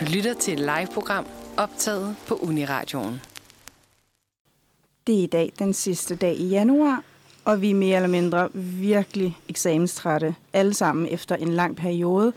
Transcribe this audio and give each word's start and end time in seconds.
Du 0.00 0.04
lytter 0.04 0.34
til 0.34 0.52
et 0.52 0.60
live-program 0.60 1.26
optaget 1.56 2.16
på 2.26 2.34
Uniradioen. 2.34 3.20
Det 5.06 5.18
er 5.18 5.22
i 5.22 5.26
dag 5.26 5.52
den 5.58 5.72
sidste 5.72 6.16
dag 6.16 6.36
i 6.36 6.48
januar, 6.48 7.02
og 7.44 7.60
vi 7.60 7.70
er 7.70 7.74
mere 7.74 7.96
eller 7.96 8.08
mindre 8.08 8.48
virkelig 8.54 9.38
eksamenstrætte, 9.48 10.34
alle 10.52 10.74
sammen 10.74 11.08
efter 11.10 11.36
en 11.36 11.48
lang 11.48 11.76
periode 11.76 12.32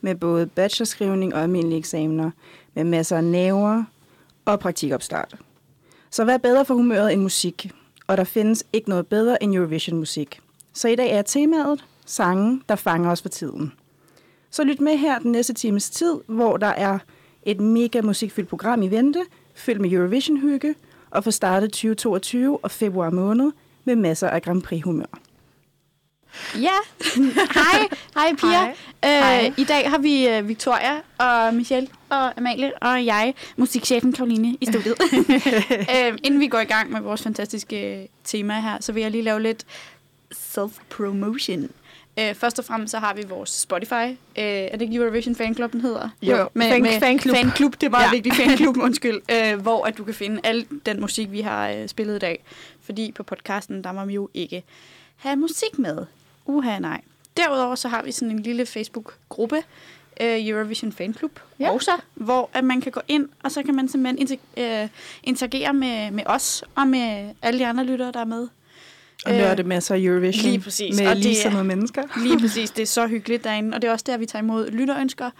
med 0.00 0.14
både 0.14 0.46
bachelorskrivning 0.46 1.34
og 1.34 1.42
almindelige 1.42 1.78
eksamener, 1.78 2.30
med 2.74 2.84
masser 2.84 3.16
af 3.16 3.24
næver 3.24 3.84
og 4.44 4.60
praktikopstart. 4.60 5.36
Så 6.10 6.24
hvad 6.24 6.34
er 6.34 6.38
bedre 6.38 6.64
for 6.64 6.74
humøret 6.74 7.12
end 7.12 7.22
musik? 7.22 7.70
Og 8.06 8.16
der 8.16 8.24
findes 8.24 8.64
ikke 8.72 8.88
noget 8.88 9.06
bedre 9.06 9.42
end 9.42 9.54
Eurovision-musik. 9.54 10.40
Så 10.72 10.88
i 10.88 10.96
dag 10.96 11.10
er 11.10 11.22
temaet 11.22 11.84
sange, 12.06 12.62
der 12.68 12.76
fanger 12.76 13.10
os 13.10 13.22
for 13.22 13.28
tiden. 13.28 13.72
Så 14.50 14.64
lyt 14.64 14.80
med 14.80 14.96
her 14.96 15.18
den 15.18 15.32
næste 15.32 15.52
times 15.52 15.90
tid, 15.90 16.14
hvor 16.26 16.56
der 16.56 16.66
er 16.66 16.98
et 17.42 17.60
mega 17.60 18.00
musikfyldt 18.00 18.48
program 18.48 18.82
i 18.82 18.88
vente, 18.88 19.24
fyldt 19.54 19.80
med 19.80 19.92
Eurovision-hygge, 19.92 20.74
og 21.10 21.24
få 21.24 21.30
startet 21.30 21.72
2022 21.72 22.58
og 22.64 22.70
februar 22.70 23.10
måned 23.10 23.52
med 23.84 23.96
masser 23.96 24.28
af 24.28 24.42
Grand 24.42 24.62
Prix-humør. 24.62 25.18
Ja, 26.54 26.74
hej. 27.54 27.88
Hej 28.14 28.34
Pia. 28.38 28.48
Hej. 28.48 28.74
Øh, 29.04 29.10
Hej. 29.10 29.52
I 29.56 29.64
dag 29.64 29.90
har 29.90 29.98
vi 29.98 30.38
uh, 30.38 30.48
Victoria 30.48 31.00
og 31.18 31.54
Michelle 31.54 31.88
og 32.08 32.38
Amalie 32.38 32.72
og 32.82 33.06
jeg, 33.06 33.34
musikchefen 33.56 34.12
Karoline 34.12 34.56
i 34.60 34.66
studiet. 34.66 34.96
øh, 35.96 36.18
inden 36.22 36.40
vi 36.40 36.48
går 36.48 36.58
i 36.58 36.64
gang 36.64 36.92
med 36.92 37.00
vores 37.00 37.22
fantastiske 37.22 38.00
øh, 38.00 38.06
tema 38.24 38.60
her, 38.60 38.76
så 38.80 38.92
vil 38.92 39.00
jeg 39.00 39.10
lige 39.10 39.22
lave 39.22 39.42
lidt 39.42 39.66
self-promotion. 40.34 41.70
Øh, 42.18 42.34
først 42.34 42.58
og 42.58 42.64
fremmest 42.64 42.90
så 42.90 42.98
har 42.98 43.14
vi 43.14 43.22
vores 43.28 43.50
Spotify. 43.50 43.92
Øh, 43.92 44.16
er 44.36 44.70
det 44.72 44.82
ikke 44.82 44.94
Eurovision 44.96 45.34
Fanclub, 45.34 45.72
den 45.72 45.80
hedder? 45.80 46.08
Jo, 46.22 46.48
fan- 46.58 47.00
fanclub. 47.00 47.36
Fanclub, 47.36 47.72
det 47.72 47.82
er 47.86 47.90
meget 47.90 48.04
Ja. 48.06 48.10
vigtigt. 48.10 48.34
Fanclub, 48.36 48.76
undskyld. 48.86 49.20
Øh, 49.32 49.60
hvor 49.60 49.84
at 49.86 49.98
du 49.98 50.04
kan 50.04 50.14
finde 50.14 50.40
al 50.44 50.66
den 50.86 51.00
musik, 51.00 51.32
vi 51.32 51.40
har 51.40 51.68
øh, 51.70 51.88
spillet 51.88 52.16
i 52.16 52.18
dag. 52.18 52.44
Fordi 52.82 53.12
på 53.12 53.22
podcasten, 53.22 53.84
der 53.84 53.92
må 53.92 54.04
vi 54.04 54.14
jo 54.14 54.28
ikke 54.34 54.62
have 55.16 55.36
musik 55.36 55.78
med. 55.78 55.98
Uha, 56.46 56.78
nej. 56.78 57.00
Derudover 57.36 57.74
så 57.74 57.88
har 57.88 58.02
vi 58.02 58.12
sådan 58.12 58.30
en 58.30 58.42
lille 58.42 58.66
Facebook-gruppe, 58.66 59.56
øh, 60.20 60.48
Eurovision 60.48 60.92
Fanclub, 60.92 61.40
Ja. 61.60 61.64
ja. 61.64 61.70
også, 61.72 61.90
hvor 62.14 62.50
at 62.54 62.64
man 62.64 62.80
kan 62.80 62.92
gå 62.92 63.00
ind, 63.08 63.28
og 63.42 63.50
så 63.52 63.62
kan 63.62 63.74
man 63.74 63.88
simpelthen 63.88 64.28
inter- 64.28 64.60
øh, 64.62 64.88
interagere 65.22 65.72
med, 65.74 66.10
med 66.10 66.22
os 66.26 66.64
og 66.74 66.86
med 66.88 67.30
alle 67.42 67.58
de 67.60 67.66
andre 67.66 67.84
lyttere, 67.84 68.12
der 68.12 68.20
er 68.20 68.24
med. 68.24 68.48
Og 69.26 69.32
Øh, 69.32 69.38
nørde 69.38 69.62
masser 69.62 69.94
af 69.94 69.98
Eurovision 70.00 70.50
lige 70.50 70.60
præcis. 70.60 70.96
med 71.00 71.06
Og 71.06 71.16
det 71.16 71.24
lige 71.24 71.42
er- 71.44 71.62
mennesker. 71.62 72.02
Lige 72.26 72.38
præcis, 72.38 72.70
det 72.70 72.82
er 72.82 72.86
så 72.86 73.06
hyggeligt 73.06 73.44
derinde, 73.44 73.74
og 73.74 73.82
det 73.82 73.88
er 73.88 73.92
også 73.92 74.04
der, 74.08 74.16
vi 74.16 74.26
tager 74.26 74.42
imod 74.42 74.70
lytterønsker. 74.70 75.30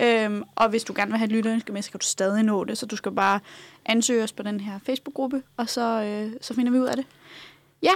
Øhm, 0.00 0.42
og 0.56 0.68
hvis 0.68 0.84
du 0.84 0.92
gerne 0.96 1.10
vil 1.10 1.18
have 1.18 1.26
et 1.26 1.32
lytterønske 1.32 1.72
med, 1.72 1.82
så 1.82 1.90
kan 1.90 2.00
du 2.00 2.06
stadig 2.06 2.42
nå 2.42 2.64
det, 2.64 2.78
så 2.78 2.86
du 2.86 2.96
skal 2.96 3.12
bare 3.12 3.40
ansøge 3.86 4.22
os 4.22 4.32
på 4.32 4.42
den 4.42 4.60
her 4.60 4.72
Facebook-gruppe, 4.86 5.42
og 5.56 5.68
så, 5.68 6.02
øh, 6.02 6.32
så 6.40 6.54
finder 6.54 6.72
vi 6.72 6.78
ud 6.78 6.86
af 6.86 6.96
det. 6.96 7.04
Ja, 7.82 7.92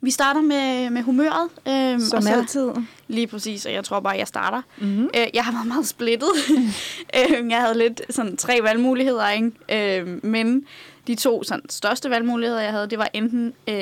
vi 0.00 0.10
starter 0.10 0.40
med, 0.40 0.90
med 0.90 1.02
humøret. 1.02 1.48
Øhm, 1.68 2.00
Som 2.00 2.16
og 2.16 2.22
så, 2.22 2.30
altid. 2.32 2.68
Lige 3.08 3.26
præcis, 3.26 3.66
og 3.66 3.72
jeg 3.72 3.84
tror 3.84 4.00
bare, 4.00 4.16
jeg 4.16 4.28
starter. 4.28 4.62
Mm-hmm. 4.78 5.10
Øh, 5.16 5.26
jeg 5.34 5.44
har 5.44 5.52
været 5.52 5.66
meget 5.66 5.86
splittet. 5.86 6.28
øh, 7.18 7.50
jeg 7.50 7.60
havde 7.60 7.78
lidt 7.78 8.02
sådan 8.10 8.36
tre 8.36 8.58
valgmuligheder, 8.62 9.28
ikke? 9.30 9.98
Øh, 10.00 10.24
men 10.24 10.66
de 11.06 11.14
to 11.14 11.42
sådan, 11.44 11.68
største 11.68 12.10
valgmuligheder, 12.10 12.60
jeg 12.60 12.70
havde, 12.70 12.86
det 12.90 12.98
var 12.98 13.08
enten 13.12 13.52
øh, 13.68 13.74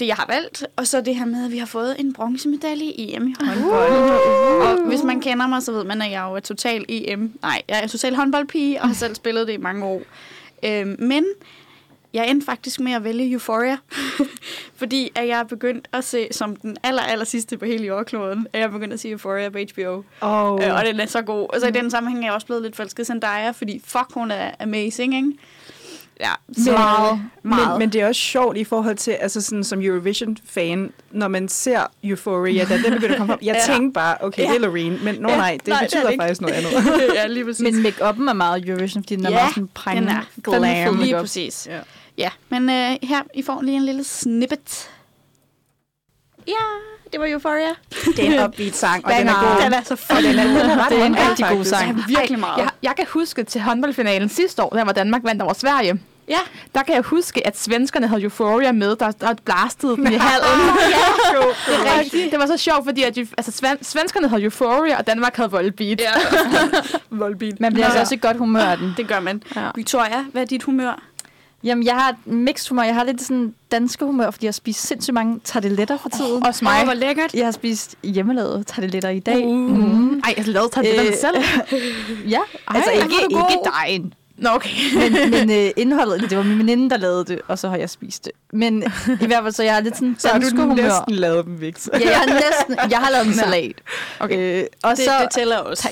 det, 0.00 0.06
jeg 0.06 0.16
har 0.16 0.26
valgt, 0.26 0.66
og 0.76 0.86
så 0.86 1.00
det 1.00 1.16
her 1.16 1.24
med, 1.24 1.44
at 1.44 1.52
vi 1.52 1.58
har 1.58 1.66
fået 1.66 2.00
en 2.00 2.12
bronzemedalje 2.12 2.84
i 2.84 3.14
EM 3.14 3.28
i 3.28 3.34
håndbold. 3.40 3.92
Uh. 3.92 4.70
Og 4.70 4.86
hvis 4.86 5.02
man 5.02 5.20
kender 5.20 5.46
mig, 5.46 5.62
så 5.62 5.72
ved 5.72 5.84
man, 5.84 6.02
at 6.02 6.10
jeg 6.10 6.26
jo 6.30 6.34
er 6.34 6.40
total 6.40 6.84
EM. 6.88 7.32
Nej, 7.42 7.62
jeg 7.68 7.82
er 7.82 7.86
total 7.86 8.14
håndboldpige, 8.14 8.82
og 8.82 8.88
har 8.88 8.94
selv 8.94 9.14
spillet 9.14 9.46
det 9.46 9.52
i 9.52 9.56
mange 9.56 9.84
år. 9.84 10.02
Øh, 10.62 10.86
men 10.98 11.24
jeg 12.12 12.30
endte 12.30 12.44
faktisk 12.44 12.80
med 12.80 12.92
at 12.92 13.04
vælge 13.04 13.32
Euphoria, 13.32 13.76
fordi 14.80 15.10
at 15.14 15.28
jeg 15.28 15.38
er 15.38 15.44
begyndt 15.44 15.88
at 15.92 16.04
se, 16.04 16.28
som 16.30 16.56
den 16.56 16.76
aller, 16.82 17.02
aller 17.02 17.24
sidste 17.24 17.58
på 17.58 17.64
hele 17.64 17.84
jordkloden, 17.84 18.46
at 18.52 18.60
jeg 18.60 18.66
er 18.66 18.70
begyndt 18.70 18.94
at 18.94 19.00
se 19.00 19.10
Euphoria 19.10 19.48
på 19.48 19.58
HBO. 19.58 20.02
Oh. 20.20 20.64
Øh, 20.64 20.74
og 20.74 20.84
den 20.84 21.00
er 21.00 21.06
så 21.06 21.22
god. 21.22 21.54
Og 21.54 21.60
så 21.60 21.66
i 21.66 21.70
den 21.70 21.90
sammenhæng 21.90 22.24
er 22.24 22.26
jeg 22.26 22.34
også 22.34 22.46
blevet 22.46 22.62
lidt 22.62 22.76
forelsket 22.76 23.06
Zendaya, 23.06 23.50
fordi 23.50 23.82
fuck, 23.84 24.12
hun 24.14 24.30
er 24.30 24.50
amazing, 24.60 25.16
ikke? 25.16 25.32
Ja, 26.20 26.30
så 26.64 26.72
meget, 26.72 27.20
meget. 27.42 27.68
Men, 27.70 27.78
men 27.78 27.92
det 27.92 28.00
er 28.00 28.06
også 28.08 28.20
sjovt 28.20 28.56
i 28.56 28.64
forhold 28.64 28.96
til, 28.96 29.10
altså 29.10 29.40
sådan 29.40 29.64
som 29.64 29.80
Eurovision-fan, 29.82 30.92
når 31.10 31.28
man 31.28 31.48
ser 31.48 31.86
Euphoria, 32.04 32.64
da 32.64 32.76
den 32.78 32.92
begynder 32.92 33.10
at 33.10 33.16
komme 33.18 33.32
frem. 33.32 33.38
Jeg 33.42 33.56
Ja. 33.68 33.72
tænkte 33.74 33.94
bare, 33.94 34.16
okay, 34.20 34.42
Ja. 34.42 34.48
det 34.48 34.56
er 34.56 34.60
Loreen, 34.60 35.04
men 35.04 35.14
nå 35.14 35.28
Ja, 35.28 35.36
nej, 35.36 35.56
det 35.60 35.66
nej, 35.68 35.78
er 35.78 35.82
betyder 35.84 36.02
det 36.02 36.10
ikke. 36.12 36.22
faktisk 36.22 36.40
noget 36.40 36.54
andet. 36.54 36.70
ja, 37.14 37.26
lige 37.26 37.44
præcis. 37.44 37.62
Men 37.62 37.86
make-up'en 37.86 38.28
er 38.30 38.32
meget 38.32 38.68
Eurovision, 38.68 39.02
fordi 39.02 39.16
den 39.16 39.26
er 39.26 39.30
Ja, 39.30 39.36
meget 39.36 39.54
sådan 39.54 39.68
præng, 39.74 39.98
den 39.98 40.08
er 40.08 40.22
glam. 40.42 40.62
Lige 40.62 40.96
makeup. 40.98 41.20
præcis. 41.20 41.66
Ja. 41.70 41.78
Ja, 42.18 42.30
men 42.48 42.62
øh, 42.70 42.96
her, 43.02 43.22
I 43.34 43.42
får 43.42 43.62
lige 43.62 43.76
en 43.76 43.84
lille 43.84 44.04
snippet. 44.04 44.90
Ja, 46.48 46.52
det 47.12 47.20
var 47.20 47.26
Euphoria. 47.26 47.68
Det 48.16 48.18
er 48.28 48.38
en 48.40 48.44
upbeat 48.44 48.76
sang, 48.76 49.06
og 49.06 49.12
den 49.12 49.28
er 49.28 49.54
god. 49.54 49.64
Den 49.64 49.72
er 49.78 49.82
så 49.84 49.96
fucking 49.96 50.28
den 50.28 50.38
er, 50.38 50.62
den 50.62 50.70
er 50.70 50.84
ret 50.84 50.90
Det 50.92 51.00
er 51.00 51.04
en 51.04 51.16
rigtig 51.30 51.46
god 51.50 51.64
sang. 51.64 52.04
Virkelig 52.08 52.38
meget. 52.38 52.58
Jeg, 52.58 52.68
jeg 52.82 52.92
kan 52.96 53.06
huske 53.08 53.44
til 53.44 53.60
håndboldfinalen 53.60 54.28
sidste 54.28 54.62
år, 54.62 54.70
der 54.70 54.84
var 54.84 54.92
Danmark 54.92 55.24
vandt 55.24 55.42
over 55.42 55.52
Sverige. 55.52 56.00
Ja, 56.28 56.38
Der 56.74 56.82
kan 56.82 56.94
jeg 56.94 57.02
huske, 57.02 57.46
at 57.46 57.58
svenskerne 57.58 58.06
havde 58.08 58.22
Euphoria 58.22 58.72
med, 58.72 58.96
der, 58.96 59.10
der 59.10 59.34
blastede 59.44 59.96
den 59.96 60.12
i 60.12 60.16
hallen. 60.16 60.60
ja. 61.32 61.38
det, 61.72 61.88
er 61.88 61.98
rigtigt. 62.00 62.30
det 62.30 62.38
var 62.40 62.46
så 62.46 62.56
sjovt, 62.56 62.84
fordi 62.84 63.02
at, 63.02 63.18
altså, 63.18 63.52
sven, 63.52 63.84
svenskerne 63.84 64.28
havde 64.28 64.42
Euphoria, 64.42 64.98
og 64.98 65.06
Danmark 65.06 65.36
havde 65.36 65.50
Volbeat. 65.50 66.00
ja. 66.00 66.10
Voldbil. 67.10 67.56
Man 67.60 67.72
bliver 67.72 67.86
altså 67.86 68.00
også 68.00 68.14
i 68.14 68.18
godt 68.22 68.36
humør 68.36 68.60
af 68.64 68.78
den. 68.78 68.94
Det 68.96 69.08
gør 69.08 69.20
man. 69.20 69.42
Ja. 69.56 69.68
Victoria, 69.74 70.24
hvad 70.32 70.42
er 70.42 70.46
dit 70.46 70.62
humør? 70.62 71.02
Jamen, 71.64 71.84
jeg 71.86 71.94
har 71.94 72.16
mixed 72.24 72.68
humør. 72.68 72.82
Jeg 72.82 72.94
har 72.94 73.04
lidt 73.04 73.22
sådan 73.22 73.54
danske 73.72 74.04
humør, 74.04 74.30
fordi 74.30 74.44
jeg 74.46 74.48
har 74.48 74.52
spist 74.52 74.86
sindssygt 74.86 75.14
mange 75.14 75.40
tarteletter 75.44 75.96
for 75.98 76.08
tiden. 76.08 76.46
Også 76.46 76.64
mig. 76.64 76.84
Hvor 76.84 76.94
lækkert. 76.94 77.34
Jeg 77.34 77.44
har 77.46 77.52
spist 77.52 77.94
hjemmelavet 78.04 78.66
tarteletter 78.66 79.08
i 79.08 79.18
dag. 79.18 79.44
Uh. 79.46 79.56
Mm. 79.70 80.18
Ej, 80.24 80.34
jeg 80.36 80.48
lavede 80.48 80.70
tarteletterne 80.70 81.08
Øh, 81.10 81.16
selv. 81.16 81.36
Ja, 82.30 82.38
altså 82.68 82.90
hvor 82.90 83.00
er 83.00 83.04
ikke, 83.04 83.14
ikke 83.52 83.70
dejen. 83.76 84.14
Nå, 84.38 84.48
okay. 84.50 84.70
Men, 84.94 85.30
men 85.30 85.50
øh, 85.50 85.70
indholdet, 85.82 86.30
det 86.30 86.38
var 86.38 86.44
min 86.44 86.58
veninde, 86.58 86.90
der 86.90 86.96
lavede 86.96 87.24
det, 87.24 87.40
og 87.48 87.58
så 87.58 87.68
har 87.68 87.76
jeg 87.76 87.90
spist 87.90 88.24
det. 88.24 88.32
Men 88.52 88.82
i 89.20 89.26
hvert 89.26 89.42
fald, 89.42 89.52
så 89.52 89.62
jeg 89.62 89.76
er 89.76 89.80
lidt 89.80 89.94
sådan 89.96 90.16
Så 90.18 90.28
har 90.28 90.38
du 90.38 90.46
humør. 90.56 90.74
næsten 90.74 91.14
lavet 91.14 91.44
dem, 91.44 91.60
Victor. 91.60 91.98
Ja, 91.98 92.08
jeg 92.10 92.16
har 92.18 92.26
næsten, 92.26 92.90
jeg 92.90 92.98
har 92.98 93.10
lavet 93.10 93.26
en 93.26 93.34
salat. 93.44 93.72
Okay. 94.20 94.60
Øh, 94.60 94.64
og, 94.82 94.90
Det, 94.96 95.04
så, 95.04 95.10
det 95.22 95.28
tæller 95.30 95.56
også. 95.56 95.88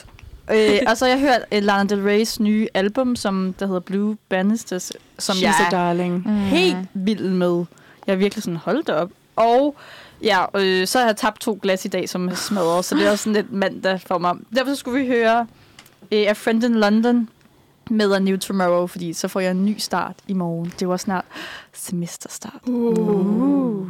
Øh, 0.51 0.79
og 0.87 0.97
så 0.97 1.05
har 1.05 1.13
jeg 1.13 1.21
hørt 1.21 1.41
uh, 1.53 1.65
Lana 1.65 1.89
Del 1.89 2.03
Reys 2.03 2.41
nye 2.41 2.69
album, 2.75 3.17
som 3.17 3.55
der 3.59 3.67
hedder 3.67 3.81
Blue 3.81 4.17
Bannisters, 4.29 4.93
som 5.19 5.37
She's 5.37 5.43
jeg 5.43 5.55
er 5.67 5.71
darling. 5.71 6.15
mm. 6.27 6.37
helt 6.37 6.77
vild 6.95 7.29
med. 7.29 7.65
Jeg 8.07 8.13
er 8.13 8.17
virkelig 8.17 8.43
sådan, 8.43 8.57
hold 8.57 8.85
da 8.85 8.93
op. 8.93 9.11
Og 9.37 9.77
ja, 10.23 10.45
øh, 10.57 10.87
så 10.87 10.99
har 10.99 11.07
jeg 11.07 11.17
tabt 11.17 11.41
to 11.41 11.59
glas 11.63 11.85
i 11.85 11.89
dag, 11.89 12.09
som 12.09 12.29
er 12.29 12.35
smadret, 12.35 12.85
så 12.85 12.95
det 12.95 13.07
er 13.07 13.11
også 13.11 13.25
sådan 13.25 13.33
lidt 13.33 13.53
mandag 13.53 14.01
for 14.01 14.19
mig. 14.19 14.35
Derfor 14.57 14.71
så 14.71 14.77
skulle 14.77 15.01
vi 15.01 15.07
høre 15.07 15.47
øh, 16.13 16.25
A 16.29 16.33
Friend 16.33 16.65
in 16.65 16.75
London 16.75 17.29
med 17.91 18.13
A 18.13 18.19
New 18.19 18.37
Tomorrow, 18.37 18.87
fordi 18.87 19.13
så 19.13 19.29
får 19.29 19.41
jeg 19.41 19.51
en 19.51 19.65
ny 19.65 19.77
start 19.79 20.15
i 20.29 20.33
morgen. 20.33 20.73
Det 20.81 20.89
var 20.89 20.97
snart 20.97 21.25
semesterstart. 21.73 22.61
Uh. 22.67 23.89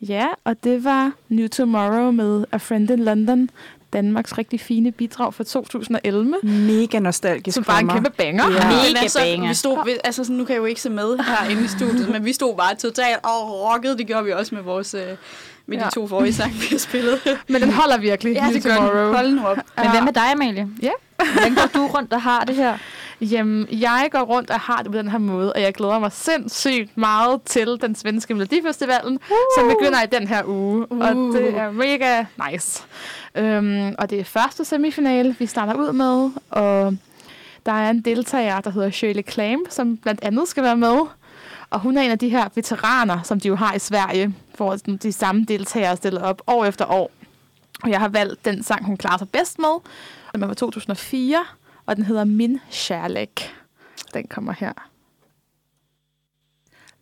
Ja, 0.00 0.26
og 0.44 0.64
det 0.64 0.84
var 0.84 1.12
New 1.28 1.48
Tomorrow 1.48 2.10
med 2.10 2.44
A 2.52 2.56
Friend 2.56 2.90
in 2.90 2.98
London. 3.04 3.50
Danmarks 3.92 4.38
rigtig 4.38 4.60
fine 4.60 4.92
bidrag 4.92 5.34
fra 5.34 5.44
2011. 5.44 6.34
Mega 6.42 6.98
nostalgisk 6.98 7.54
Som 7.54 7.64
bare 7.64 7.74
for 7.76 7.80
en 7.80 7.86
mig. 7.86 7.94
kæmpe 7.94 8.10
banger. 8.10 8.44
Ja. 8.50 8.68
Men 8.68 8.76
Mega 8.76 8.98
altså, 9.02 9.18
banger. 9.18 9.48
vi 9.48 9.54
stod, 9.54 9.84
ved- 9.84 9.96
altså 10.04 10.24
sådan, 10.24 10.36
nu 10.36 10.44
kan 10.44 10.54
jeg 10.54 10.60
jo 10.60 10.64
ikke 10.64 10.80
se 10.80 10.90
med 10.90 11.18
herinde 11.28 11.64
i 11.64 11.68
studiet, 11.68 12.08
men 12.08 12.24
vi 12.24 12.32
stod 12.32 12.56
bare 12.56 12.74
totalt 12.74 13.16
og 13.24 13.50
rockede. 13.64 13.98
Det 13.98 14.06
gjorde 14.06 14.24
vi 14.24 14.32
også 14.32 14.54
med 14.54 14.62
vores 14.62 14.94
øh, 14.94 15.00
med 15.66 15.78
de 15.78 15.82
Ja. 15.82 15.88
to 15.90 16.06
forrige 16.08 16.32
sange, 16.34 16.54
vi 16.54 16.66
har 16.70 16.78
spillet. 16.78 17.20
Men 17.48 17.62
den 17.62 17.72
holder 17.72 17.98
virkelig. 17.98 18.32
Ja, 18.34 18.44
New 18.44 18.52
det 18.52 18.62
gør 18.64 18.74
Tomorrow. 18.74 19.04
den. 19.06 19.14
Hold 19.14 19.30
nu 19.32 19.46
op. 19.46 19.56
Men 19.76 19.90
hvad 19.90 20.02
med 20.02 20.12
dig, 20.12 20.32
Amalie? 20.32 20.68
Ja. 20.82 20.90
Hvordan 21.32 21.54
går 21.54 21.68
du 21.74 21.86
rundt 21.86 22.12
og 22.12 22.22
har 22.22 22.44
det 22.44 22.54
her? 22.56 22.78
Jamen, 23.20 23.66
jeg 23.70 24.08
går 24.12 24.22
rundt 24.22 24.50
og 24.50 24.60
har 24.60 24.82
det 24.82 24.92
på 24.92 24.98
den 24.98 25.08
her 25.08 25.18
måde, 25.18 25.52
og 25.52 25.60
jeg 25.60 25.74
glæder 25.74 25.98
mig 25.98 26.12
sindssygt 26.12 26.96
meget 26.96 27.42
til 27.42 27.78
den 27.80 27.94
svenske 27.94 28.34
Melodifestivalen, 28.34 29.14
uh. 29.14 29.36
som 29.58 29.68
begynder 29.68 30.02
i 30.02 30.06
den 30.06 30.28
her 30.28 30.42
uge. 30.46 30.92
Uh. 30.92 30.98
Og 30.98 31.14
det 31.14 31.56
er 31.56 31.70
mega 31.70 32.24
nice. 32.50 32.82
Um, 33.38 33.94
og 33.98 34.10
det 34.10 34.20
er 34.20 34.24
første 34.24 34.64
semifinale, 34.64 35.36
vi 35.38 35.46
starter 35.46 35.74
ud 35.74 35.92
med, 35.92 36.30
og 36.50 36.96
der 37.66 37.72
er 37.72 37.90
en 37.90 38.00
deltager, 38.00 38.60
der 38.60 38.70
hedder 38.70 38.90
Shirley 38.90 39.22
Clamp, 39.30 39.70
som 39.70 39.96
blandt 39.96 40.20
andet 40.22 40.48
skal 40.48 40.62
være 40.62 40.76
med. 40.76 40.98
Og 41.70 41.80
hun 41.80 41.96
er 41.96 42.02
en 42.02 42.10
af 42.10 42.18
de 42.18 42.28
her 42.28 42.48
veteraner, 42.54 43.22
som 43.22 43.40
de 43.40 43.48
jo 43.48 43.56
har 43.56 43.74
i 43.74 43.78
Sverige, 43.78 44.34
hvor 44.56 44.76
de 45.02 45.12
samme 45.12 45.44
deltagere 45.44 45.96
stiller 45.96 46.22
op 46.22 46.42
år 46.46 46.64
efter 46.64 46.84
år. 46.84 47.10
Og 47.82 47.90
jeg 47.90 48.00
har 48.00 48.08
valgt 48.08 48.44
den 48.44 48.62
sang, 48.62 48.84
hun 48.84 48.96
klarer 48.96 49.18
sig 49.18 49.28
bedst 49.28 49.58
med. 49.58 49.80
Den 50.32 50.40
var 50.40 50.46
fra 50.46 50.54
2004, 50.54 51.44
og 51.88 51.96
den 51.96 52.04
hedder 52.04 52.24
Min 52.24 52.60
Kärlek. 52.70 53.50
Den 54.14 54.26
kommer 54.28 54.52
her. 54.58 54.72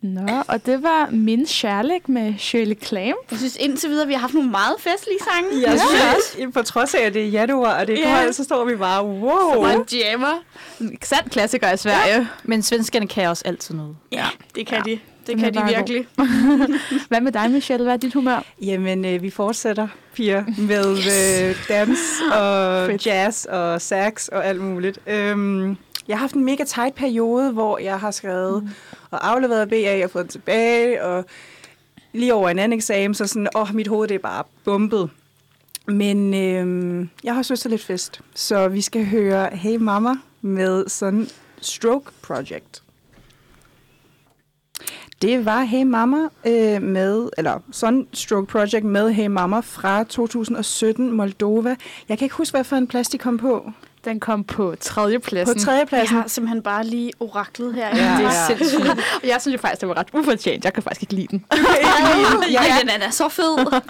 Nå, 0.01 0.43
og 0.47 0.65
det 0.65 0.83
var 0.83 1.09
Min 1.11 1.45
Kærlighed 1.45 2.01
med 2.07 2.33
Shirley 2.37 2.75
Clamp. 2.83 3.17
Jeg 3.31 3.37
synes 3.39 3.55
indtil 3.55 3.89
videre, 3.89 4.07
vi 4.07 4.13
har 4.13 4.19
haft 4.19 4.33
nogle 4.33 4.49
meget 4.49 4.75
festlige 4.79 5.19
sange. 5.33 5.61
Jeg 5.69 5.79
synes, 5.79 6.53
på 6.53 6.61
trods 6.61 6.93
af, 6.95 7.01
at 7.01 7.13
det 7.13 7.23
er 7.25 7.29
januar, 7.29 7.79
og 7.79 7.87
det 7.87 8.03
er 8.03 8.09
Ja. 8.09 8.19
koldt, 8.21 8.35
så 8.35 8.43
står 8.43 8.65
vi 8.65 8.75
bare, 8.75 9.05
wow. 9.05 9.61
Man 9.63 9.85
jammer. 10.11 10.39
En 10.81 10.97
sand 11.03 11.29
klassiker 11.29 11.71
i 11.73 11.77
Sverige. 11.77 12.27
Men 12.43 12.63
svenskerne 12.63 13.07
kan 13.07 13.27
også 13.29 13.43
altid 13.45 13.75
noget. 13.75 13.97
Ja, 14.11 14.25
det 14.55 14.67
kan 14.67 14.77
Ja. 14.87 14.91
de. 14.91 14.99
Det 15.27 15.37
kan 15.37 15.53
de 15.53 15.63
virkelig. 15.75 16.07
Hvad 17.09 17.21
med 17.21 17.31
dig, 17.31 17.51
Michelle? 17.51 17.83
Hvad 17.83 17.93
er 17.93 17.97
dit 17.97 18.13
humør? 18.13 18.45
Jamen, 18.61 19.05
øh, 19.05 19.21
vi 19.21 19.29
fortsætter, 19.29 19.87
piger, 20.13 20.43
med 20.57 20.97
øh, 21.49 21.55
dans 21.69 21.99
og 22.33 22.85
Fedt. 22.89 23.05
jazz 23.05 23.45
og 23.45 23.81
sax 23.81 24.27
og 24.27 24.45
alt 24.45 24.61
muligt. 24.61 24.99
Øhm, 25.07 25.77
jeg 26.07 26.17
har 26.17 26.21
haft 26.21 26.35
en 26.35 26.45
mega 26.45 26.63
tight 26.63 26.95
periode, 26.95 27.51
hvor 27.51 27.77
jeg 27.77 27.99
har 27.99 28.11
skrevet 28.11 28.63
mm. 28.63 28.69
og 29.11 29.29
afleveret 29.29 29.69
BA 29.69 30.03
og 30.03 30.09
fået 30.09 30.23
den 30.23 30.31
tilbage, 30.31 31.03
og 31.03 31.25
lige 32.13 32.33
over 32.33 32.49
en 32.49 32.59
anden 32.59 32.77
eksamen, 32.77 33.13
så 33.13 33.27
sådan, 33.27 33.47
åh, 33.55 33.75
mit 33.75 33.87
hoved 33.87 34.07
det 34.07 34.15
er 34.15 34.19
bare 34.19 34.43
bumpet. 34.65 35.09
Men 35.87 36.33
øhm, 36.33 37.09
jeg 37.23 37.35
har 37.35 37.43
til 37.43 37.71
lidt 37.71 37.83
fest, 37.83 38.21
så 38.35 38.67
vi 38.67 38.81
skal 38.81 39.05
høre 39.05 39.49
Hey 39.51 39.75
Mama 39.75 40.13
med 40.41 40.87
sådan 40.87 41.27
Stroke 41.61 42.11
Project. 42.21 42.83
Det 45.21 45.45
var 45.45 45.61
Hey 45.61 45.83
Mama 45.83 46.17
øh, 46.45 46.81
med, 46.81 47.29
eller 47.37 47.59
Sunstroke 47.71 48.47
Project 48.47 48.83
med 48.83 49.11
Hey 49.11 49.27
Mama 49.27 49.59
fra 49.59 50.03
2017, 50.03 51.11
Moldova. 51.11 51.75
Jeg 52.09 52.17
kan 52.17 52.25
ikke 52.25 52.35
huske, 52.35 52.53
hvad 52.53 52.63
for 52.63 52.75
en 52.75 52.87
plads 52.87 53.07
de 53.09 53.17
kom 53.17 53.37
på. 53.37 53.71
Den 54.05 54.19
kom 54.19 54.43
på 54.43 54.75
tredje 54.79 55.19
På 55.19 55.29
pladsen. 55.29 55.55
Jeg 55.55 55.63
tredjepladsen. 55.65 56.15
har 56.17 56.27
simpelthen 56.27 56.61
bare 56.61 56.83
lige 56.85 57.11
oraklet 57.19 57.73
her. 57.75 57.87
Ja, 57.87 57.93
Det 57.93 58.01
er 58.01 58.21
ja. 58.21 58.47
sindssygt. 58.47 58.89
Og 59.23 59.27
jeg 59.27 59.41
synes 59.41 59.53
jo 59.53 59.59
faktisk, 59.61 59.81
det 59.81 59.89
var 59.89 59.97
ret 59.97 60.07
ufortjent. 60.13 60.65
Jeg 60.65 60.73
kan 60.73 60.83
faktisk 60.83 61.01
ikke 61.01 61.13
lide 61.13 61.27
den. 61.31 61.45
Ja, 62.51 62.59
den 62.93 63.01
er 63.01 63.09
så 63.11 63.29
fed. 63.29 63.57
Jeg 63.57 63.81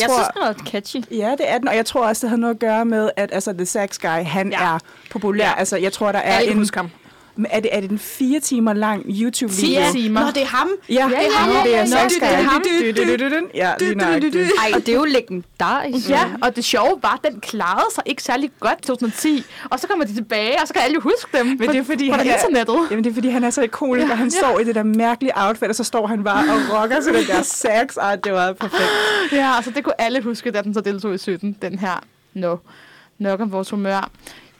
Jeg 0.00 0.08
tror, 0.08 0.14
synes, 0.16 0.28
den 0.34 0.42
er 0.42 0.70
catchy. 0.70 0.96
ja, 1.10 1.30
det 1.30 1.50
er 1.50 1.58
den, 1.58 1.68
og 1.68 1.76
jeg 1.76 1.86
tror 1.86 2.06
også, 2.06 2.26
det 2.26 2.30
har 2.30 2.36
noget 2.36 2.54
at 2.54 2.60
gøre 2.60 2.84
med, 2.84 3.10
at 3.16 3.30
altså, 3.32 3.52
The 3.52 3.66
Sax 3.66 3.98
Guy, 3.98 4.08
han 4.08 4.50
Ja. 4.50 4.64
er 4.74 4.78
populær. 5.10 5.44
Ja. 5.44 5.54
Altså, 5.58 5.76
jeg 5.76 5.92
tror, 5.92 6.12
der 6.12 6.18
er 6.18 6.38
Alle 6.38 6.50
en... 6.52 6.58
husker 6.58 6.84
Er 7.50 7.60
det, 7.60 7.70
er 7.72 7.80
det 7.80 7.90
en 7.90 7.98
fire 7.98 8.40
timer 8.40 8.72
lang 8.72 9.02
YouTube-video? 9.08 9.82
Ti 9.92 9.98
timer. 9.98 10.20
Nå, 10.20 10.26
det 10.26 10.42
er 10.42 10.46
ham. 10.46 10.68
Ja, 10.88 10.94
Ja, 10.94 11.08
ja, 11.08 11.10
ja, 11.10 11.62
det 11.64 11.70
ja, 11.70 11.76
er 11.76 11.86
ja. 11.86 12.08
Det 12.08 12.22
er 12.22 12.36
ham. 12.42 12.62
Ja, 13.54 13.72
lige 13.80 13.94
nøjagtigt. 13.94 14.36
Ej, 14.36 14.70
og 14.74 14.80
det 14.80 14.88
er 14.88 14.94
jo 14.96 15.04
legendarisk. 15.04 16.10
Ja, 16.10 16.24
og 16.42 16.56
det 16.56 16.64
sjove 16.64 16.98
var, 17.02 17.20
at 17.24 17.32
den 17.32 17.40
klarede 17.40 17.94
sig 17.94 18.02
ikke 18.06 18.22
særlig 18.22 18.50
godt 18.60 18.74
i 18.78 18.82
2010. 18.82 19.44
Og 19.70 19.80
så 19.80 19.88
kommer 19.88 20.04
de 20.04 20.14
tilbage, 20.14 20.60
og 20.62 20.68
så 20.68 20.74
kan 20.74 20.82
alle 20.82 20.94
jo 20.94 21.00
huske 21.00 21.38
dem. 21.38 21.46
Men 21.46 21.68
det 21.68 21.76
er 21.76 21.82
fordi, 21.84 22.10
på 22.10 22.16
han 22.16 22.28
er, 22.28 22.34
internettet. 22.34 22.78
jamen, 22.90 23.04
det 23.04 23.10
er 23.10 23.14
fordi, 23.14 23.28
han 23.28 23.44
er 23.44 23.50
så 23.50 23.62
ikonisk, 23.62 24.10
og 24.10 24.18
han 24.18 24.30
står 24.30 24.58
i 24.60 24.64
det 24.64 24.74
der 24.74 24.82
mærkelige 24.82 25.32
outfit, 25.36 25.68
og 25.68 25.74
så 25.74 25.84
står 25.84 26.06
han 26.06 26.24
bare 26.24 26.44
og 26.54 26.82
rocker 26.82 27.00
til 27.00 27.14
den 27.14 27.24
der 27.26 27.42
sax. 27.62 27.96
Ej, 27.96 28.16
det 28.16 28.32
var 28.32 28.52
perfekt. 28.52 28.90
Ja, 29.32 29.56
altså 29.56 29.70
det 29.70 29.84
kunne 29.84 30.00
alle 30.00 30.22
huske, 30.22 30.50
da 30.50 30.62
den 30.62 30.74
så 30.74 30.80
deltog 30.80 31.14
i 31.14 31.18
17. 31.18 31.56
Den 31.62 31.78
her, 31.78 32.02
no, 32.34 32.56
nok 33.18 33.40
om 33.40 33.52
vores 33.52 33.70
humør. 33.70 34.10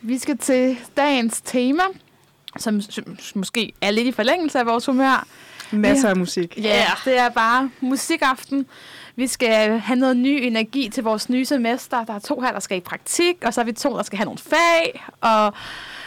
Vi 0.03 0.19
skal 0.19 0.39
til 0.39 0.79
dagens 0.97 1.41
tema, 1.41 1.83
som, 2.59 2.81
som 2.81 3.05
måske 3.35 3.73
er 3.81 3.91
lidt 3.91 4.07
i 4.07 4.13
forlængelse 4.13 4.59
af 4.59 4.67
vores 4.67 4.87
humør. 4.87 5.27
Masser 5.71 6.09
af 6.09 6.17
musik. 6.17 6.55
Ja, 6.57 6.63
yeah. 6.63 6.97
det 7.05 7.19
er 7.19 7.29
bare 7.29 7.71
musikaften. 7.81 8.67
Vi 9.17 9.27
skal 9.27 9.79
have 9.79 9.99
noget 9.99 10.17
ny 10.17 10.41
energi 10.43 10.89
til 10.89 11.03
vores 11.03 11.29
nye 11.29 11.45
semester. 11.45 12.05
Der 12.05 12.15
er 12.15 12.19
to 12.19 12.41
her, 12.41 12.53
der 12.53 12.61
skal 12.61 12.77
i 12.77 12.81
praktik, 12.81 13.37
og 13.45 13.55
så 13.55 13.61
er 13.61 13.65
vi 13.65 13.73
to, 13.73 13.97
der 13.97 14.03
skal 14.03 14.17
have 14.17 14.25
nogle 14.25 14.39
fag. 14.39 15.05
Og 15.21 15.53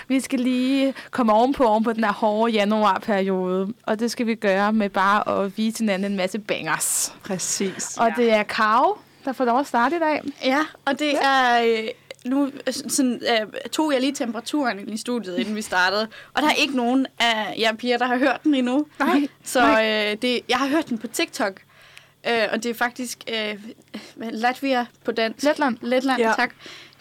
vi 0.08 0.20
skal 0.20 0.40
lige 0.40 0.94
komme 1.12 1.34
ovenpå, 1.34 1.64
ovenpå 1.64 1.94
den 1.94 2.04
her 2.04 2.14
hårde 2.14 2.52
januarperiode. 2.54 3.74
Og 3.84 4.00
det 4.00 4.12
skal 4.12 4.28
vi 4.28 4.36
gøre 4.36 4.74
med 4.74 4.90
bare 4.90 5.44
at 5.44 5.58
vise 5.58 5.80
hinanden 5.80 6.12
en 6.12 6.18
masse 6.18 6.40
bangers. 6.40 7.14
Præcis. 7.24 7.98
Og 7.98 8.12
det 8.18 8.32
er 8.32 8.44
Karo, 8.44 8.98
der 9.26 9.34
får 9.34 9.46
lov 9.46 9.60
at 9.60 9.68
starte 9.68 9.96
i 9.96 10.00
dag. 10.00 10.22
Ja, 10.44 10.62
og 10.86 11.00
det 11.00 11.14
er... 11.22 11.64
Nu 12.26 12.52
øh, 12.68 12.74
sådan, 12.74 13.22
øh, 13.32 13.70
tog 13.72 13.94
jeg 13.94 14.02
lige 14.02 14.14
temperaturen 14.14 14.90
i 14.90 14.98
studiet, 14.98 15.40
inden 15.40 15.56
vi 15.56 15.62
startede. 15.62 16.08
Og 16.34 16.42
der 16.42 16.50
er 16.50 16.54
ikke 16.54 16.76
nogen 16.76 17.08
af 17.20 17.56
jer 17.58 17.74
piger, 17.74 17.98
der 17.98 18.06
har 18.06 18.18
hørt 18.18 18.44
den 18.44 18.56
endnu. 18.56 18.86
Nej, 19.00 19.28
Så 19.44 19.62
øh, 19.62 20.22
det, 20.22 20.42
jeg 20.50 20.58
har 20.58 20.68
hørt 20.68 20.90
den 20.90 20.98
på 20.98 21.08
TikTok. 21.08 21.62
Øh, 22.28 22.48
og 22.52 22.64
det 22.64 22.70
er 22.70 22.74
faktisk 22.74 23.20
øh, 23.34 23.56
Latvia 24.16 24.86
på 25.06 25.12
dansk. 25.12 25.44
Letland. 25.44 25.78
Letland, 25.82 26.22
ja. 26.22 26.34
tak. 26.36 26.54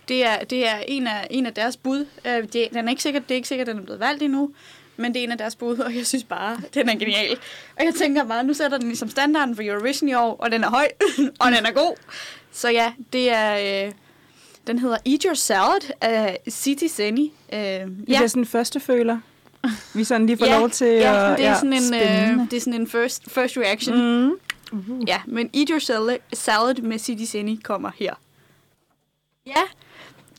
Det 0.09 0.27
er, 0.27 0.45
det 0.45 0.69
er 0.69 0.79
en, 0.89 1.07
af, 1.07 1.27
en 1.31 1.47
af 1.47 1.55
deres 1.55 1.77
bud. 1.77 2.07
Øh, 2.25 2.43
det, 2.53 2.69
den 2.73 2.87
er 2.87 2.91
ikke 2.91 3.03
sikkert, 3.03 3.23
det 3.23 3.31
er 3.31 3.37
ikke 3.37 3.49
sikkert, 3.49 3.69
at 3.69 3.75
den 3.75 3.81
er 3.81 3.85
blevet 3.85 4.01
valgt 4.01 4.23
endnu. 4.23 4.51
Men 4.97 5.15
det 5.15 5.21
er 5.21 5.25
en 5.25 5.33
af 5.33 5.39
deres 5.39 5.57
bud, 5.57 5.79
og 5.79 5.97
jeg 5.97 6.07
synes 6.07 6.25
bare, 6.25 6.59
den 6.75 6.89
er 6.89 6.95
genial. 6.95 7.39
Og 7.77 7.85
jeg 7.85 7.95
tænker 7.95 8.25
bare, 8.25 8.45
nu 8.45 8.55
sætter 8.55 8.79
den 8.79 8.87
ligesom 8.87 9.11
standarden 9.11 9.57
for 9.57 9.63
Eurovision 9.63 10.09
i 10.09 10.15
år, 10.15 10.37
og 10.37 10.51
den 10.51 10.65
er 10.65 10.71
høj, 10.71 10.89
og 11.41 11.53
den 11.53 11.67
er 11.67 11.71
god. 11.73 11.97
Så 12.53 12.71
ja, 12.71 12.93
det 13.13 13.31
er... 13.31 13.87
Øh, 13.87 13.93
den 14.69 14.79
hedder 14.79 14.97
Eat 15.07 15.23
Your 15.23 15.35
Salad 15.35 15.91
af 16.01 16.39
City 16.51 16.85
Seni. 16.87 17.33
Øh, 17.53 17.59
Ja. 17.59 17.85
Det 18.07 18.17
er 18.17 18.27
sådan 18.27 18.43
en 18.43 18.47
første 18.47 18.81
føler. 18.81 19.19
Vi 19.95 20.05
sådan 20.05 20.27
lige 20.27 20.37
får 20.39 20.47
ja, 20.47 20.59
lov 20.59 20.71
til 20.71 20.87
ja, 20.87 21.33
at... 21.33 21.39
det 21.39 21.47
er 21.47 21.55
sådan 21.55 21.73
en, 21.73 21.95
øh, 21.95 22.51
det 22.51 22.57
er 22.57 22.61
sådan 22.61 22.81
en 22.81 22.89
first, 22.89 23.23
first 23.31 23.57
reaction. 23.57 23.97
Mm. 24.73 25.01
Ja, 25.07 25.19
men 25.27 25.51
Eat 25.55 25.69
Your 25.71 25.79
Salad, 25.79 26.17
salad 26.33 26.75
med 26.83 26.99
City 26.99 27.25
Seni 27.25 27.61
kommer 27.65 27.91
her. 27.99 28.15
Ja. 29.47 29.63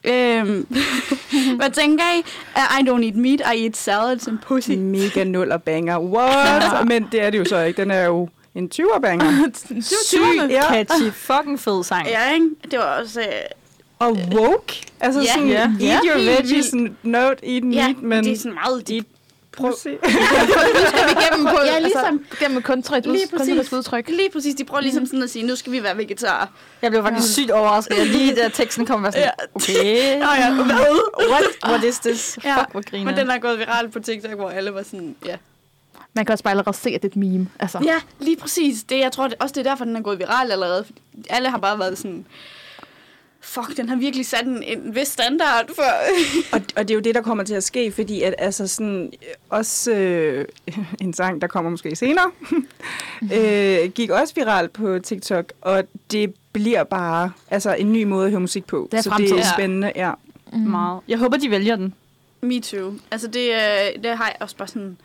Øhm, 0.03 0.67
hvad 1.59 1.71
tænker 1.71 2.03
I? 2.15 2.19
Uh, 2.55 2.79
I 2.79 2.89
don't 2.89 3.05
eat 3.05 3.15
meat, 3.15 3.55
I 3.55 3.63
eat 3.65 3.77
salads 3.77 4.27
and 4.27 4.37
pussy. 4.39 4.71
Mega 4.71 5.23
nul 5.33 5.51
og 5.51 5.63
banger. 5.63 5.99
What? 5.99 6.87
Men 6.87 7.07
det 7.11 7.21
er 7.21 7.29
det 7.29 7.37
jo 7.39 7.45
så 7.45 7.61
ikke. 7.63 7.81
Den 7.81 7.91
er 7.91 8.05
jo 8.05 8.29
en 8.55 8.71
20'er 8.75 8.99
banger. 8.99 9.49
Sygt 10.05 10.51
Ja. 10.51 10.73
catchy. 10.73 11.11
Fucking 11.13 11.59
fed 11.59 11.83
sang. 11.83 12.07
Ja, 12.07 12.33
ikke? 12.33 12.49
Det 12.71 12.79
var 12.79 12.99
også... 13.01 13.21
Øh, 13.21 13.27
Og 14.00 14.18
woke. 14.34 14.81
Altså 15.00 15.19
Ja. 15.22 15.34
sådan, 15.34 15.48
Ja. 15.50 15.60
eat 15.62 15.81
Ja. 15.81 16.00
your 16.06 16.25
veggies, 16.25 16.66
sådan, 16.66 16.98
not 17.04 17.40
eat 17.44 17.63
meat, 17.63 17.75
ja, 17.75 17.94
men... 18.01 18.24
det 18.24 18.31
er 18.34 18.38
sådan 18.38 18.54
meget 18.54 18.88
deep. 18.88 19.06
Prøv 19.57 19.69
at 19.69 19.75
se. 19.84 19.90
Igennem 19.90 21.46
på, 21.48 21.57
Ja, 21.66 21.80
ligesom- 21.80 22.19
altså, 22.22 22.38
gennem 22.46 22.62
kunstnerisk 22.62 23.07
Lige 23.07 23.38
præcis. 23.38 23.74
udtryk. 23.74 24.07
Lige 24.10 24.30
præcis, 24.34 24.56
de 24.56 24.63
prøver 24.66 24.81
ligesom 24.81 25.06
sådan 25.06 25.24
at 25.24 25.30
sige, 25.30 25.46
nu 25.46 25.56
skal 25.56 25.72
vi 25.72 25.84
være 25.84 25.98
vegetarer. 25.98 26.46
Jeg 26.81 26.92
blev 26.92 27.04
faktisk 27.04 27.34
sygt 27.34 27.51
overrasket. 27.51 27.98
Jeg 27.98 28.06
lige 28.06 28.36
da 28.36 28.50
teksten 28.50 28.86
kom, 28.86 29.04
var 29.04 29.12
sådan, 29.12 29.30
okay. 29.56 30.19
Nå 30.19 30.25
ja, 30.38 30.54
hvad? 30.54 30.75
What, 31.30 31.44
what 31.66 31.84
is 31.84 32.00
this? 32.00 32.40
Ja, 32.44 32.57
Fuck, 32.60 32.72
hvor 32.72 32.90
griner. 32.90 33.06
Men 33.06 33.18
den 33.18 33.30
er 33.30 33.38
gået 33.38 33.60
viral 33.60 33.90
på 33.90 34.00
TikTok, 34.00 34.31
hvor 34.34 34.50
alle 34.50 34.74
var 34.74 34.84
sådan, 34.84 35.16
ja. 35.25 35.36
Man 36.13 36.25
kan 36.25 36.34
også 36.34 36.44
bare 36.44 36.51
allerede 36.51 36.78
se, 36.78 36.90
at 36.90 37.01
det 37.04 37.07
er 37.07 37.12
et 37.12 37.16
meme. 37.16 37.48
Altså. 37.60 37.80
Ja, 37.86 37.96
lige 38.19 38.38
præcis. 38.38 38.84
Det, 38.84 39.00
jeg 39.00 39.12
tror 39.12 39.28
det, 39.28 39.36
også, 39.40 39.54
det 39.54 39.66
er 39.66 39.69
derfor, 39.72 39.86
den 39.86 39.96
er 39.96 40.01
gået 40.01 40.19
viral 40.19 40.51
allerede. 40.51 40.86
Alle 41.30 41.50
har 41.50 41.57
bare 41.57 41.80
været 41.80 41.98
sådan, 41.98 42.25
fuck, 43.41 43.77
den 43.77 43.89
har 43.89 43.95
virkelig 43.95 44.25
sat 44.25 44.45
en, 44.45 44.63
en 44.63 44.96
vis 44.96 45.08
standard 45.08 45.69
for... 45.75 45.84
Og, 46.55 46.62
og 46.75 46.88
det 46.88 46.91
er 46.91 46.96
jo 46.96 47.01
det, 47.01 47.15
der 47.15 47.22
kommer 47.22 47.43
til 47.43 47.53
at 47.53 47.63
ske, 47.63 47.91
fordi 47.91 48.22
at 48.22 48.36
altså 48.38 48.67
sådan, 48.67 49.13
øh, 49.13 49.29
også 49.50 49.91
øh, 49.91 50.46
en 51.01 51.13
sang, 51.13 51.41
der 51.41 51.48
kommer 51.48 51.72
måske 51.72 51.96
senere, 51.96 52.31
øh, 53.36 53.89
gik 53.91 54.10
også 54.10 54.34
viral 54.36 54.69
på 54.69 55.00
TikTok, 55.00 55.53
og 55.62 55.84
det 56.12 56.34
bliver 56.53 56.84
bare 56.84 57.31
altså 57.51 57.74
en 57.75 57.93
ny 57.93 58.03
måde 58.03 58.25
at 58.25 58.31
høre 58.31 58.39
musik 58.41 58.65
på. 58.65 58.88
Det 58.91 58.98
er 58.98 59.01
så 59.01 59.10
det 59.10 59.13
fremtiden. 59.15 59.39
er 59.39 59.53
spændende, 59.53 59.91
ja. 59.96 60.12
Mm. 60.53 60.60
meget. 60.60 61.01
Jeg 61.08 61.17
håber, 61.17 61.38
de 61.38 61.51
vælger 61.51 61.75
den. 61.75 61.93
Me 62.41 62.60
too. 62.62 62.93
Altså, 63.12 63.27
det, 63.27 63.50
øh, 63.50 64.03
det 64.03 64.17
har 64.17 64.25
jeg 64.25 64.36
også 64.39 64.55
bare 64.58 64.67
sådan... 64.67 64.98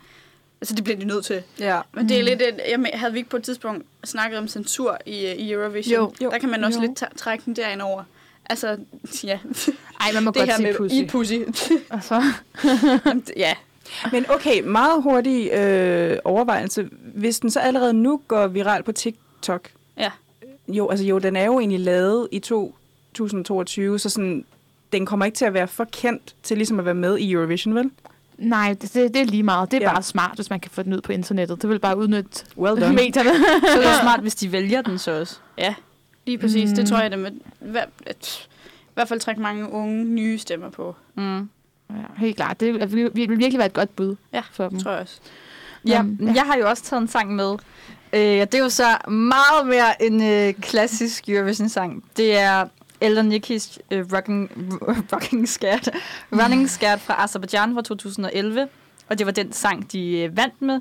Altså, 0.61 0.75
det 0.75 0.83
bliver 0.83 0.97
de 0.99 1.05
nødt 1.05 1.25
til. 1.25 1.43
ja. 1.59 1.81
Men 1.93 2.09
det 2.09 2.19
er 2.19 2.23
lidt... 2.23 2.41
Et, 2.41 2.59
jeg 2.69 2.79
havde 2.93 3.13
vi 3.13 3.19
ikke 3.19 3.29
på 3.29 3.37
et 3.37 3.43
tidspunkt 3.43 3.85
snakket 4.03 4.39
om 4.39 4.47
censur 4.47 4.97
i, 5.05 5.25
øh, 5.25 5.31
i 5.35 5.51
Eurovision? 5.51 5.93
Jo. 5.95 6.13
Jo. 6.25 6.29
Der 6.31 6.37
kan 6.37 6.49
man 6.49 6.63
også 6.63 6.79
Jo. 6.79 6.87
lidt 6.87 7.03
trække 7.17 7.43
den 7.45 7.55
derind 7.55 7.81
over. 7.81 8.03
Altså, 8.49 8.77
ja. 9.23 9.39
Ej, 10.01 10.11
man 10.13 10.23
må 10.23 10.31
det 10.31 10.39
godt 10.39 10.49
her 10.49 10.55
sige 10.57 10.67
med 10.67 10.75
pussy. 10.77 10.95
eat 10.95 11.07
pussy. 11.09 11.33
Altså. 11.89 12.21
ja. 13.45 13.53
Men 14.11 14.25
okay, 14.29 14.61
meget 14.61 15.03
hurtig 15.03 15.51
øh, 15.51 16.17
overvejelse. 16.23 16.89
Hvis 17.15 17.39
den 17.39 17.49
så 17.51 17.59
allerede 17.59 17.93
nu 17.93 18.21
går 18.27 18.47
viral 18.47 18.83
på 18.83 18.91
TikTok, 18.91 19.69
Ja. 19.97 20.11
jo, 20.67 20.89
altså 20.89 21.05
jo, 21.05 21.17
den 21.19 21.35
er 21.35 21.45
jo 21.45 21.59
egentlig 21.59 21.79
lavet 21.79 22.27
i 22.31 22.39
2022, 22.39 23.99
så 23.99 24.09
sådan, 24.09 24.45
den 24.91 25.05
kommer 25.05 25.25
ikke 25.25 25.35
til 25.35 25.45
at 25.45 25.53
være 25.53 25.67
for 25.67 25.83
kendt 25.91 26.35
til 26.43 26.57
ligesom 26.57 26.79
at 26.79 26.85
være 26.85 26.93
med 26.93 27.17
i 27.17 27.31
Eurovision, 27.31 27.75
vel? 27.75 27.91
Nej, 28.37 28.75
det, 28.81 28.93
det, 28.93 29.13
det 29.13 29.21
er 29.21 29.25
lige 29.25 29.43
meget. 29.43 29.71
Det 29.71 29.77
er 29.77 29.81
Ja. 29.87 29.93
bare 29.93 30.03
smart, 30.03 30.31
hvis 30.35 30.49
man 30.49 30.59
kan 30.59 30.71
få 30.71 30.83
den 30.83 30.93
ud 30.93 31.01
på 31.01 31.11
internettet. 31.11 31.61
Det 31.61 31.69
vil 31.69 31.79
bare 31.79 31.97
udnytte 31.97 32.45
Well 32.57 32.81
done. 32.81 32.93
medierne. 33.03 33.29
Så 33.61 33.67
er 33.71 33.81
det 33.81 33.83
jo 33.85 34.01
smart, 34.01 34.19
hvis 34.19 34.35
de 34.35 34.51
vælger 34.51 34.81
den 34.81 34.97
så 34.97 35.19
også. 35.19 35.37
Ja, 35.57 35.75
lige 36.25 36.37
præcis. 36.37 36.69
Mm. 36.69 36.75
Det 36.75 36.87
tror 36.87 36.99
jeg, 36.99 37.11
det 37.11 37.19
med, 37.19 37.31
at, 38.05 38.47
i 38.83 38.91
hvert 38.93 39.07
fald 39.07 39.19
trække 39.19 39.41
mange 39.41 39.71
unge 39.71 40.05
nye 40.05 40.37
stemmer 40.37 40.69
på. 40.69 40.95
Mm. 41.15 41.49
Ja, 41.89 41.95
helt 42.17 42.35
klart. 42.35 42.59
Det 42.59 42.73
vil, 42.93 43.11
vil 43.13 43.29
virkelig 43.29 43.57
være 43.57 43.65
et 43.67 43.73
godt 43.73 43.95
bud 43.95 44.15
Ja, 44.33 44.41
for 44.51 44.69
dem. 44.69 44.79
tror 44.79 44.91
jeg 44.91 45.01
også. 45.01 45.19
Ja, 45.87 45.99
Um, 45.99 46.19
jeg 46.35 46.43
har 46.43 46.55
jo 46.57 46.69
også 46.69 46.83
taget 46.83 47.01
en 47.01 47.07
sang 47.07 47.35
med. 47.35 47.51
Øh, 48.13 48.21
det 48.21 48.53
er 48.53 48.59
jo 48.59 48.69
så 48.69 48.97
meget 49.07 49.67
mere 49.67 50.03
en 50.03 50.23
øh, 50.23 50.53
klassisk 50.53 51.29
Eurovision-sang. 51.29 52.03
Det 52.17 52.37
er 52.37 52.65
Elder 53.01 53.21
Nikis 53.21 53.79
øh, 53.91 54.05
Rocking, 54.13 54.49
Rocking 55.13 55.49
Scared, 55.49 55.93
Running 56.31 56.69
Scared 56.69 56.99
fra 56.99 57.23
Azerbaijan 57.23 57.73
fra 57.73 57.81
2011. 57.81 58.67
Og 59.09 59.17
det 59.17 59.25
var 59.25 59.31
den 59.31 59.53
sang, 59.53 59.91
de 59.91 60.17
øh, 60.19 60.37
vandt 60.37 60.61
med. 60.61 60.79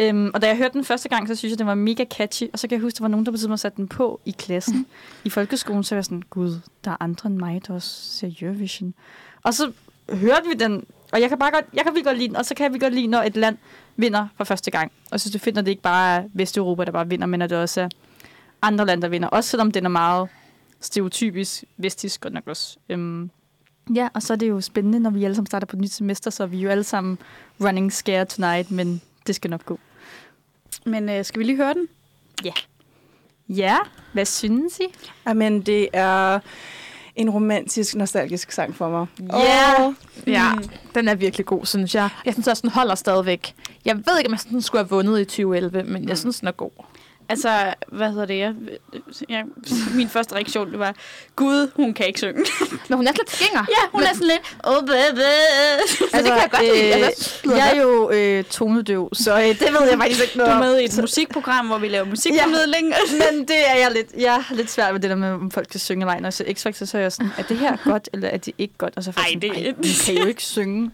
Øhm, 0.00 0.30
og 0.34 0.42
da 0.42 0.46
jeg 0.46 0.56
hørte 0.56 0.72
den 0.72 0.84
første 0.84 1.08
gang, 1.08 1.28
så 1.28 1.34
synes 1.34 1.50
jeg, 1.50 1.58
den 1.58 1.66
var 1.66 1.74
mega 1.74 2.04
catchy. 2.04 2.44
Og 2.52 2.58
så 2.58 2.68
kan 2.68 2.74
jeg 2.74 2.82
huske, 2.82 2.96
der 2.96 3.04
var 3.04 3.08
nogen, 3.08 3.26
der 3.26 3.32
på 3.32 3.36
tidspunkt 3.36 3.60
satte 3.60 3.76
den 3.76 3.88
på 3.88 4.20
i 4.24 4.30
klassen 4.38 4.86
i 5.24 5.30
folkeskolen. 5.30 5.84
Så 5.84 5.94
var 5.94 5.98
jeg 5.98 6.04
sådan, 6.04 6.22
gud, 6.30 6.60
der 6.84 6.90
er 6.90 6.96
andre 7.00 7.26
end 7.26 7.36
mig, 7.36 7.62
der 7.66 7.74
også 7.74 7.90
ser 7.90 8.30
Eurovision. 8.40 8.94
Og 9.42 9.54
så 9.54 9.72
hørte 10.12 10.48
vi 10.48 10.54
den, 10.54 10.84
og 11.12 11.20
jeg 11.20 11.28
kan 11.28 11.38
bare 11.38 11.50
godt, 11.50 11.64
jeg 11.74 11.84
kan 11.84 12.02
godt 12.04 12.18
lide 12.18 12.28
den, 12.28 12.36
og 12.36 12.46
så 12.46 12.54
kan 12.54 12.64
virkelig 12.64 12.80
godt 12.80 12.94
lide, 12.94 13.06
når 13.06 13.22
et 13.22 13.36
land 13.36 13.56
vinder 13.96 14.26
for 14.36 14.44
første 14.44 14.70
gang. 14.70 14.92
Og 15.04 15.12
jeg 15.12 15.20
synes, 15.20 15.32
det 15.32 15.40
er 15.40 15.44
fedt, 15.44 15.54
når 15.54 15.62
det 15.62 15.70
ikke 15.70 15.82
bare 15.82 16.16
er 16.16 16.24
Vesteuropa, 16.32 16.84
der 16.84 16.92
bare 16.92 17.08
vinder, 17.08 17.26
men 17.26 17.42
at 17.42 17.50
det 17.50 17.58
også 17.58 17.80
er 17.80 17.88
andre 18.62 18.86
lande, 18.86 19.02
der 19.02 19.08
vinder. 19.08 19.28
Også 19.28 19.50
selvom 19.50 19.70
den 19.70 19.84
er 19.84 19.88
meget 19.88 20.28
stereotypisk 20.80 21.64
vestisk, 21.76 22.20
godt 22.20 22.34
nok 22.34 22.46
også. 22.46 22.76
Øhm, 22.88 23.30
ja, 23.94 24.08
og 24.14 24.22
så 24.22 24.32
er 24.32 24.36
det 24.36 24.48
jo 24.48 24.60
spændende, 24.60 25.00
når 25.00 25.10
vi 25.10 25.24
alle 25.24 25.34
sammen 25.34 25.46
starter 25.46 25.66
på 25.66 25.76
et 25.76 25.80
nyt 25.80 25.92
semester, 25.92 26.30
så 26.30 26.42
er 26.42 26.46
vi 26.46 26.58
jo 26.58 26.68
alle 26.68 26.84
sammen 26.84 27.18
running 27.60 27.92
scared 27.92 28.26
tonight, 28.26 28.70
men 28.70 29.00
det 29.26 29.34
skal 29.34 29.50
nok 29.50 29.64
gå. 29.64 29.80
Men 30.88 31.08
øh, 31.08 31.24
skal 31.24 31.38
vi 31.38 31.44
lige 31.44 31.56
høre 31.56 31.74
den? 31.74 31.88
Ja, 33.48 33.76
hvad 34.12 34.24
synes 34.24 34.78
I? 34.80 34.84
Jamen, 35.28 35.60
det 35.62 35.88
er 35.92 36.38
en 37.16 37.30
romantisk, 37.30 37.94
nostalgisk 37.94 38.52
sang 38.52 38.76
for 38.76 38.90
mig. 38.90 39.06
Ja. 39.32 39.86
Åh, 39.86 39.94
Ja, 40.26 40.52
den 40.94 41.08
er 41.08 41.14
virkelig 41.14 41.46
god, 41.46 41.66
synes 41.66 41.94
jeg. 41.94 42.08
Jeg 42.24 42.32
synes 42.34 42.48
også, 42.48 42.60
den 42.60 42.70
holder 42.70 42.94
stadigvæk. 42.94 43.54
Jeg 43.84 43.96
ved 43.96 44.18
ikke, 44.18 44.28
om 44.28 44.32
jeg 44.32 44.40
sådan 44.40 44.62
skulle 44.62 44.82
have 44.84 44.88
vundet 44.90 45.20
i 45.20 45.24
2011, 45.24 45.82
men 45.84 46.08
jeg 46.08 46.18
synes, 46.18 46.38
den 46.38 46.48
er 46.48 46.52
god. 46.52 46.70
Altså, 47.30 47.74
hvad 47.92 48.10
hedder 48.10 48.26
det? 48.26 48.38
Jeg, 48.38 48.54
jeg, 49.28 49.44
min 49.94 50.08
første 50.08 50.34
reaktion, 50.34 50.70
det 50.70 50.78
var, 50.78 50.94
Gud, 51.36 51.70
hun 51.76 51.94
kan 51.94 52.06
ikke 52.06 52.18
synge. 52.18 52.44
Men 52.88 52.96
hun 52.96 53.06
er 53.06 53.12
lidt 53.12 53.30
skinger. 53.30 53.64
ja, 53.68 53.88
hun 53.92 54.02
er 54.02 54.06
sådan 54.14 54.26
lidt, 54.26 54.56
oh 54.64 54.80
baby. 54.86 55.20
Altså, 55.82 56.04
det 56.12 56.24
kan 56.24 56.26
jeg 56.26 56.48
godt 56.50 56.62
lide. 56.62 56.92
Altså, 56.94 57.40
jeg 57.44 57.76
er 57.76 57.80
jo 57.82 58.10
øh, 58.10 58.44
tonedøv, 58.44 59.08
så 59.12 59.38
øh, 59.38 59.44
det 59.44 59.60
ved 59.60 59.88
jeg 59.90 59.98
faktisk 59.98 60.20
ikke 60.22 60.32
Du 60.32 60.38
noget 60.38 60.50
er 60.50 60.54
om. 60.54 60.60
med 60.60 60.80
i 60.80 60.84
et 60.84 60.98
musikprogram, 61.00 61.66
hvor 61.66 61.78
vi 61.78 61.88
laver 61.88 62.04
musikformidling. 62.06 62.92
Men 63.12 63.48
det 63.48 63.70
er 63.70 63.74
jeg 63.74 63.90
lidt, 63.92 64.06
jeg 64.18 64.34
er 64.50 64.54
lidt 64.54 64.70
svært 64.70 64.92
med 64.92 65.00
det 65.00 65.10
der 65.10 65.16
med, 65.16 65.32
om 65.32 65.50
folk 65.50 65.68
kan 65.70 65.80
synge 65.80 66.02
eller 66.02 66.12
ej. 66.12 66.20
Når 66.20 66.26
jeg 66.26 66.32
ser 66.32 66.44
X-Factor, 66.44 66.84
så 66.86 66.98
er 66.98 67.02
jeg 67.02 67.12
sådan, 67.12 67.30
er 67.38 67.42
det 67.42 67.56
her 67.58 67.76
godt, 67.84 68.08
eller 68.12 68.28
er 68.28 68.36
det 68.36 68.54
ikke 68.58 68.74
godt? 68.78 68.92
Og 68.96 69.04
så 69.04 69.12
er 69.16 69.20
Ej, 69.20 69.26
sådan, 69.28 69.40
det- 69.40 69.66
"Ej, 69.66 69.72
hun 69.76 69.84
kan 70.06 70.14
jo 70.14 70.24
ikke 70.26 70.42
synge. 70.42 70.90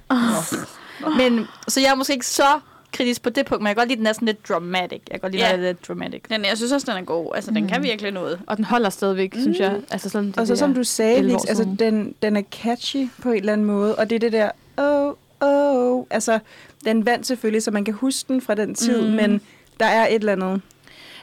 Nå. 1.00 1.08
Men, 1.16 1.48
så 1.68 1.80
jeg 1.80 1.88
er 1.90 1.94
måske 1.94 2.12
ikke 2.12 2.26
så 2.26 2.60
kritisk 2.94 3.22
på 3.22 3.30
det 3.30 3.46
punkt, 3.46 3.62
men 3.62 3.66
jeg 3.68 3.76
kan 3.76 3.80
godt 3.80 3.88
lide, 3.88 3.96
at 3.96 3.98
den 3.98 4.06
er 4.06 4.12
sådan 4.12 4.26
lidt 4.26 4.48
dramatic. 4.48 4.90
Jeg 4.90 5.00
kan 5.10 5.20
godt 5.20 5.32
lide, 5.32 5.42
når 5.42 5.50
det 5.56 5.58
er 5.58 5.62
lidt 5.72 5.88
dramatic. 5.88 6.20
Men 6.30 6.44
jeg 6.44 6.56
synes 6.56 6.72
også, 6.72 6.92
den 6.92 7.00
er 7.02 7.04
god. 7.06 7.32
Altså, 7.34 7.50
den 7.50 7.68
kan 7.68 7.82
virkelig 7.82 8.12
noget. 8.12 8.40
Og 8.46 8.56
den 8.56 8.64
holder 8.64 8.90
stadigvæk, 8.90 9.34
mm. 9.34 9.40
synes 9.40 9.58
jeg. 9.58 9.80
Altså, 9.90 10.08
sådan, 10.08 10.28
det 10.28 10.38
Og 10.38 10.46
så 10.46 10.56
som 10.56 10.74
du 10.74 10.84
sagde, 10.84 11.16
11 11.16 11.32
år 11.34 11.38
Lix, 11.38 11.48
altså, 11.48 11.66
den, 11.78 12.14
den 12.22 12.36
er 12.36 12.42
catchy 12.62 13.08
på 13.22 13.30
en 13.30 13.36
eller 13.36 13.52
anden 13.52 13.66
måde, 13.66 13.94
og 13.96 14.10
det 14.10 14.16
er 14.16 14.20
det 14.20 14.32
der, 14.32 14.50
oh, 14.76 15.14
oh, 15.40 16.04
altså, 16.10 16.38
den 16.84 17.06
vandt 17.06 17.26
selvfølgelig, 17.26 17.62
så 17.62 17.70
man 17.70 17.84
kan 17.84 17.94
huske 17.94 18.28
den 18.32 18.40
fra 18.40 18.54
den 18.54 18.74
tid, 18.74 19.00
Mm. 19.00 19.06
mm. 19.08 19.14
men 19.14 19.40
der 19.80 19.86
er 19.86 20.06
et 20.06 20.14
eller 20.14 20.32
andet. 20.32 20.60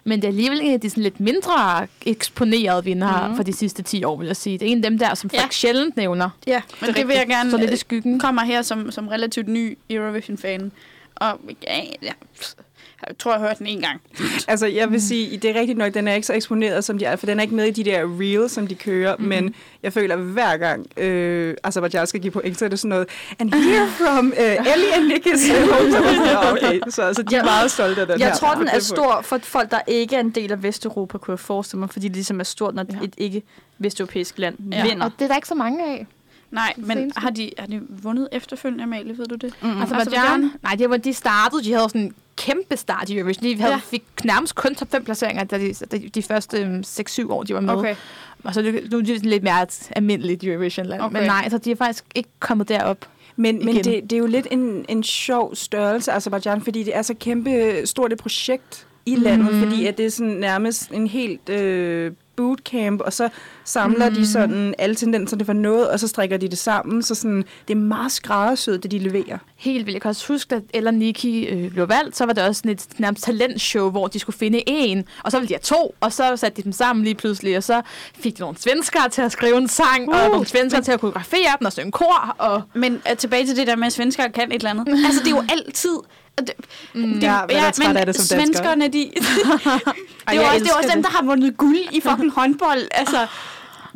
Men 0.03 0.19
det 0.19 0.23
er 0.23 0.27
alligevel 0.27 0.59
en 0.61 0.73
af 0.73 0.79
de 0.79 0.89
sådan 0.89 1.03
lidt 1.03 1.19
mindre 1.19 1.87
eksponerede 2.05 2.83
vinder 2.83 3.27
mm. 3.27 3.35
for 3.35 3.43
de 3.43 3.53
sidste 3.53 3.83
10 3.83 4.03
år, 4.03 4.15
vil 4.17 4.27
jeg 4.27 4.35
sige. 4.35 4.57
Det 4.57 4.67
er 4.67 4.71
en 4.71 4.77
af 4.77 4.83
dem 4.89 4.99
der, 4.99 5.13
som 5.13 5.29
folk 5.29 5.41
Ja. 5.41 5.47
sjældent 5.51 5.97
nævner. 5.97 6.29
Ja, 6.47 6.61
men 6.79 6.87
det, 6.87 6.95
det 6.95 7.07
vil 7.07 7.15
jeg 7.15 7.27
gerne... 7.27 7.51
Så 7.51 7.57
lidt 7.57 7.71
i 7.71 7.77
skyggen. 7.77 8.19
kommer 8.19 8.41
her 8.43 8.61
som, 8.61 8.91
som 8.91 9.07
relativt 9.07 9.47
ny 9.47 9.77
Eurovision-fan. 9.89 10.71
Og 11.15 11.39
ja, 11.67 11.79
ja, 12.01 12.11
jeg 13.07 13.17
tror, 13.19 13.31
jeg 13.31 13.39
har 13.39 13.47
hørt 13.47 13.57
den 13.59 13.67
en 13.67 13.81
gang. 13.81 14.01
Altså, 14.47 14.65
jeg 14.67 14.91
vil 14.91 15.01
sige, 15.01 15.37
det 15.37 15.49
er 15.55 15.59
rigtigt 15.59 15.77
nok, 15.77 15.93
den 15.93 16.07
er 16.07 16.13
ikke 16.13 16.27
så 16.27 16.33
eksponeret 16.33 16.83
som 16.83 16.97
de 16.97 17.05
er, 17.05 17.15
for 17.15 17.25
den 17.25 17.39
er 17.39 17.41
ikke 17.43 17.55
med 17.55 17.65
i 17.65 17.71
de 17.71 17.83
der 17.83 18.19
reels, 18.19 18.51
som 18.51 18.67
de 18.67 18.75
kører, 18.75 19.15
mm-hmm. 19.15 19.29
men 19.29 19.55
jeg 19.83 19.93
føler, 19.93 20.15
at 20.15 20.21
hver 20.21 20.57
gang 20.57 20.99
øh, 20.99 21.55
Azerbaijan 21.63 22.07
skal 22.07 22.21
give 22.21 22.31
point, 22.31 22.57
så 22.59 22.65
er 22.65 22.69
det 22.69 22.79
sådan 22.79 22.89
noget, 22.89 23.07
and 23.39 23.53
here 23.53 23.87
from 23.87 24.27
uh, 24.27 24.73
Ellie 24.73 24.93
and 24.95 25.11
er 25.33 25.37
sådan, 25.37 26.51
okay, 26.67 26.79
så 26.89 27.01
altså, 27.01 27.23
de 27.23 27.35
er 27.35 27.43
meget 27.43 27.71
stolte 27.71 28.01
af 28.01 28.07
den 28.07 28.19
Jeg 28.19 28.27
her. 28.27 28.35
tror, 28.35 28.53
den 28.53 28.63
på 28.67 28.75
er 28.75 28.79
stor 28.79 29.21
for 29.23 29.37
folk, 29.37 29.71
der 29.71 29.79
ikke 29.87 30.15
er 30.15 30.19
en 30.19 30.29
del 30.29 30.51
af 30.51 30.63
Vesteuropa, 30.63 31.17
kunne 31.17 31.31
jeg 31.31 31.39
forestille 31.39 31.79
mig, 31.79 31.89
fordi 31.89 32.07
det 32.07 32.15
ligesom 32.15 32.39
er 32.39 32.43
stort, 32.43 32.75
når 32.75 32.85
Ja. 32.91 32.97
et 33.03 33.13
ikke-vesteuropæisk 33.17 34.37
land 34.37 34.55
Ja. 34.71 34.83
vinder. 34.83 35.05
Og 35.05 35.11
det 35.19 35.23
er 35.25 35.27
der 35.29 35.35
ikke 35.35 35.47
så 35.47 35.55
mange 35.55 35.85
af. 35.85 36.07
Nej, 36.51 36.74
men 36.77 36.98
Seneste. 36.98 37.20
har 37.20 37.29
de, 37.29 37.51
har 37.60 37.65
de 37.67 37.81
vundet 37.89 38.27
efterfølgende, 38.31 38.84
Amalie? 38.84 39.17
Ved 39.17 39.25
du 39.25 39.36
det? 39.36 39.53
Mm-hmm. 39.62 39.81
Altså? 39.81 39.96
Aserbaidsjan? 39.96 40.51
Nej, 40.63 40.75
det 40.75 40.89
var, 40.89 40.98
de 40.98 41.13
startede, 41.13 41.63
de 41.63 41.74
havde 41.74 41.89
sådan 41.89 42.01
en 42.01 42.13
kæmpe 42.38 42.77
start 42.77 43.10
i 43.10 43.17
Eurovision. 43.17 43.43
De 43.43 43.55
havde, 43.62 43.74
Ja. 43.74 43.79
fik 43.79 44.03
nærmest 44.24 44.55
kun 44.55 44.75
top 44.75 44.91
5 44.91 45.03
placeringer, 45.03 45.43
da 45.43 45.58
de, 45.58 45.74
de, 45.74 46.10
de 46.10 46.24
første 46.24 46.58
øhm, 46.62 46.84
6-7 46.88 47.29
år, 47.31 47.43
de 47.43 47.53
var 47.53 47.60
med. 47.60 47.74
Okay. 47.74 47.96
Og 48.43 48.53
så 48.53 48.60
er 48.60 48.63
det- 48.63 48.91
nu 48.91 48.98
er 48.98 49.01
de 49.01 49.15
sådan 49.15 49.29
lidt 49.29 49.43
mere 49.43 49.67
almindeligt 49.96 50.43
Eurovision-land. 50.43 51.01
Okay. 51.01 51.17
Men 51.17 51.24
nej, 51.27 51.50
så 51.50 51.58
de 51.58 51.72
er 51.72 51.75
faktisk 51.75 52.03
ikke 52.15 52.29
kommet 52.39 52.70
derop. 52.70 53.05
Men, 53.36 53.65
men 53.65 53.75
det, 53.75 53.86
det 53.86 54.13
er 54.13 54.17
jo 54.17 54.25
lidt 54.27 54.48
en, 54.51 54.86
en 54.89 55.03
sjov 55.03 55.55
størrelse, 55.55 56.12
Azerbaijan, 56.12 56.62
fordi 56.62 56.84
det 56.84 56.96
er 56.98 57.01
så 57.01 57.13
kæmpe 57.13 57.81
stort 57.86 58.13
et 58.13 58.20
projekt 58.20 58.88
i 59.05 59.15
landet, 59.15 59.53
Mhm. 59.53 59.63
fordi 59.63 59.86
at 59.86 59.98
det 59.98 60.05
er 60.05 60.10
sådan 60.10 60.31
nærmest 60.34 60.91
en 60.91 61.08
helt 61.08 61.50
øh, 61.50 62.12
bootcamp, 62.36 63.01
og 63.01 63.13
så 63.13 63.29
samler 63.65 64.09
Mhm. 64.09 64.15
de 64.15 64.27
sådan 64.27 64.73
alle 64.77 64.95
tendenserne 64.95 65.45
for 65.45 65.53
noget, 65.53 65.89
og 65.89 65.99
så 65.99 66.07
strikker 66.07 66.37
de 66.37 66.47
det 66.47 66.57
sammen, 66.57 67.03
så 67.03 67.15
sådan, 67.15 67.43
det 67.67 67.73
er 67.73 67.79
meget 67.79 68.11
skræddersyet, 68.11 68.83
det 68.83 68.91
de 68.91 68.99
leverer. 68.99 69.37
Helt 69.55 69.85
vildt. 69.85 69.95
Jeg 69.95 70.01
kan 70.01 70.09
også 70.09 70.27
huske, 70.27 70.55
at 70.55 70.61
Ella 70.73 70.91
Nikki 70.91 71.43
øh, 71.45 71.71
blev 71.71 71.89
valgt, 71.89 72.17
så 72.17 72.25
var 72.25 72.33
det 72.33 72.43
også 72.43 72.59
sådan 72.59 72.71
et 72.71 72.85
nærmest 72.97 73.23
talentshow, 73.23 73.89
hvor 73.89 74.07
de 74.07 74.19
skulle 74.19 74.37
finde 74.37 74.63
en, 74.67 75.05
og 75.23 75.31
så 75.31 75.37
ville 75.39 75.47
de 75.49 75.53
have 75.53 75.77
to, 75.77 75.95
og 75.99 76.13
så 76.13 76.35
satte 76.37 76.57
de 76.57 76.63
dem 76.63 76.71
sammen 76.71 77.03
lige 77.05 77.15
pludselig, 77.15 77.57
og 77.57 77.63
så 77.63 77.81
fik 78.19 78.35
de 78.37 78.41
nogle 78.41 78.57
svenskere 78.57 79.09
til 79.09 79.21
at 79.21 79.31
skrive 79.31 79.57
en 79.57 79.67
sang, 79.67 80.09
uh, 80.09 80.15
og 80.23 80.29
nogle 80.29 80.45
svenskere 80.47 80.81
til 80.81 80.91
at 80.91 80.99
koreografere 80.99 81.55
den 81.59 81.65
og 81.67 81.73
synge 81.73 81.91
kor, 81.91 82.35
og 82.37 82.61
Men 82.73 82.93
uh, 83.11 83.17
tilbage 83.17 83.45
til 83.45 83.55
det 83.55 83.67
der 83.67 83.75
med, 83.75 83.87
at 83.87 83.93
svenskere 83.93 84.29
kan 84.29 84.51
et 84.51 84.55
eller 84.55 84.69
andet. 84.69 84.87
altså, 85.05 85.19
det 85.23 85.27
er 85.31 85.35
jo 85.35 85.43
altid... 85.49 85.95
Det, 86.37 86.51
Mm. 86.93 87.01
det, 87.13 87.23
Ja, 87.23 87.39
man 87.47 87.55
er 87.57 87.71
træt 87.71 87.97
af 87.97 88.05
det 88.05 88.15
som 88.15 88.37
dansker. 88.37 88.37
svenskerne, 88.37 88.87
de... 88.87 88.97
det, 89.15 89.23
er 90.27 90.33
jeg 90.33 90.41
også, 90.41 90.59
det 90.59 90.69
er 90.71 90.75
også 90.77 90.89
dem, 90.93 91.03
der 91.03 91.09
har 91.09 91.23
vundet 91.25 91.57
guld 91.57 91.77
i 91.91 92.01
fucking 92.01 92.31
håndbold. 92.31 92.81
Altså, 92.91 93.27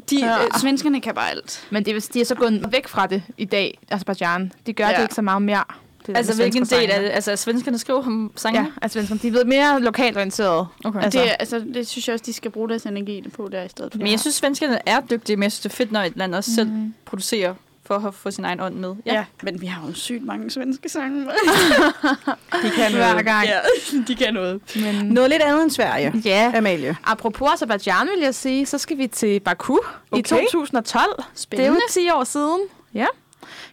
de, 0.10 0.20
Ja. 0.20 0.44
øh, 0.44 0.50
svenskerne 0.62 1.02
kan 1.02 1.16
bare 1.16 1.30
alt. 1.32 1.68
Men 1.70 1.86
det, 1.86 2.14
de 2.14 2.22
er 2.22 2.26
så 2.26 2.36
gået 2.36 2.66
væk 2.72 2.88
fra 2.88 3.08
det 3.08 3.24
i 3.38 3.46
dag, 3.46 3.80
Azerbaijan. 3.92 4.52
De 4.66 4.74
gør 4.74 4.88
ja. 4.88 4.96
Det 4.96 5.02
ikke 5.02 5.14
så 5.16 5.22
meget 5.22 5.42
mere. 5.42 5.64
Det 6.08 6.18
Altså, 6.18 6.36
hvilken 6.36 6.66
del 6.66 6.74
af 6.74 6.90
sange. 6.90 7.04
det? 7.04 7.12
Altså, 7.14 7.32
er 7.32 7.36
svenskerne 7.36 7.78
skriver 7.78 8.00
om 8.06 8.32
sangene? 8.36 8.66
Ja, 8.68 8.72
altså 8.82 8.94
svenskerne. 9.00 9.20
De 9.22 9.28
er 9.28 9.32
blevet 9.32 9.48
mere 9.48 9.82
lokalt 9.82 10.18
orienteret. 10.18 10.68
Okay. 10.86 11.04
Altså, 11.04 11.20
Det, 11.20 11.32
altså, 11.40 11.60
det 11.74 11.88
synes 11.88 12.08
jeg 12.08 12.14
også, 12.14 12.24
de 12.26 12.34
skal 12.34 12.52
bruge 12.52 12.70
deres 12.70 12.84
energi 12.84 13.30
på 13.30 13.50
der 13.52 13.64
i 13.64 13.70
stedet 13.70 13.92
for. 13.92 13.98
Men 13.98 14.08
jeg 14.12 14.20
synes, 14.20 14.36
svenskerne 14.36 14.80
er 14.86 15.02
dygtige, 15.12 15.36
men 15.38 15.44
jeg 15.44 15.52
synes, 15.52 15.62
det 15.62 15.70
er 15.70 15.76
fedt, 15.76 15.92
når 15.92 16.00
et 16.02 16.14
land 16.16 16.36
også 16.36 16.56
selv 16.56 16.70
Mhm. 16.70 16.94
producerer 17.06 17.54
for 17.86 18.08
at 18.08 18.14
få 18.14 18.32
sin 18.32 18.46
egen 18.46 18.60
ånd 18.60 18.76
med. 18.76 18.96
Ja. 19.06 19.14
ja, 19.14 19.26
men 19.44 19.62
vi 19.62 19.66
har 19.66 19.88
jo 19.88 19.94
sygt 19.94 20.24
mange 20.26 20.50
svenske 20.52 20.90
sange. 20.90 21.26
De 22.64 22.70
kan 22.76 22.92
hver 22.94 23.10
noget. 23.12 23.26
gang. 23.26 23.48
ja, 23.48 23.60
de 24.08 24.16
kan 24.16 24.34
noget. 24.34 24.62
Men, 24.76 25.06
Noget 25.06 25.30
lidt 25.30 25.42
andet 25.42 25.62
end 25.64 25.72
Sverige, 25.72 26.14
ja, 26.26 26.52
Amalie. 26.56 26.96
apropos 27.04 27.50
Azerbaijan 27.54 28.08
vil 28.16 28.24
jeg 28.24 28.36
sige, 28.36 28.66
så 28.66 28.78
skal 28.78 28.98
vi 28.98 29.08
til 29.08 29.40
Baku 29.40 29.74
okay. 30.12 30.18
i 30.18 30.20
Okay. 30.36 30.46
2012. 30.46 31.06
Det 31.18 31.20
er 31.20 31.24
Spændende. 31.36 31.72
jo 31.74 31.80
10 31.90 32.10
år 32.10 32.24
siden. 32.24 32.62
Ja. 32.94 33.06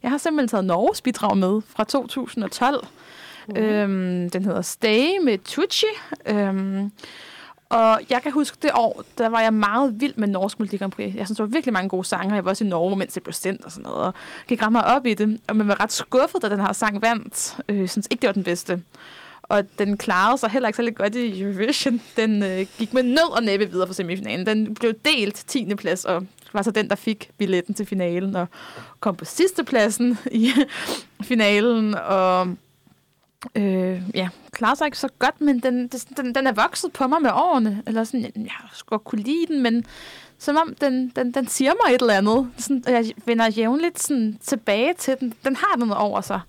Jeg 0.02 0.10
har 0.10 0.18
simpelthen 0.18 0.48
taget 0.48 0.64
Norges 0.64 1.00
bidrag 1.02 1.36
med 1.36 1.60
fra 1.76 1.84
2012. 1.84 2.86
Uh. 3.48 3.54
Øhm, 3.58 4.30
den 4.30 4.44
hedder 4.44 4.62
Stay 4.62 5.08
med 5.24 5.38
Tucci. 5.38 5.86
Øhm, 6.26 6.92
og 7.72 8.00
jeg 8.10 8.22
kan 8.22 8.32
huske 8.32 8.56
det 8.62 8.70
år, 8.74 9.04
der 9.18 9.28
var 9.28 9.40
jeg 9.40 9.54
meget 9.54 10.00
vild 10.00 10.14
med 10.16 10.28
Norsk 10.28 10.58
Melodi 10.58 10.76
Grand 10.76 10.92
Prix. 10.92 11.14
Jeg 11.14 11.26
synes, 11.26 11.36
der 11.36 11.44
var 11.44 11.50
virkelig 11.50 11.72
mange 11.72 11.88
gode 11.88 12.04
sange. 12.04 12.34
Jeg 12.34 12.44
var 12.44 12.50
også 12.50 12.64
i 12.64 12.68
Norge, 12.68 12.96
mens 12.96 13.12
det 13.12 13.22
blev 13.22 13.32
sendt 13.32 13.64
og 13.64 13.72
sådan 13.72 13.82
noget. 13.82 14.06
Og 14.06 14.14
gik 14.48 14.62
ret 14.62 14.72
meget 14.72 14.96
op 14.96 15.06
i 15.06 15.14
det. 15.14 15.40
Og 15.48 15.56
man 15.56 15.68
var 15.68 15.82
ret 15.82 15.92
skuffet, 15.92 16.42
da 16.42 16.48
den 16.48 16.60
her 16.60 16.72
sang 16.72 17.02
vandt. 17.02 17.56
Øh, 17.68 17.88
synes 17.88 18.08
ikke, 18.10 18.20
det 18.20 18.26
var 18.26 18.32
den 18.32 18.44
bedste. 18.44 18.82
Og 19.42 19.78
den 19.78 19.96
klarede 19.96 20.38
sig 20.38 20.50
heller 20.50 20.68
ikke 20.68 20.76
så 20.76 20.90
godt 20.90 21.14
i 21.14 21.42
Eurovision. 21.42 22.00
Den 22.16 22.42
øh, 22.42 22.66
gik 22.78 22.94
med 22.94 23.02
nød 23.02 23.32
og 23.36 23.42
næppe 23.42 23.70
videre 23.70 23.86
for 23.86 23.94
semifinalen. 23.94 24.46
Den 24.46 24.74
blev 24.74 24.94
delt 25.04 25.44
10. 25.46 25.74
plads, 25.74 26.04
og 26.04 26.26
var 26.52 26.62
så 26.62 26.70
den, 26.70 26.88
der 26.88 26.94
fik 26.94 27.30
billetten 27.38 27.74
til 27.74 27.86
finalen, 27.86 28.36
og 28.36 28.46
kom 29.00 29.16
på 29.16 29.24
sidste 29.24 29.64
pladsen 29.64 30.18
i 30.30 30.52
finalen, 31.22 31.94
og 31.94 32.56
øh, 33.54 34.02
ja, 34.14 34.28
klarer 34.52 34.74
sig 34.74 34.84
ikke 34.86 34.98
så 34.98 35.08
godt, 35.18 35.40
men 35.40 35.60
den, 35.60 35.88
det, 35.88 36.04
den, 36.16 36.34
den 36.34 36.46
er 36.46 36.52
vokset 36.52 36.92
på 36.92 37.06
mig 37.06 37.22
med 37.22 37.30
årene, 37.34 37.82
eller 37.86 38.04
sådan, 38.04 38.20
jeg, 38.22 38.32
jeg 38.36 38.52
skulle 38.72 39.00
kunne 39.04 39.22
lide 39.22 39.46
den, 39.48 39.62
men 39.62 39.84
som 40.38 40.56
om 40.56 40.74
den, 40.80 41.08
den, 41.16 41.32
den 41.32 41.46
siger 41.48 41.72
mig 41.86 41.94
et 41.94 42.00
eller 42.00 42.14
andet. 42.14 42.50
Sådan, 42.58 42.82
jeg 42.86 43.12
vender 43.26 43.46
jævnligt 43.50 44.02
sådan, 44.02 44.38
tilbage 44.42 44.94
til 44.98 45.16
den. 45.20 45.34
Den 45.44 45.56
har 45.56 45.76
noget 45.76 45.94
over 45.94 46.20
sig. 46.20 46.40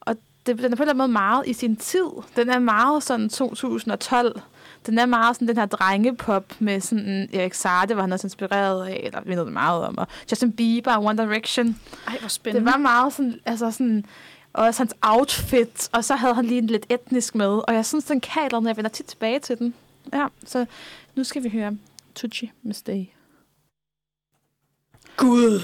Og 0.00 0.16
det, 0.46 0.58
den 0.58 0.72
er 0.72 0.76
på 0.76 0.82
en 0.82 0.88
eller 0.88 0.92
anden 0.92 0.98
måde 0.98 1.08
meget 1.12 1.46
i 1.46 1.52
sin 1.52 1.76
tid. 1.76 2.06
Den 2.36 2.50
er 2.50 2.58
meget 2.58 3.02
sådan 3.02 3.28
2012. 3.28 4.40
Den 4.86 4.98
er 4.98 5.06
meget 5.06 5.36
sådan 5.36 5.48
den 5.48 5.56
her 5.56 5.66
drengepop 5.66 6.44
med 6.58 6.80
sådan 6.80 7.28
Erik 7.32 7.54
Sarte, 7.54 7.94
hvor 7.94 8.02
han 8.02 8.12
også 8.12 8.26
inspireret 8.26 8.86
af, 8.86 9.00
eller 9.04 9.20
vi 9.26 9.36
ved 9.36 9.44
det 9.44 9.52
meget 9.52 9.84
om, 9.84 9.98
og 9.98 10.06
Justin 10.30 10.52
Bieber 10.52 10.92
og 10.96 11.04
One 11.04 11.22
Direction. 11.22 11.66
Ej, 12.06 12.12
hvor 12.12 12.20
Det 12.20 12.30
spændende. 12.30 12.72
var 12.72 12.78
meget 12.78 13.12
sådan, 13.12 13.34
altså 13.46 13.70
sådan, 13.70 14.04
og 14.52 14.64
også 14.64 14.80
hans 14.80 14.94
outfit, 15.02 15.88
og 15.92 16.04
så 16.04 16.14
havde 16.14 16.34
han 16.34 16.44
lige 16.44 16.58
en 16.58 16.66
lidt 16.66 16.86
etnisk 16.88 17.34
med, 17.34 17.46
og 17.68 17.74
jeg 17.74 17.86
synes, 17.86 18.04
den 18.04 18.20
kan 18.20 18.42
andet, 18.52 18.68
jeg 18.68 18.76
vender 18.76 18.90
tit 18.90 19.06
tilbage 19.06 19.38
til 19.38 19.58
den. 19.58 19.74
Ja, 20.12 20.26
så 20.46 20.66
nu 21.14 21.24
skal 21.24 21.42
vi 21.42 21.48
høre 21.48 21.76
Tucci 22.14 22.50
med 22.62 22.74
Stay. 22.74 23.04
Gud. 25.16 25.60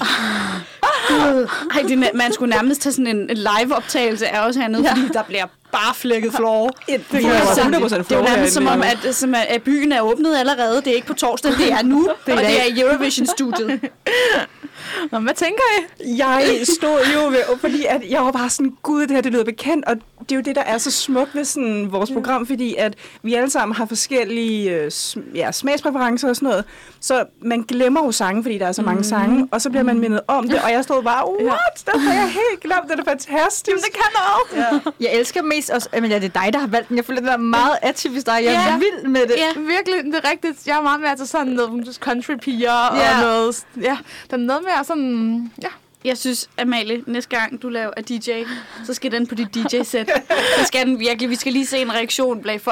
Ej, 1.75 1.81
det, 1.87 1.91
er- 2.03 2.17
man 2.17 2.33
skulle 2.33 2.49
nærmest 2.55 2.81
tage 2.81 2.93
sådan 2.93 3.07
en, 3.07 3.29
en 3.29 3.37
live-optagelse 3.37 4.27
af 4.27 4.47
os 4.47 4.55
hernede, 4.55 4.83
ja. 4.83 4.91
fordi 4.93 5.07
der 5.13 5.23
bliver 5.23 5.47
bare 5.71 5.95
flækket 5.95 6.33
floor. 6.33 6.67
Det 6.87 7.03
Det 7.11 7.21
kan 7.21 7.29
er, 7.29 7.33
være 7.33 7.55
sådan, 7.55 7.73
100% 7.73 7.77
det 7.83 7.91
er 7.93 7.97
jo 7.99 8.03
floor 8.03 8.21
nærmest 8.21 8.53
som 8.53 8.67
om, 8.67 8.81
at, 8.81 9.15
som 9.15 9.35
at, 9.35 9.45
at 9.49 9.63
byen 9.63 9.91
er 9.91 10.01
åbnet 10.01 10.37
allerede. 10.37 10.75
Det 10.75 10.87
er 10.87 10.95
ikke 10.95 11.07
på 11.07 11.13
torsdag, 11.13 11.51
det 11.51 11.71
er 11.71 11.81
nu, 11.83 12.09
det 12.25 12.33
er 12.33 12.37
og 12.37 12.43
det 12.43 12.59
er 12.61 12.65
i 12.65 12.81
Eurovision-studiet. 12.81 13.79
Nå, 15.11 15.19
hvad 15.19 15.33
tænker 15.33 15.63
I? 15.99 16.17
Jeg 16.17 16.59
stod 16.77 16.99
jo 17.15 17.27
ved, 17.27 17.57
fordi 17.61 17.85
at 17.85 18.01
jeg 18.09 18.21
var 18.21 18.31
bare 18.31 18.49
sådan, 18.49 18.77
gud, 18.83 19.01
det 19.01 19.11
her 19.11 19.21
det 19.21 19.31
lyder 19.31 19.43
bekendt, 19.43 19.85
og 19.85 19.95
det 20.19 20.31
er 20.31 20.35
jo 20.35 20.41
det, 20.41 20.55
der 20.55 20.61
er 20.61 20.77
så 20.77 20.91
smukt 20.91 21.35
ved 21.35 21.45
sådan 21.45 21.91
vores 21.91 22.11
program, 22.11 22.47
fordi 22.47 22.75
at 22.75 22.93
vi 23.23 23.33
alle 23.33 23.49
sammen 23.49 23.75
har 23.75 23.85
forskellige 23.85 24.71
øh, 24.71 24.91
ja, 25.35 25.51
smagspræferencer 25.51 26.29
og 26.29 26.35
sådan 26.35 26.49
noget, 26.49 26.65
så 27.01 27.25
man 27.41 27.61
glemmer 27.61 28.05
jo 28.05 28.11
sange, 28.11 28.43
fordi 28.43 28.57
der 28.57 28.65
er 28.67 28.71
så 28.71 28.81
mange 28.81 29.03
sange, 29.03 29.47
og 29.51 29.61
så 29.61 29.69
bliver 29.69 29.83
man 29.83 29.99
mindet 29.99 30.21
om 30.27 30.49
det, 30.49 30.61
og 30.63 30.71
jeg 30.71 30.83
stod 30.83 31.03
bare, 31.03 31.31
what? 31.43 31.83
Det 31.93 32.01
har 32.01 32.13
jeg 32.13 32.27
helt 32.29 32.61
glemt, 32.61 32.91
det 32.91 32.99
er 32.99 33.03
fantastisk. 33.03 33.67
Jamen, 33.67 33.83
det 33.83 33.93
kan 33.93 34.03
noget. 34.13 34.81
Ja. 34.83 34.91
Jeg 35.09 35.19
elsker 35.19 35.41
mest 35.41 35.58
også, 35.69 35.89
men 35.93 36.05
ja, 36.11 36.19
det 36.19 36.35
er 36.35 36.41
dig, 36.43 36.53
der 36.53 36.59
har 36.59 36.67
valgt 36.67 36.89
den. 36.89 36.97
Jeg 36.97 37.05
føler, 37.05 37.21
det 37.21 37.31
er 37.31 37.37
meget 37.37 37.77
atypisk 37.81 38.25
dig. 38.25 38.39
Jeg 38.43 38.53
er 38.53 38.71
Ja. 38.71 38.77
vild 38.77 39.07
med 39.09 39.21
det. 39.21 39.35
Ja, 39.37 39.59
virkelig, 39.59 40.13
det 40.13 40.15
er 40.23 40.29
rigtigt. 40.31 40.67
Jeg 40.67 40.77
er 40.77 40.81
meget 40.81 41.01
mere 41.01 41.15
til 41.15 41.27
sådan 41.27 41.47
noget 41.47 41.97
country-piger 42.01 42.71
og 42.91 42.97
Ja. 42.97 43.21
noget... 43.21 43.65
Ja, 43.81 43.97
der 44.29 44.37
er 44.37 44.41
noget 44.41 44.63
mere 44.63 44.83
sådan... 44.85 45.51
Ja, 45.63 45.67
Jeg 46.03 46.17
synes, 46.17 46.49
Amalie, 46.57 47.03
næste 47.07 47.37
gang 47.37 47.61
du 47.61 47.69
laver 47.69 47.91
af 47.97 48.03
DJ, 48.03 48.29
så 48.85 48.93
skal 48.93 49.11
den 49.11 49.27
på 49.27 49.35
dit 49.35 49.55
DJ-sæt. 49.55 50.09
Så 50.59 50.65
skal 50.65 50.85
den 50.87 50.99
virkelig. 50.99 51.29
Vi 51.29 51.35
skal 51.35 51.53
lige 51.53 51.65
se 51.65 51.77
en 51.77 51.93
reaktion 51.93 52.41
blandt, 52.41 52.63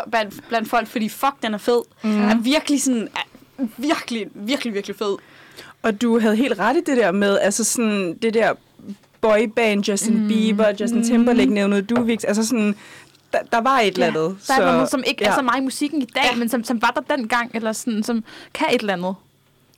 blandt 0.50 0.70
folk, 0.70 0.88
fordi 0.88 1.10
fuck, 1.10 1.34
den 1.44 1.53
er 1.53 1.58
fed. 1.58 1.82
Mm. 2.03 2.22
Er 2.29 2.36
virkelig 2.36 2.82
sådan... 2.84 3.08
Er 3.15 3.65
virkelig, 3.77 4.27
virkelig, 4.34 4.74
virkelig 4.74 4.96
fed. 4.98 5.17
Og 5.82 6.01
du 6.01 6.20
havde 6.20 6.36
helt 6.36 6.60
ret 6.60 6.77
i 6.77 6.82
det 6.86 6.98
der 6.98 7.12
med, 7.12 7.39
altså 7.39 7.63
sådan, 7.63 8.17
det 8.22 8.34
der 8.34 8.53
boyband, 9.31 9.84
Justin 9.89 10.22
mm. 10.22 10.27
Bieber, 10.27 10.67
Justin 10.81 11.03
Timberlake 11.03 11.53
nævnede 11.53 11.81
du, 11.81 12.01
Vix, 12.03 12.24
altså 12.27 12.46
sådan, 12.48 12.75
der, 13.34 13.39
der 13.51 13.62
var 13.62 13.79
et 13.79 13.93
eller 13.93 14.07
andet. 14.07 14.38
der 14.48 14.53
er 14.53 14.72
noget, 14.74 14.89
som 14.89 15.03
ikke 15.07 15.24
ja. 15.24 15.29
er 15.31 15.36
så 15.36 15.41
meget 15.41 15.62
i 15.62 15.63
musikken 15.63 16.01
i 16.01 16.05
dag, 16.05 16.24
ja. 16.31 16.36
men 16.38 16.50
som, 16.50 16.63
som 16.63 16.81
var 16.81 16.91
der 16.96 17.15
dengang, 17.15 17.51
eller 17.53 17.72
sådan, 17.74 18.03
som 18.03 18.24
kan 18.53 18.67
et 18.72 18.79
eller 18.81 18.93
andet. 18.93 19.15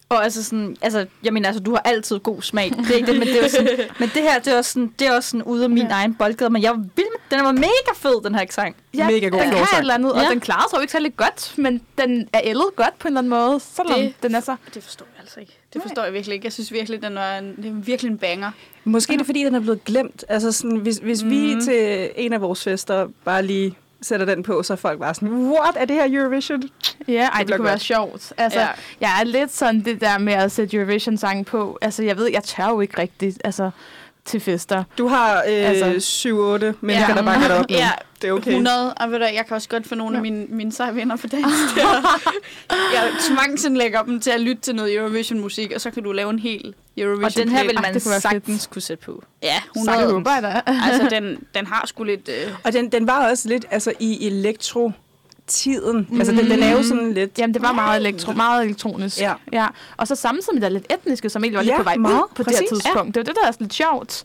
Og 0.09 0.23
altså 0.23 0.43
sådan, 0.43 0.75
altså, 0.81 1.05
jeg 1.23 1.33
mener, 1.33 1.47
altså, 1.49 1.63
du 1.63 1.71
har 1.71 1.81
altid 1.85 2.19
god 2.19 2.41
smag. 2.41 2.69
Det 2.77 2.89
er 2.91 2.95
ikke 2.95 3.11
det, 3.11 3.19
men 3.19 3.27
det 3.27 3.43
er 3.45 3.47
sådan, 3.49 3.67
men 3.99 4.09
det 4.13 4.21
her, 4.21 4.39
det 4.39 4.53
er 4.53 4.57
også 4.57 4.71
sådan, 4.71 4.93
det 4.99 5.07
er 5.07 5.15
også 5.15 5.29
sådan 5.29 5.43
ude 5.43 5.63
af 5.63 5.69
min 5.69 5.87
ja. 5.87 5.93
egen 5.93 6.15
boldgade, 6.15 6.49
men 6.49 6.61
jeg 6.61 6.71
var 6.71 6.77
vild 6.77 7.07
med, 7.29 7.37
den 7.37 7.45
var 7.45 7.51
mega 7.51 7.91
fed, 7.95 8.23
den 8.23 8.35
her 8.35 8.45
sang. 8.49 8.75
Ja, 8.93 9.05
Mega 9.09 9.27
god 9.27 9.39
den 9.39 9.49
kan 9.49 9.61
et 9.61 9.67
eller 9.79 9.93
andet, 9.93 10.13
og 10.13 10.21
Ja. 10.21 10.29
den 10.29 10.39
klarer 10.39 10.69
sig 10.69 10.77
jo 10.77 10.81
ikke 10.81 10.91
særlig 10.91 11.15
godt, 11.17 11.53
men 11.57 11.81
den 11.97 12.29
er 12.33 12.41
ældet 12.43 12.65
godt 12.75 12.99
på 12.99 13.07
en 13.07 13.17
eller 13.17 13.19
anden 13.19 13.29
måde, 13.29 13.59
selvom 13.59 13.99
Det- 13.99 14.13
den 14.23 14.35
er 14.35 14.39
så... 14.39 14.55
Det 14.73 14.83
forstår 14.83 15.05
jeg 15.15 15.21
altså 15.21 15.39
ikke. 15.39 15.58
Det 15.73 15.81
forstår 15.81 16.03
jeg 16.03 16.13
virkelig 16.13 16.33
ikke. 16.35 16.45
Jeg 16.45 16.53
synes 16.53 16.71
virkelig, 16.71 17.01
den 17.01 17.17
er, 17.17 17.38
en, 17.38 17.55
det 17.55 17.65
er 17.65 17.71
virkelig 17.73 18.11
en 18.11 18.17
banger. 18.17 18.51
Måske 18.83 19.13
er 19.13 19.17
det, 19.17 19.25
fordi 19.25 19.43
den 19.45 19.55
er 19.55 19.59
blevet 19.59 19.83
glemt. 19.83 20.25
Altså 20.29 20.51
sådan, 20.51 20.77
hvis, 20.77 20.97
hvis 20.97 21.23
mm. 21.23 21.29
vi 21.29 21.55
til 21.63 22.09
en 22.15 22.33
af 22.33 22.41
vores 22.41 22.63
fester 22.63 23.07
bare 23.25 23.43
lige 23.43 23.75
sætter 24.01 24.25
den 24.25 24.43
på, 24.43 24.63
så 24.63 24.73
er 24.73 24.77
folk 24.77 24.99
bare 24.99 25.13
sådan, 25.13 25.29
what, 25.33 25.75
er 25.75 25.85
det 25.85 25.95
her 25.95 26.19
Eurovision? 26.21 26.63
Ja, 27.07 27.13
ej, 27.27 27.38
det, 27.38 27.45
bliver 27.45 27.57
kunne 27.57 27.65
være 27.65 27.73
godt. 27.73 27.81
sjovt. 27.81 28.33
Altså, 28.38 28.59
Ja. 28.59 28.67
jeg 29.01 29.09
er 29.19 29.23
lidt 29.23 29.51
sådan 29.51 29.81
det 29.85 30.01
der 30.01 30.17
med 30.17 30.33
at 30.33 30.51
sætte 30.51 30.77
Eurovision-sange 30.77 31.43
på. 31.43 31.77
Altså, 31.81 32.03
jeg 32.03 32.17
ved, 32.17 32.29
jeg 32.31 32.43
tør 32.43 32.69
jo 32.69 32.79
ikke 32.81 32.97
rigtigt 33.01 33.41
altså, 33.43 33.71
til 34.29 34.39
fester. 34.39 34.83
Du 34.98 35.07
har 35.07 35.36
øh, 35.48 35.69
Altså. 35.69 35.86
altså, 35.86 36.27
7-8 36.29 36.31
mennesker, 36.81 37.09
Ja. 37.09 37.13
der 37.15 37.24
bakker 37.24 37.48
dig 37.48 37.57
op. 37.59 37.69
nu. 37.69 37.75
Ja, 37.75 37.89
det 38.21 38.27
er 38.27 38.31
okay. 38.33 38.51
100, 38.51 38.93
og 38.93 39.12
ved 39.12 39.19
du, 39.19 39.25
jeg 39.25 39.43
kan 39.48 39.55
også 39.55 39.69
godt 39.69 39.88
få 39.88 39.95
nogle 39.95 40.15
af 40.15 40.21
mine, 40.21 40.45
mine 40.50 40.71
seje 40.71 40.95
venner 40.95 41.15
på 41.17 41.27
dans. 41.27 41.45
Der. 41.75 42.21
jeg 42.93 43.12
tvangsindlægger 43.29 44.01
dem 44.03 44.19
til 44.19 44.31
at 44.31 44.41
lytte 44.41 44.62
til 44.62 44.75
noget 44.75 44.95
Eurovision-musik, 44.95 45.71
og 45.75 45.81
så 45.81 45.91
kan 45.91 46.03
du 46.03 46.12
lave 46.12 46.29
en 46.29 46.39
hel 46.39 46.74
Eurovision 46.98 47.25
Og 47.25 47.36
den 47.36 47.50
her 47.50 47.63
vil 47.63 47.75
man 47.81 47.93
fedt. 47.93 48.21
sagtens 48.21 48.67
kunne 48.67 48.81
sætte 48.81 49.05
på. 49.05 49.24
Ja, 49.43 49.55
Så 49.74 49.79
100. 49.79 49.98
det 50.03 50.12
håber 50.12 50.31
jeg 50.33 50.43
da. 50.43 50.62
altså, 50.86 51.07
den, 51.09 51.38
den 51.55 51.65
har 51.67 51.83
sgu 51.88 52.03
lidt... 52.03 52.29
Øh, 52.29 52.51
Og 52.63 52.74
den, 52.74 52.89
den 52.91 53.07
var 53.07 53.29
også 53.29 53.50
lidt 53.50 53.65
altså, 53.71 53.93
i 54.00 54.27
elektro 54.27 54.91
tiden. 55.49 56.07
Mm. 56.09 56.17
Altså, 56.19 56.33
den, 56.33 56.49
den 56.49 56.63
er 56.63 56.71
jo 56.71 56.83
sådan 56.83 57.11
lidt... 57.13 57.39
Jamen, 57.39 57.53
det 57.53 57.61
var 57.61 57.71
meget, 57.73 57.99
elektro, 57.99 58.31
meget 58.31 58.65
elektronisk. 58.65 59.19
Ja. 59.19 59.33
ja. 59.53 59.67
Og 59.97 60.07
så 60.07 60.15
samtidig 60.15 60.53
med 60.53 60.61
det 60.61 60.67
er 60.67 60.69
lidt 60.79 60.93
etniske, 60.93 61.29
som 61.29 61.43
egentlig 61.43 61.57
var 61.57 61.63
lidt 61.63 61.71
Ja, 61.71 61.77
på 61.77 61.83
vej 61.83 61.97
meget. 61.97 62.15
ud 62.15 62.27
på 62.35 62.43
det 62.43 62.51
her 62.51 62.57
Præcis. 62.69 62.69
tidspunkt. 62.83 63.15
Det 63.15 63.17
er 63.17 63.21
jo 63.21 63.25
det, 63.25 63.35
der 63.41 63.47
er 63.47 63.51
sådan 63.51 63.65
lidt 63.65 63.73
sjovt. 63.73 64.23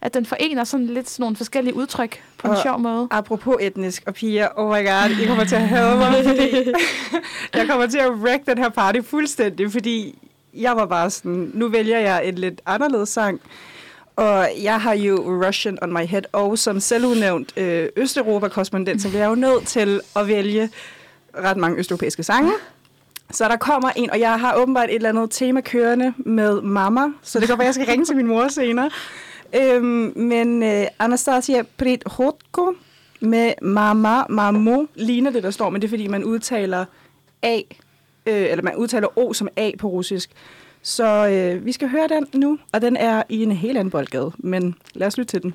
At 0.00 0.14
den 0.14 0.26
forener 0.26 0.64
sådan 0.64 0.86
lidt 0.86 1.10
sådan 1.10 1.22
nogle 1.22 1.36
forskellige 1.36 1.74
udtryk 1.76 2.22
på 2.38 2.46
en 2.48 2.54
Og- 2.54 2.62
sjov 2.62 2.80
måde. 2.80 3.08
Apropos 3.10 3.54
etnisk 3.60 4.02
og 4.06 4.14
piger, 4.14 4.48
oh 4.56 4.68
my 4.68 4.86
god, 4.86 5.10
I 5.22 5.26
kommer 5.26 5.44
til 5.44 5.54
at 5.54 5.68
hade 5.68 5.96
mig, 5.96 6.24
fordi 6.24 6.48
jeg 7.54 7.66
kommer 7.68 7.86
til 7.86 7.98
at 7.98 8.10
wreck 8.10 8.46
den 8.46 8.58
her 8.58 8.68
party 8.68 8.98
fuldstændig, 9.04 9.72
fordi 9.72 10.18
jeg 10.54 10.76
var 10.76 10.86
bare 10.86 11.10
sådan, 11.10 11.50
nu 11.54 11.68
vælger 11.68 11.98
jeg 11.98 12.26
en 12.28 12.34
lidt 12.34 12.60
anderledes 12.66 13.08
sang, 13.08 13.40
og 14.16 14.48
jeg 14.62 14.80
har 14.80 14.94
jo 14.94 15.44
Russian 15.46 15.78
on 15.82 15.92
my 15.92 16.06
head, 16.06 16.22
og 16.32 16.58
som 16.58 16.80
selvudnævnt 16.80 17.58
øh, 17.58 17.88
Østeuropa-korrespondent, 17.96 19.02
så 19.02 19.08
bliver 19.08 19.22
jeg 19.22 19.30
jo 19.30 19.34
nødt 19.34 19.66
til 19.66 20.00
at 20.16 20.28
vælge 20.28 20.70
ret 21.38 21.56
mange 21.56 21.78
østeuropæiske 21.78 22.22
sange. 22.22 22.52
Så 23.30 23.48
der 23.48 23.56
kommer 23.56 23.90
en, 23.96 24.10
og 24.10 24.20
jeg 24.20 24.40
har 24.40 24.56
åbenbart 24.56 24.88
et 24.88 24.94
eller 24.94 25.08
andet 25.08 25.30
tema 25.30 25.60
kørende 25.60 26.14
med 26.16 26.60
mamma, 26.60 27.00
så 27.22 27.40
det 27.40 27.48
kan 27.48 27.58
være, 27.58 27.66
jeg 27.66 27.74
skal 27.74 27.86
ringe 27.86 28.04
til 28.04 28.16
min 28.16 28.26
mor 28.26 28.48
senere. 28.48 28.90
Øhm, 29.54 30.12
men 30.16 30.62
øh, 30.62 30.86
Anastasia 30.98 31.62
Prithotko 31.78 32.74
med 33.20 33.52
mama, 33.62 34.26
mamo, 34.28 34.86
ligner 34.94 35.30
det, 35.30 35.42
der 35.42 35.50
står, 35.50 35.70
men 35.70 35.82
det 35.82 35.88
er, 35.88 35.90
fordi 35.90 36.06
man 36.06 36.24
udtaler 36.24 36.84
A, 37.42 37.60
øh, 38.26 38.50
eller 38.50 38.62
man 38.62 38.76
udtaler 38.76 39.18
O 39.18 39.32
som 39.32 39.48
A 39.56 39.70
på 39.78 39.88
russisk. 39.88 40.30
Så 40.86 41.26
øh, 41.26 41.66
vi 41.66 41.72
skal 41.72 41.88
høre 41.88 42.08
den 42.08 42.26
nu, 42.34 42.58
og 42.72 42.82
den 42.82 42.96
er 42.96 43.22
i 43.28 43.42
en 43.42 43.52
helt 43.52 43.78
anden 43.78 43.90
boldgade, 43.90 44.32
men 44.38 44.74
lad 44.94 45.06
os 45.06 45.18
lytte 45.18 45.30
til 45.30 45.42
den. 45.42 45.54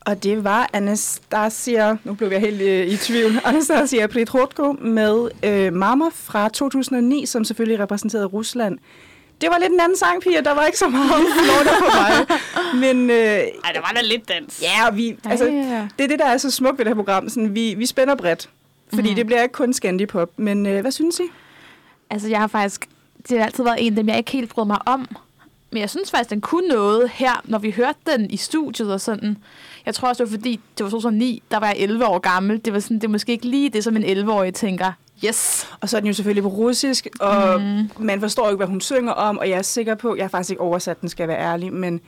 Og 0.00 0.22
det 0.22 0.44
var 0.44 0.70
Anastasia, 0.72 1.96
nu 2.04 2.14
blev 2.14 2.28
jeg 2.28 2.40
helt 2.40 2.62
øh, 2.62 2.86
i 2.86 2.96
tvivl, 2.96 3.32
Anastasia 3.44 4.06
Prithotko 4.06 4.72
med 4.72 5.28
øh, 5.42 5.72
Mama 5.72 6.04
fra 6.12 6.48
2009, 6.48 7.26
som 7.26 7.44
selvfølgelig 7.44 7.80
repræsenterede 7.80 8.26
Rusland. 8.26 8.78
Det 9.40 9.48
var 9.50 9.58
lidt 9.58 9.72
en 9.72 9.80
anden 9.80 9.98
sang, 9.98 10.22
Pia. 10.22 10.40
Der 10.40 10.54
var 10.54 10.66
ikke 10.66 10.78
så 10.78 10.88
meget 10.88 11.26
florter 11.44 11.78
på 11.78 11.84
mig. 11.84 12.38
Men 12.80 13.10
øh, 13.10 13.16
ej, 13.16 13.72
der 13.74 13.80
var 13.80 13.92
da 13.96 14.00
lidt 14.02 14.28
dans. 14.28 14.62
ja, 14.62 14.88
og 14.88 14.96
vi, 14.96 15.16
altså, 15.24 15.44
ja. 15.44 15.88
det 15.98 16.04
er 16.04 16.08
det, 16.08 16.18
der 16.18 16.26
er 16.26 16.36
så 16.36 16.50
smukt 16.50 16.78
ved 16.78 16.84
det 16.84 16.90
her 16.90 17.04
program. 17.04 17.28
Sådan, 17.28 17.54
vi, 17.54 17.74
vi 17.74 17.86
spænder 17.86 18.14
bredt. 18.14 18.50
Fordi 18.94 19.08
mm. 19.08 19.14
det 19.14 19.26
bliver 19.26 19.42
ikke 19.42 19.52
kun 19.52 19.72
Scandipop. 19.72 20.30
Men 20.36 20.66
øh, 20.66 20.80
hvad 20.80 20.92
synes 20.92 21.18
I? 21.18 21.24
Altså, 22.10 22.28
jeg 22.28 22.38
har 22.38 22.46
faktisk... 22.46 22.88
Det 23.28 23.38
har 23.38 23.44
altid 23.46 23.64
været 23.64 23.76
en 23.86 23.92
af 23.92 23.96
dem, 23.96 24.08
jeg 24.08 24.16
ikke 24.18 24.30
helt 24.32 24.50
brød 24.50 24.64
mig 24.64 24.78
om. 24.88 25.08
Men 25.72 25.80
jeg 25.80 25.90
synes 25.90 26.10
faktisk, 26.10 26.30
den 26.30 26.40
kunne 26.40 26.68
noget 26.68 27.10
her, 27.14 27.40
når 27.44 27.58
vi 27.58 27.70
hørte 27.70 27.98
den 28.06 28.30
i 28.30 28.36
studiet 28.36 28.92
og 28.92 29.00
sådan. 29.00 29.36
Jeg 29.86 29.94
tror 29.94 30.08
også, 30.08 30.24
det 30.24 30.32
var 30.32 30.36
fordi, 30.36 30.60
det 30.78 30.84
var 30.84 30.90
2009, 30.90 31.42
der 31.50 31.58
var 31.58 31.66
jeg 31.66 31.76
11 31.78 32.06
år 32.06 32.18
gammel. 32.18 32.60
Det 32.64 32.72
var 32.72 32.80
sådan, 32.80 32.96
det 32.96 33.04
er 33.04 33.08
måske 33.08 33.32
ikke 33.32 33.46
lige 33.46 33.70
det, 33.70 33.84
som 33.84 33.96
en 33.96 34.04
11-årig 34.28 34.54
tænker. 34.54 34.92
Yes. 35.24 35.68
Og 35.80 35.88
så 35.88 35.96
er 35.96 36.00
den 36.00 36.06
jo 36.08 36.12
selvfølgelig 36.14 36.42
på 36.42 36.48
russisk, 36.48 37.06
og 37.20 37.60
mm. 37.60 37.90
man 37.98 38.20
forstår 38.20 38.48
ikke, 38.48 38.56
hvad 38.56 38.66
hun 38.66 38.80
synger 38.80 39.12
om, 39.12 39.38
og 39.38 39.48
jeg 39.50 39.58
er 39.58 39.62
sikker 39.62 39.94
på, 39.94 40.16
jeg 40.16 40.24
har 40.24 40.28
faktisk 40.28 40.50
ikke 40.50 40.62
oversat 40.62 41.00
den, 41.00 41.08
skal 41.08 41.22
jeg 41.22 41.28
være 41.28 41.38
ærlig, 41.40 41.72
men 41.72 42.00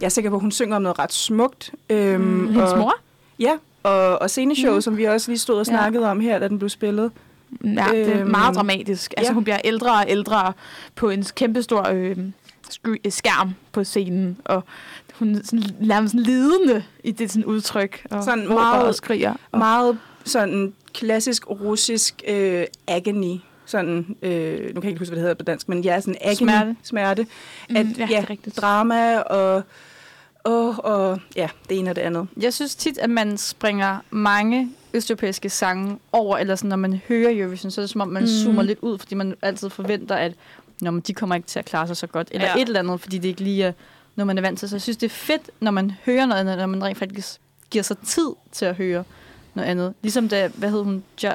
jeg 0.00 0.06
er 0.06 0.10
sikker 0.10 0.30
på, 0.30 0.36
at 0.36 0.42
hun 0.42 0.52
synger 0.52 0.76
om 0.76 0.82
noget 0.82 0.98
ret 0.98 1.12
smukt. 1.12 1.70
Øhm, 1.90 2.20
Mm, 2.20 2.52
hendes 2.52 2.72
og, 2.72 2.78
mor? 2.78 2.94
Ja, 3.38 3.52
og, 3.82 4.22
og 4.22 4.30
sceneshow, 4.30 4.74
mm. 4.74 4.80
som 4.80 4.96
vi 4.96 5.04
også 5.04 5.30
lige 5.30 5.38
stod 5.38 5.54
og 5.60 5.66
Ja. 5.66 5.72
snakkede 5.72 6.10
om 6.10 6.20
her, 6.20 6.38
da 6.38 6.48
den 6.48 6.58
blev 6.58 6.68
spillet. 6.68 7.12
Ja, 7.64 7.86
det 7.92 8.08
er 8.14 8.20
Øhm, 8.20 8.30
meget 8.30 8.54
dramatisk. 8.56 9.14
Altså, 9.16 9.30
ja. 9.30 9.34
hun 9.34 9.44
bliver 9.44 9.58
ældre 9.64 9.92
og 9.92 10.04
ældre 10.08 10.52
på 10.94 11.10
en 11.10 11.24
kæmpestor 11.36 11.88
øh, 11.88 12.16
sky- 12.70 13.00
øh, 13.04 13.12
skærm 13.12 13.54
på 13.72 13.84
scenen, 13.84 14.38
og 14.44 14.64
hun 15.18 15.34
er 15.34 15.40
sådan, 15.44 15.64
nærmest 15.80 16.12
sådan 16.12 16.24
lidende 16.24 16.84
i 17.04 17.10
det 17.10 17.30
sådan 17.30 17.44
udtryk, 17.44 18.06
og 18.10 18.24
Sådan 18.24 18.48
meget- 18.48 18.86
og 18.86 18.94
skriger. 18.94 19.34
Og, 19.52 19.58
Meget 19.58 19.98
sådan 20.24 20.72
klassisk 20.94 21.50
russisk 21.50 22.22
øh, 22.28 22.64
agony. 22.86 23.36
Sådan, 23.66 24.16
øh, 24.22 24.58
nu 24.74 24.80
kan 24.80 24.82
jeg 24.82 24.84
ikke 24.84 24.98
huske, 24.98 25.10
hvad 25.10 25.16
det 25.16 25.22
hedder 25.22 25.34
på 25.34 25.42
dansk, 25.42 25.68
men 25.68 25.80
ja, 25.84 26.00
sådan 26.00 26.16
agony. 26.20 26.34
Smerte. 26.36 26.76
smerte. 26.82 27.26
Mm, 27.70 27.76
At, 27.76 27.86
ja, 27.86 27.92
ja, 27.98 28.06
det 28.06 28.16
er 28.24 28.30
rigtigt. 28.30 28.56
drama 28.56 29.18
og, 29.18 29.62
og, 30.44 30.84
og 30.84 31.20
ja, 31.36 31.48
det 31.68 31.78
ene 31.78 31.90
og 31.90 31.96
det 31.96 32.02
andet. 32.02 32.28
Jeg 32.40 32.54
synes 32.54 32.74
tit, 32.76 32.98
at 32.98 33.10
man 33.10 33.38
springer 33.38 33.98
mange 34.10 34.70
østeuropæiske 34.94 35.48
sange 35.50 35.98
over, 36.12 36.38
eller 36.38 36.54
sådan, 36.56 36.68
når 36.68 36.76
man 36.76 37.00
hører 37.08 37.30
Eurovision, 37.40 37.70
så 37.70 37.80
er 37.80 37.82
det 37.82 37.90
som 37.90 38.00
om, 38.00 38.08
man 38.08 38.22
mm. 38.22 38.28
zoomer 38.28 38.62
lidt 38.62 38.78
ud, 38.82 38.98
fordi 38.98 39.14
man 39.14 39.34
altid 39.42 39.70
forventer, 39.70 40.14
at 40.14 40.32
når 40.80 40.90
man, 40.90 41.00
de 41.00 41.14
kommer 41.14 41.34
ikke 41.34 41.48
til 41.48 41.58
at 41.58 41.64
klare 41.64 41.86
sig 41.86 41.96
så 41.96 42.06
godt, 42.06 42.28
eller 42.30 42.46
Ja. 42.46 42.54
et 42.62 42.66
eller 42.68 42.80
andet, 42.80 43.00
fordi 43.00 43.18
det 43.18 43.28
ikke 43.28 43.40
lige 43.40 43.64
er 43.64 43.72
noget, 44.16 44.26
man 44.26 44.38
er 44.38 44.42
vant 44.42 44.58
til. 44.58 44.68
Så 44.68 44.76
jeg 44.76 44.82
synes, 44.82 44.96
det 44.96 45.06
er 45.06 45.10
fedt, 45.14 45.50
når 45.60 45.70
man 45.70 45.92
hører 46.06 46.26
noget 46.26 46.40
andet, 46.40 46.58
når 46.58 46.66
man 46.66 46.84
rent 46.84 46.98
faktisk 46.98 47.40
giver 47.70 47.82
sig 47.82 47.98
tid 47.98 48.28
til 48.52 48.64
at 48.64 48.74
høre 48.74 49.04
noget 49.54 49.68
andet. 49.68 49.94
Ligesom 50.02 50.28
da, 50.28 50.48
hvad 50.54 50.70
hed 50.70 50.82
hun, 50.82 51.04
ja, 51.22 51.32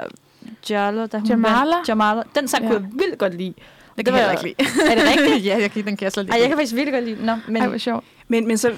Jala, 0.69 1.05
da 1.07 1.17
hun 1.17 1.27
Jamala? 1.27 1.75
vandt- 1.75 1.89
Jamala. 1.89 2.23
Den 2.35 2.47
sang 2.47 2.63
ja. 2.63 2.69
kunne 2.71 2.81
jeg 2.81 2.89
vildt 2.93 3.17
godt 3.17 3.33
lide. 3.33 3.53
Det 3.97 4.05
det 4.05 4.05
kan 4.05 4.13
var- 4.13 4.19
jeg 4.19 4.45
ikke 4.45 4.63
lide. 4.63 4.69
Er 4.91 4.95
det 4.95 5.03
rigtigt? 5.09 5.45
ja, 5.45 5.57
jeg 5.61 5.71
kan, 5.71 5.85
den 5.85 5.97
kan 5.97 6.03
jeg 6.03 6.11
slet 6.11 6.23
ikke 6.23 6.33
Ej, 6.33 6.39
jeg 6.39 6.47
kan 6.47 6.57
faktisk 6.57 6.75
virkelig 6.75 6.93
godt 6.93 7.05
lide 7.05 7.17
den. 7.17 7.25
Nå, 7.25 7.35
men 7.47 7.61
Ej, 7.61 7.67
hvor 7.67 7.77
sjovt. 7.77 8.03
Men, 8.27 8.47
men 8.47 8.57
så, 8.57 8.71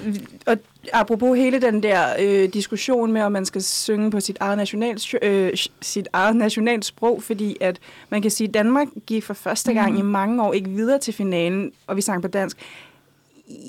og 0.46 0.56
apropos 0.92 1.38
hele 1.38 1.60
den 1.60 1.82
der 1.82 2.04
øh, 2.20 2.48
diskussion 2.48 3.12
med, 3.12 3.22
om 3.22 3.32
man 3.32 3.44
skal 3.44 3.62
synge 3.62 4.10
på 4.10 4.20
sit 4.20 4.36
eget, 4.40 4.58
nationalt, 4.58 5.14
øh, 5.22 5.52
sit 5.80 6.08
eget 6.12 6.36
nationalt 6.36 6.84
sprog, 6.84 7.22
fordi 7.22 7.56
at 7.60 7.78
man 8.10 8.22
kan 8.22 8.30
sige, 8.30 8.48
at 8.48 8.54
Danmark 8.54 8.88
gik 9.06 9.24
for 9.24 9.34
første 9.34 9.72
gang 9.72 9.92
mm. 9.92 9.98
i 9.98 10.02
mange 10.02 10.42
år 10.42 10.52
ikke 10.52 10.70
videre 10.70 10.98
til 10.98 11.14
finalen, 11.14 11.72
og 11.86 11.96
vi 11.96 12.00
sang 12.02 12.22
på 12.22 12.28
dansk. 12.28 12.56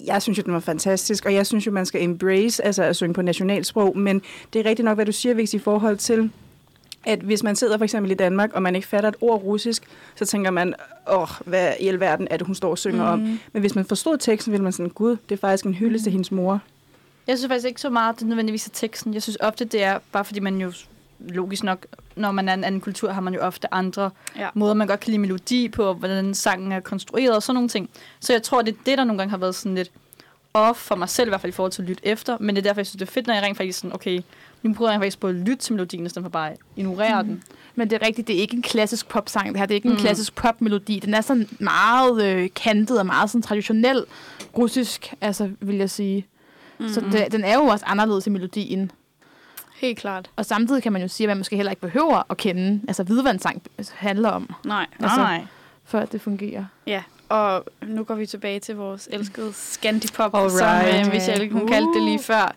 jeg 0.07 0.21
synes 0.21 0.37
jo, 0.37 0.43
den 0.43 0.53
var 0.53 0.59
fantastisk, 0.59 1.25
og 1.25 1.33
jeg 1.33 1.45
synes 1.45 1.65
jo, 1.67 1.71
man 1.71 1.85
skal 1.85 2.03
embrace 2.03 2.65
altså 2.65 2.83
at 2.83 2.95
synge 2.95 3.13
på 3.13 3.21
nationalsprog, 3.21 3.97
men 3.97 4.21
det 4.53 4.59
er 4.65 4.69
rigtigt 4.69 4.85
nok, 4.85 4.97
hvad 4.97 5.05
du 5.05 5.11
siger, 5.11 5.33
Vix, 5.35 5.53
i 5.53 5.59
forhold 5.59 5.97
til, 5.97 6.29
at 7.07 7.19
hvis 7.19 7.43
man 7.43 7.55
sidder 7.55 7.77
for 7.77 7.83
eksempel 7.83 8.11
i 8.11 8.15
Danmark, 8.15 8.53
og 8.53 8.61
man 8.61 8.75
ikke 8.75 8.87
fatter 8.87 9.09
et 9.09 9.15
ord 9.21 9.43
russisk, 9.43 9.83
så 10.15 10.25
tænker 10.25 10.51
man, 10.51 10.73
åh, 11.11 11.27
hvad 11.45 11.73
i 11.79 11.87
alverden 11.87 12.27
er 12.31 12.37
det, 12.37 12.47
hun 12.47 12.55
står 12.55 12.69
og 12.69 12.77
synger 12.77 13.15
mm. 13.15 13.23
om. 13.23 13.39
Men 13.53 13.59
hvis 13.59 13.75
man 13.75 13.85
forstod 13.85 14.17
teksten, 14.17 14.51
ville 14.51 14.63
man 14.63 14.71
sådan, 14.71 14.89
gud, 14.89 15.17
det 15.29 15.35
er 15.35 15.39
faktisk 15.39 15.65
en 15.65 15.73
hyldest 15.73 16.01
mm. 16.01 16.03
til 16.03 16.11
hendes 16.11 16.31
mor. 16.31 16.61
Jeg 17.27 17.37
synes 17.37 17.49
faktisk 17.49 17.67
ikke 17.67 17.81
så 17.81 17.89
meget, 17.89 18.19
det 18.19 18.27
nødvendigvis 18.27 18.67
er 18.67 18.71
teksten. 18.73 19.13
Jeg 19.13 19.23
synes 19.23 19.37
ofte, 19.41 19.65
det 19.65 19.83
er 19.83 19.99
bare 20.11 20.25
fordi 20.25 20.39
man 20.39 20.61
jo 20.61 20.73
logisk 21.19 21.63
nok, 21.63 21.85
når 22.15 22.31
man 22.31 22.49
er 22.49 22.53
en 22.53 22.63
anden 22.63 22.81
kultur, 22.81 23.11
har 23.11 23.21
man 23.21 23.33
jo 23.33 23.39
ofte 23.39 23.73
andre 23.73 24.09
Ja. 24.37 24.47
måder, 24.53 24.73
man 24.73 24.87
godt 24.87 24.99
kan 24.99 25.11
lide 25.11 25.21
melodi 25.21 25.69
på, 25.69 25.83
og 25.83 25.93
hvordan 25.93 26.33
sangen 26.33 26.71
er 26.71 26.79
konstrueret 26.79 27.35
og 27.35 27.43
sådan 27.43 27.53
nogle 27.55 27.69
ting. 27.69 27.89
Så 28.19 28.33
jeg 28.33 28.43
tror, 28.43 28.61
det 28.61 28.73
er 28.73 28.77
det, 28.85 28.97
der 28.97 29.03
nogle 29.03 29.17
gange 29.17 29.29
har 29.29 29.37
været 29.37 29.55
sådan 29.55 29.75
lidt 29.75 29.91
off 30.53 30.79
for 30.79 30.95
mig 30.95 31.09
selv, 31.09 31.27
i 31.27 31.31
hvert 31.31 31.41
fald 31.41 31.53
i 31.53 31.55
forhold 31.55 31.71
til 31.71 31.81
at 31.81 31.87
lytte 31.87 32.07
efter. 32.07 32.37
Men 32.39 32.55
det 32.55 32.61
er 32.61 32.63
derfor, 32.63 32.79
jeg 32.79 32.87
synes, 32.87 32.99
det 32.99 33.07
er 33.07 33.11
fedt, 33.11 33.27
når 33.27 33.33
jeg 33.33 33.43
rent 33.43 33.57
faktisk 33.57 33.79
sådan, 33.79 33.93
okay, 33.95 34.21
nu 34.63 34.73
prøver 34.73 34.91
jeg 34.91 34.99
faktisk 34.99 35.19
på 35.19 35.27
at 35.27 35.35
lytte 35.35 35.55
til 35.55 35.73
melodien, 35.73 36.05
i 36.05 36.09
stedet 36.09 36.23
for 36.25 36.29
bare 36.29 36.51
at 36.51 36.57
ignorere 36.75 37.23
mm. 37.23 37.29
den. 37.29 37.43
Men 37.75 37.89
det 37.89 38.01
er 38.01 38.07
rigtigt, 38.07 38.27
det 38.27 38.35
er 38.35 38.39
ikke 38.41 38.55
en 38.55 38.61
klassisk 38.61 39.07
popsang. 39.09 39.47
Det 39.49 39.57
her 39.57 39.65
det 39.65 39.73
er 39.73 39.75
ikke 39.75 39.87
en 39.87 39.93
Mm. 39.93 39.99
klassisk 39.99 40.35
popmelodi. 40.35 40.99
Den 40.99 41.13
er 41.13 41.21
sådan 41.21 41.49
meget 41.59 42.23
øh, 42.25 42.49
kantet 42.55 42.99
og 42.99 43.05
meget 43.05 43.29
sådan 43.29 43.41
traditionel 43.41 44.05
russisk, 44.57 45.13
altså 45.21 45.49
vil 45.59 45.75
jeg 45.75 45.89
sige. 45.89 46.25
Mm. 46.79 46.89
Så 46.89 47.01
det, 47.11 47.31
den 47.31 47.43
er 47.43 47.53
jo 47.55 47.61
også 47.65 47.85
anderledes 47.85 48.27
i 48.27 48.29
melodien. 48.29 48.91
Helt 49.75 49.97
klart. 49.99 50.29
Og 50.35 50.45
samtidig 50.45 50.83
kan 50.83 50.93
man 50.93 51.01
jo 51.01 51.07
sige, 51.07 51.25
at 51.25 51.29
man 51.29 51.37
måske 51.37 51.55
heller 51.55 51.69
ikke 51.71 51.81
behøver 51.81 52.23
at 52.29 52.37
kende, 52.37 52.81
altså 52.87 53.03
vide, 53.03 53.21
hvad 53.21 53.31
en 53.33 53.39
sang 53.39 53.61
handler 53.93 54.29
om, 54.29 54.49
Nej. 54.65 54.85
Altså- 54.99 55.17
nej. 55.17 55.45
for 55.85 55.99
at 55.99 56.11
det 56.11 56.21
fungerer. 56.21 56.65
Ja, 56.87 57.03
og 57.29 57.65
nu 57.87 58.03
går 58.03 58.15
vi 58.15 58.25
tilbage 58.25 58.59
til 58.59 58.75
vores 58.75 59.09
elskede 59.11 59.53
Scandipop, 59.53 60.35
Alright. 60.35 60.51
som 61.05 61.07
øh, 61.07 61.13
Michelle 61.13 61.51
hun 61.51 61.67
kaldte 61.67 61.93
det 61.93 62.03
lige 62.03 62.19
før. 62.19 62.55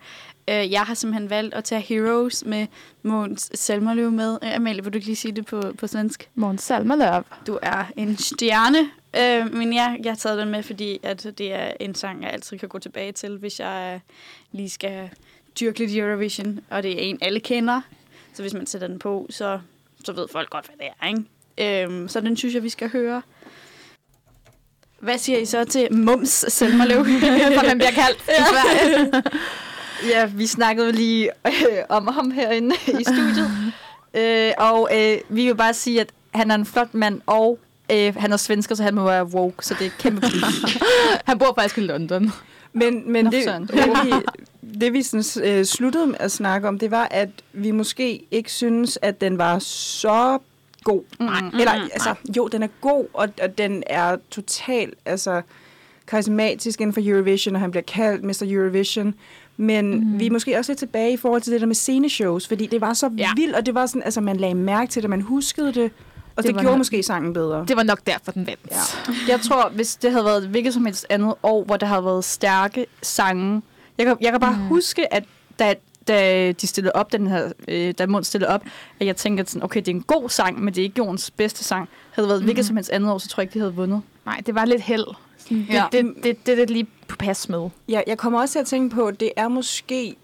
Øh, 0.51 0.73
jeg 0.73 0.81
har 0.81 0.95
simpelthen 0.95 1.31
valgt 1.31 1.55
at 1.55 1.65
tage 1.65 1.81
Heroes 1.81 2.45
med 2.45 2.67
Måns 3.03 3.51
Selmerløv 3.55 4.11
med. 4.11 4.39
Øh, 4.43 4.57
Amalie, 4.57 4.85
vil 4.85 4.93
du 4.93 4.97
ikke 4.97 5.07
lige 5.07 5.17
sige 5.17 5.33
det 5.33 5.47
på, 5.47 5.63
på 5.79 5.87
svensk? 5.87 6.29
Måns 6.35 6.63
Salmerløv. 6.63 7.23
Du 7.47 7.59
er 7.63 7.85
en 7.97 8.17
stjerne. 8.17 8.79
Øh, 9.17 9.55
men 9.55 9.73
ja, 9.73 9.97
jeg 10.05 10.13
har 10.13 10.17
taget 10.17 10.39
den 10.39 10.49
med, 10.49 10.63
fordi 10.63 10.99
at 11.03 11.27
det 11.39 11.55
er 11.55 11.73
en 11.81 11.95
sang, 11.95 12.23
jeg 12.23 12.31
altid 12.31 12.59
kan 12.59 12.69
gå 12.69 12.79
tilbage 12.79 13.13
til, 13.13 13.39
hvis 13.39 13.61
jeg 13.61 13.93
øh, 13.95 14.01
lige 14.53 14.71
skal 14.71 15.11
dyrke 15.61 15.79
lidt 15.79 15.97
Eurovision. 15.97 16.61
Og 16.71 16.83
det 16.83 16.93
er 16.93 16.99
en, 16.99 17.19
alle 17.21 17.41
kender. 17.41 17.81
Så 18.35 18.43
hvis 18.43 18.55
man 18.55 18.67
sætter 18.67 18.89
den 18.89 18.99
på, 18.99 19.27
så, 19.31 19.61
så 20.05 20.13
ved 20.13 20.27
folk 20.33 20.51
godt, 20.51 20.67
hvad 20.67 20.77
det 20.79 20.87
er. 21.01 21.07
Ikke? 21.07 21.85
Øhm, 21.85 22.09
så 22.09 22.21
den 22.21 22.37
synes 22.37 22.55
jeg, 22.55 22.63
vi 22.63 22.69
skal 22.69 22.91
høre. 22.91 23.23
Hvad 24.99 25.19
siger 25.19 25.39
I 25.39 25.45
så 25.45 25.65
til 25.65 25.93
Mums 25.93 26.45
Selmerløv? 26.49 27.05
For 27.59 27.67
man 27.67 27.79
bliver 27.79 27.91
kaldt 27.91 28.23
i 28.23 28.43
Sverige. 28.51 29.23
Ja, 30.09 30.27
vi 30.27 30.47
snakkede 30.47 30.93
lige 30.93 31.31
øh, 31.47 31.53
om 31.89 32.09
ham 32.09 32.31
herinde 32.31 32.75
i 32.87 33.05
studiet. 33.05 33.51
øh, 34.19 34.53
og 34.59 34.89
øh, 34.95 35.19
vi 35.29 35.47
vil 35.47 35.55
bare 35.55 35.75
sige, 35.75 36.01
at 36.01 36.11
han 36.35 36.51
er 36.51 36.55
en 36.55 36.67
flot 36.67 36.95
mand, 36.95 37.21
og 37.27 37.59
øh, 37.93 38.15
han 38.17 38.33
er 38.33 38.37
svensker, 38.37 38.75
så 38.75 38.83
han 38.83 38.95
må 38.95 39.05
være 39.05 39.25
woke, 39.25 39.67
så 39.67 39.75
det 39.79 39.87
er 39.87 39.91
kæmpe 39.99 40.21
plus. 40.21 40.65
Han 41.27 41.39
bor 41.39 41.55
faktisk 41.59 41.79
i 41.79 41.81
London. 41.81 42.33
Men, 42.73 43.13
men 43.13 43.25
Nå, 43.25 43.31
det, 43.31 43.69
det, 43.69 43.89
vi, 44.05 44.13
det, 44.81 44.93
vi 44.93 45.03
sådan, 45.03 45.49
øh, 45.51 45.65
sluttede 45.65 46.07
med 46.07 46.17
at 46.21 46.33
snakke 46.33 46.69
om, 46.69 46.79
det 46.79 46.91
var, 46.91 47.09
at 47.11 47.29
vi 47.53 47.71
måske 47.71 48.23
ikke 48.31 48.53
synes, 48.53 48.99
at 49.03 49.21
den 49.21 49.39
var 49.39 49.59
så 49.59 50.39
god. 50.85 51.03
Mm. 51.21 51.59
Eller, 51.59 51.73
altså, 51.73 52.15
jo, 52.37 52.49
den 52.49 52.63
er 52.63 52.69
god, 52.81 53.07
og, 53.13 53.29
og 53.43 53.59
den 53.59 53.83
er 53.87 54.17
totalt 54.31 54.95
altså, 55.05 55.43
karismatisk 56.07 56.81
inden 56.81 56.95
for 56.95 57.01
Eurovision, 57.05 57.55
og 57.55 57.61
han 57.61 57.71
bliver 57.71 57.83
kaldt 57.83 58.25
Mr. 58.25 58.43
Eurovision. 58.47 59.15
Men 59.61 59.91
mm. 60.13 60.21
vi 60.21 60.27
er 60.27 60.31
måske 60.31 60.59
også 60.59 60.73
lidt 60.73 60.79
tilbage 60.79 61.13
i 61.13 61.17
forhold 61.17 61.43
til 61.43 61.53
det 61.53 61.61
der 61.61 61.67
med 61.67 61.75
sceneshows, 61.75 62.49
fordi 62.49 62.67
det 62.67 62.81
var 62.81 62.93
så 62.93 63.11
Ja. 63.19 63.29
vildt, 63.37 63.57
og 63.57 63.67
det 63.67 63.75
var 63.75 63.87
sådan, 63.87 64.03
altså, 64.03 64.21
man 64.21 64.37
lagde 64.37 64.55
mærke 64.55 64.91
til 64.91 65.03
det, 65.03 65.11
man 65.11 65.21
huskede 65.21 65.67
det, 65.67 65.83
og 65.83 65.83
Det 65.83 65.91
det, 66.37 66.45
det 66.45 66.55
gjorde 66.55 66.65
nok- 66.65 66.79
måske 66.79 67.03
sangen 67.03 67.33
bedre. 67.33 67.65
Det 67.69 67.77
var 67.77 67.83
nok 67.83 68.01
derfor, 68.07 68.33
den 68.33 68.47
vandt. 68.47 68.61
Ja. 68.71 68.77
Jeg 69.33 69.41
tror, 69.41 69.69
hvis 69.75 69.97
det 69.97 70.11
havde 70.13 70.25
været 70.25 70.43
et 70.43 70.49
hvilket 70.49 70.75
som 70.75 70.85
helst 70.87 71.07
andet 71.11 71.35
år, 71.43 71.65
hvor 71.65 71.77
der 71.77 71.87
havde 71.87 72.05
været 72.05 72.25
stærke 72.25 72.87
sange. 73.03 73.63
Jeg 73.99 74.07
kan, 74.07 74.17
jeg 74.21 74.31
kan 74.33 74.41
bare 74.41 74.57
mm. 74.57 74.67
huske, 74.67 75.15
at 75.15 75.25
da, 75.59 75.75
da 76.09 76.53
de 76.53 76.67
stillede 76.67 76.93
op, 76.95 77.13
den 77.13 77.27
her, 77.27 77.53
øh, 77.69 77.95
da 77.99 78.07
Måns 78.07 78.27
stillede 78.27 78.51
op, 78.51 78.63
at 79.01 79.07
jeg 79.07 79.17
tænkte, 79.17 79.41
at 79.41 79.51
sådan, 79.51 79.63
okay, 79.65 79.81
det 79.81 79.89
er 79.89 79.95
en 79.95 80.03
god 80.03 80.29
sang, 80.29 80.63
men 80.65 80.75
det 80.75 80.81
er 80.81 80.85
ikke 80.85 80.99
jordens 80.99 81.31
bedste 81.31 81.65
sang. 81.65 81.89
Havde 82.11 82.25
det 82.27 82.29
været 82.31 82.41
mm. 82.41 82.45
hvilket 82.47 82.67
som 82.67 82.77
helst 82.77 82.91
andet 82.91 83.13
år, 83.13 83.19
så 83.19 83.29
tror 83.29 83.41
jeg 83.41 83.45
ikke, 83.45 83.55
de 83.55 83.59
havde 83.59 83.75
vundet. 83.75 84.03
Nej, 84.27 84.41
det 84.47 84.55
var 84.55 84.65
lidt 84.65 84.81
held. 84.83 85.05
Ja. 85.51 85.85
det, 85.93 86.05
det, 86.05 86.25
det, 86.25 86.47
det 86.47 86.53
er 86.53 86.57
lidt 86.57 86.71
lige 86.71 86.87
pas 87.19 87.49
med. 87.49 87.69
Ja, 87.89 88.01
jeg 88.07 88.19
kommer 88.19 88.41
også 88.41 88.53
til 88.53 88.59
at 88.59 88.67
tænke 88.67 88.95
på, 88.95 89.07
at 89.07 89.21
det 89.21 89.31
er 89.37 89.49
måske... 89.49 90.15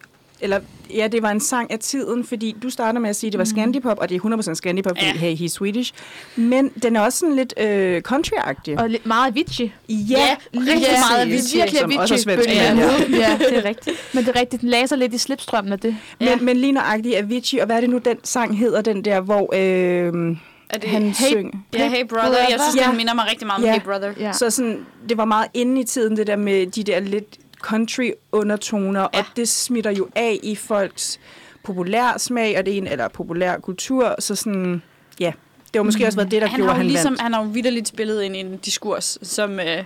Eller, 0.41 0.61
ja, 0.95 1.09
det 1.13 1.23
var 1.23 1.31
en 1.31 1.41
sang 1.41 1.71
af 1.73 1.79
tiden, 1.79 2.25
fordi 2.25 2.57
du 2.63 2.71
starter 2.71 3.01
med 3.01 3.11
at 3.11 3.17
sige, 3.17 3.29
at 3.29 3.33
det 3.33 3.39
var 3.39 3.45
Scandipop, 3.45 3.99
og 4.01 4.09
det 4.09 4.15
er 4.25 4.37
100% 4.51 4.55
Scandipop, 4.55 4.91
fordi, 4.99 5.07
Ja. 5.07 5.13
hey, 5.13 5.37
he's 5.37 5.49
Swedish. 5.49 5.93
Men 6.37 6.69
den 6.83 6.97
er 6.97 7.01
også 7.01 7.19
sådan 7.19 7.37
lidt 7.37 7.55
øh, 7.61 8.03
country-agtig. 8.13 8.79
Og 8.79 8.91
lidt 8.91 9.07
meget 9.07 9.31
Avicii. 9.31 9.73
Ja, 9.89 10.37
rigtig 10.55 10.61
præcis, 10.75 10.89
meget 11.11 11.23
Avicii. 11.23 11.59
Virkelig. 11.61 11.83
Avicii. 11.83 12.31
Ja. 12.55 12.75
Ja. 12.75 12.91
ja, 13.11 13.39
det 13.39 13.59
er 13.59 13.65
rigtigt. 13.65 13.97
Men 14.15 14.25
det 14.27 14.37
er 14.37 14.41
rigtigt, 14.41 14.63
den 14.63 14.69
laser 14.71 14.97
lidt 14.97 15.15
i 15.15 15.19
slipstrømmen 15.19 15.73
af 15.73 15.79
det. 15.81 15.97
Men, 16.19 16.29
Ja. 16.29 16.37
men 16.37 16.57
lige 16.57 16.73
nøjagtigt 16.73 17.17
Avicii, 17.17 17.59
og 17.59 17.67
hvad 17.67 17.77
er 17.77 17.81
det 17.81 17.91
nu, 17.91 17.99
den 17.99 18.17
sang 18.25 18.59
hedder, 18.59 18.83
den 18.83 19.05
der, 19.05 19.21
hvor 19.21 19.51
øh, 19.55 20.37
Er 20.71 20.79
det 20.79 20.89
han 20.91 21.03
hey, 21.03 21.13
synger? 21.13 21.59
ja, 21.75 21.89
hey 21.89 22.05
Brother. 22.09 22.39
Jeg 22.51 22.61
synes, 22.61 22.85
Ja. 22.85 22.89
den 22.89 22.97
minder 22.97 23.15
mig 23.15 23.25
rigtig 23.31 23.47
meget 23.47 23.59
om 23.59 23.65
Ja. 23.65 23.73
Hey 23.73 23.81
Brother. 23.81 24.13
Ja. 24.21 24.33
Så 24.33 24.51
sådan, 24.51 24.87
det 25.09 25.17
var 25.17 25.25
meget 25.25 25.49
inde 25.55 25.81
i 25.81 25.85
tiden, 25.85 26.17
det 26.17 26.27
der 26.27 26.37
med 26.37 26.67
de 26.67 26.83
der 26.85 27.01
lidt 27.01 27.37
country-undertoner, 27.61 29.01
ja. 29.01 29.19
Og 29.19 29.25
det 29.37 29.49
smitter 29.49 29.91
jo 29.91 30.09
af 30.17 30.39
i 30.43 30.57
folks 30.57 31.21
populær 31.65 32.19
smag, 32.19 32.59
og 32.59 32.67
det 32.67 32.75
er 32.75 32.79
en, 32.79 32.87
eller 32.87 33.09
populær 33.09 33.59
kultur, 33.59 34.15
så 34.19 34.35
sådan, 34.35 34.83
ja, 35.21 35.33
det 35.73 35.79
var 35.79 35.83
måske 35.85 36.07
også 36.07 36.19
været 36.19 36.31
det, 36.31 36.43
der 36.43 36.49
han 36.49 36.57
gjorde, 36.57 36.71
har 36.73 36.77
han 36.77 36.87
ligesom, 36.87 37.11
vandt. 37.11 37.21
han 37.21 37.33
har 37.33 37.43
jo 37.45 37.49
vidderligt 37.49 37.89
spillet 37.89 38.23
ind 38.23 38.37
i 38.37 38.41
en 38.41 38.57
diskurs, 38.57 39.19
som, 39.23 39.61
øh, 39.61 39.85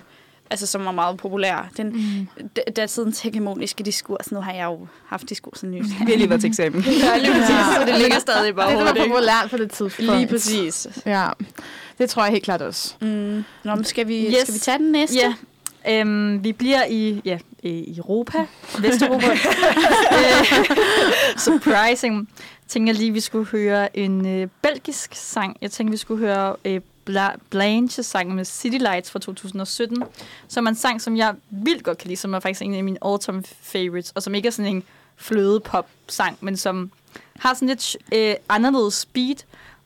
altså, 0.50 0.66
som 0.66 0.84
var 0.84 0.92
meget 0.92 1.16
populær. 1.16 1.68
Den, 1.76 1.86
mm. 1.86 2.48
da 2.76 2.86
tidens 2.86 3.20
hegemoniske 3.20 3.84
diskurs, 3.84 4.32
nu 4.32 4.40
har 4.40 4.52
jeg 4.52 4.64
jo 4.64 4.86
haft 5.06 5.28
diskursen 5.28 5.70
nyt. 5.70 5.84
Vi 5.84 5.90
har 5.98 6.16
lige 6.16 6.28
været 6.30 6.40
til 6.40 6.48
eksamen. 6.48 6.80
ja, 7.04 7.18
lige 7.18 7.32
præcis, 7.32 7.56
så 7.76 7.84
det 7.86 7.98
ligger 8.00 8.18
stadig 8.18 8.48
i 8.48 8.52
Det, 8.52 8.56
det 8.56 8.76
var 8.78 8.94
populært 8.98 9.50
på 9.50 9.56
det 9.56 9.70
tidspunkt. 9.70 10.12
Lige 10.16 10.26
præcis. 10.26 10.86
Ja, 11.06 11.28
det 11.98 12.10
tror 12.10 12.22
jeg 12.22 12.32
helt 12.32 12.44
klart 12.44 12.62
også. 12.62 12.94
Mm. 13.00 13.44
Nå, 13.64 13.74
men 13.74 13.84
skal 13.84 14.08
vi, 14.08 14.26
Yes. 14.26 14.36
skal 14.42 14.54
vi 14.54 14.58
tage 14.58 14.78
den 14.78 14.92
næste? 14.92 15.16
Ja. 15.16 15.34
Øhm, 15.88 16.44
vi 16.44 16.52
bliver 16.52 16.84
i 16.90 17.20
ja, 17.24 17.38
i 17.62 17.96
Europa, 17.98 18.38
Vesteuropa. 18.78 19.26
Surprising. 21.46 22.14
Jeg 22.16 22.68
tænker 22.68 22.92
lige, 22.92 23.12
vi 23.12 23.20
skulle 23.20 23.46
høre 23.46 23.98
en 23.98 24.26
øh, 24.26 24.48
belgisk 24.62 25.10
sang. 25.14 25.56
Jeg 25.60 25.70
tænker, 25.70 25.90
vi 25.90 25.96
skulle 25.96 26.26
høre 26.26 26.56
øh, 26.64 26.80
Bla- 27.10 27.36
Blanche 27.50 28.02
sang 28.02 28.34
med 28.34 28.44
City 28.44 28.76
Lights 28.78 29.10
fra 29.10 29.18
2017, 29.18 30.02
som 30.48 30.66
er 30.66 30.70
en 30.70 30.76
sang, 30.76 31.00
som 31.02 31.16
jeg 31.16 31.34
vildt 31.50 31.84
godt 31.84 31.98
kan 31.98 32.08
lide, 32.08 32.16
som 32.16 32.34
er 32.34 32.40
faktisk 32.40 32.62
en 32.62 32.74
af 32.74 32.84
mine 32.84 32.98
all-time 33.06 33.42
favorites, 33.62 34.12
og 34.14 34.22
som 34.22 34.34
ikke 34.34 34.46
er 34.46 34.52
sådan 34.52 34.76
en 34.76 34.82
flødepop-sang, 35.16 36.36
men 36.40 36.56
som 36.56 36.90
har 37.38 37.54
sådan 37.54 37.68
lidt 37.68 37.96
øh, 38.14 38.34
anderledes 38.48 38.94
speed, 38.94 39.36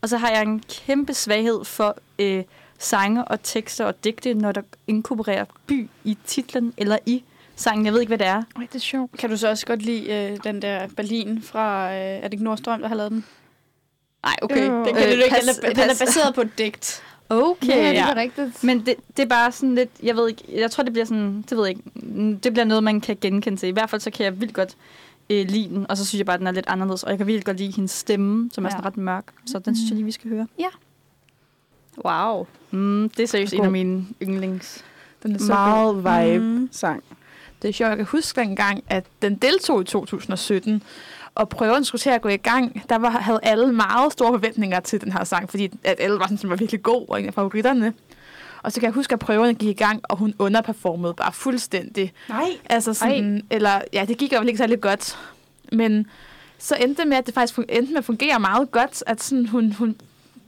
og 0.02 0.08
så 0.08 0.16
har 0.16 0.30
jeg 0.30 0.42
en 0.42 0.60
kæmpe 0.86 1.14
svaghed 1.14 1.64
for 1.64 1.96
øh, 2.18 2.44
sange 2.78 3.24
og 3.24 3.42
tekster 3.42 3.84
og 3.84 4.04
digte, 4.04 4.34
når 4.34 4.52
der 4.52 4.62
inkorporerer 4.86 5.44
by 5.66 5.88
i 6.04 6.18
titlen 6.26 6.74
eller 6.76 6.98
i 7.06 7.24
sangen. 7.56 7.84
Jeg 7.86 7.92
ved 7.92 8.00
ikke, 8.00 8.10
hvad 8.10 8.18
det 8.18 8.26
er. 8.26 8.42
Ej, 8.56 8.66
det 8.72 8.74
er 8.74 8.78
sjovt. 8.78 9.12
Kan 9.18 9.30
du 9.30 9.36
så 9.36 9.48
også 9.48 9.66
godt 9.66 9.82
lide 9.82 10.12
øh, 10.12 10.38
den 10.44 10.62
der 10.62 10.88
Berlin 10.96 11.42
fra, 11.42 11.90
øh, 11.92 11.96
er 12.00 12.20
det 12.22 12.32
ikke 12.32 12.44
Nordstrøm, 12.44 12.80
der 12.80 12.88
har 12.88 12.94
lavet 12.94 13.10
den? 13.12 13.24
Nej, 14.24 14.36
okay. 14.42 14.68
Jo. 14.68 14.84
Det 14.84 14.94
kan 14.94 15.02
Øh, 15.12 15.18
du 15.18 15.22
ikke. 15.24 15.36
pas- 15.36 15.60
Den 15.60 15.64
er, 15.70 15.74
den 15.74 15.82
er 15.82 15.88
pas. 15.88 15.98
baseret 15.98 16.34
på 16.34 16.40
et 16.40 16.58
digt. 16.58 17.02
Okay. 17.28 17.68
Ja, 17.68 17.88
det 17.88 17.94
ja. 17.94 18.10
er 18.10 18.16
rigtigt. 18.16 18.64
Men 18.64 18.86
det, 18.86 18.94
det 19.16 19.22
er 19.22 19.26
bare 19.26 19.52
sådan 19.52 19.74
lidt, 19.74 19.90
jeg 20.02 20.16
ved 20.16 20.28
ikke, 20.28 20.42
jeg 20.52 20.70
tror, 20.70 20.84
det 20.84 20.92
bliver 20.92 21.06
sådan, 21.06 21.44
det 21.50 21.58
ved 21.58 21.64
jeg 21.66 21.70
ikke, 21.76 21.82
mm, 21.94 22.38
det 22.40 22.52
bliver 22.52 22.64
noget, 22.64 22.84
man 22.84 23.00
kan 23.00 23.16
genkende 23.20 23.58
til. 23.58 23.68
I 23.68 23.72
hvert 23.72 23.90
fald 23.90 24.00
så 24.00 24.10
kan 24.10 24.24
jeg 24.24 24.40
vildt 24.40 24.54
godt 24.54 24.76
øh, 25.30 25.46
lide 25.48 25.68
den, 25.68 25.86
og 25.90 25.96
så 25.96 26.04
synes 26.06 26.18
jeg 26.18 26.26
bare, 26.26 26.38
den 26.38 26.46
er 26.46 26.50
lidt 26.52 26.66
anderledes, 26.68 27.02
og 27.02 27.10
jeg 27.10 27.18
kan 27.18 27.26
vildt 27.26 27.44
godt 27.44 27.56
lide 27.56 27.72
hendes 27.72 27.90
stemme, 27.90 28.50
som 28.52 28.64
er 28.64 28.68
Ja. 28.68 28.70
sådan 28.70 28.84
ret 28.84 28.96
mørk, 28.96 29.24
så 29.46 29.58
den 29.58 29.76
synes 29.76 29.90
jeg 29.90 29.96
lige, 29.96 30.04
vi 30.04 30.12
skal 30.12 30.30
høre. 30.30 30.46
Wow. 32.04 32.46
Mm, 32.70 33.08
det 33.16 33.22
er 33.22 33.26
seriøst 33.26 33.52
en 33.54 33.64
af 33.64 33.70
mine 33.70 34.06
yndlings. 34.22 34.84
Den 35.22 35.34
er 35.34 35.38
så 35.38 35.46
Meget 35.52 36.04
god. 36.04 36.38
vibe-sang. 36.38 37.02
Det 37.62 37.68
er 37.68 37.72
sjovt, 37.72 37.88
jeg 37.88 37.96
kan 37.96 38.06
huske 38.06 38.40
dengang, 38.40 38.84
at 38.88 39.04
den 39.22 39.34
deltog 39.34 39.80
i 39.80 39.84
2017, 39.84 40.82
og 41.34 41.48
prøven 41.48 41.84
skulle 41.84 42.00
til 42.00 42.10
at 42.10 42.22
gå 42.22 42.28
i 42.28 42.36
gang. 42.36 42.82
Der 42.88 42.98
var, 42.98 43.10
havde 43.10 43.40
alle 43.42 43.72
meget 43.72 44.12
store 44.12 44.32
forventninger 44.32 44.80
til 44.80 45.00
den 45.00 45.12
her 45.12 45.24
sang, 45.24 45.50
fordi 45.50 45.70
at 45.84 45.96
alle 45.98 46.18
var 46.18 46.24
sådan, 46.24 46.36
den 46.36 46.50
var 46.50 46.56
virkelig 46.56 46.82
god 46.82 47.06
og 47.08 47.20
en 47.20 47.26
af 47.26 47.34
favoritterne. 47.34 47.92
Og 48.62 48.72
så 48.72 48.80
kan 48.80 48.86
jeg 48.86 48.94
huske, 48.94 49.12
at 49.12 49.18
prøverne 49.18 49.54
gik 49.54 49.68
i 49.68 49.84
gang, 49.84 50.00
og 50.02 50.16
hun 50.16 50.34
underperformede 50.38 51.14
bare 51.14 51.32
fuldstændig. 51.32 52.12
Nej. 52.28 52.50
Altså 52.66 52.94
sådan, 52.94 53.42
eller 53.50 53.80
ja, 53.92 54.04
det 54.08 54.18
gik 54.18 54.32
jo 54.32 54.40
ikke 54.40 54.58
særlig 54.58 54.80
godt. 54.80 55.18
Men 55.72 56.06
så 56.58 56.76
endte 56.76 57.02
det 57.02 57.08
med, 57.08 57.16
at 57.16 57.26
det 57.26 57.34
faktisk 57.34 57.58
endte 57.68 57.92
med 57.92 57.98
at 57.98 58.04
fungere 58.04 58.40
meget 58.40 58.70
godt, 58.70 59.02
at 59.06 59.22
sådan, 59.22 59.46
hun, 59.46 59.72
hun 59.72 59.96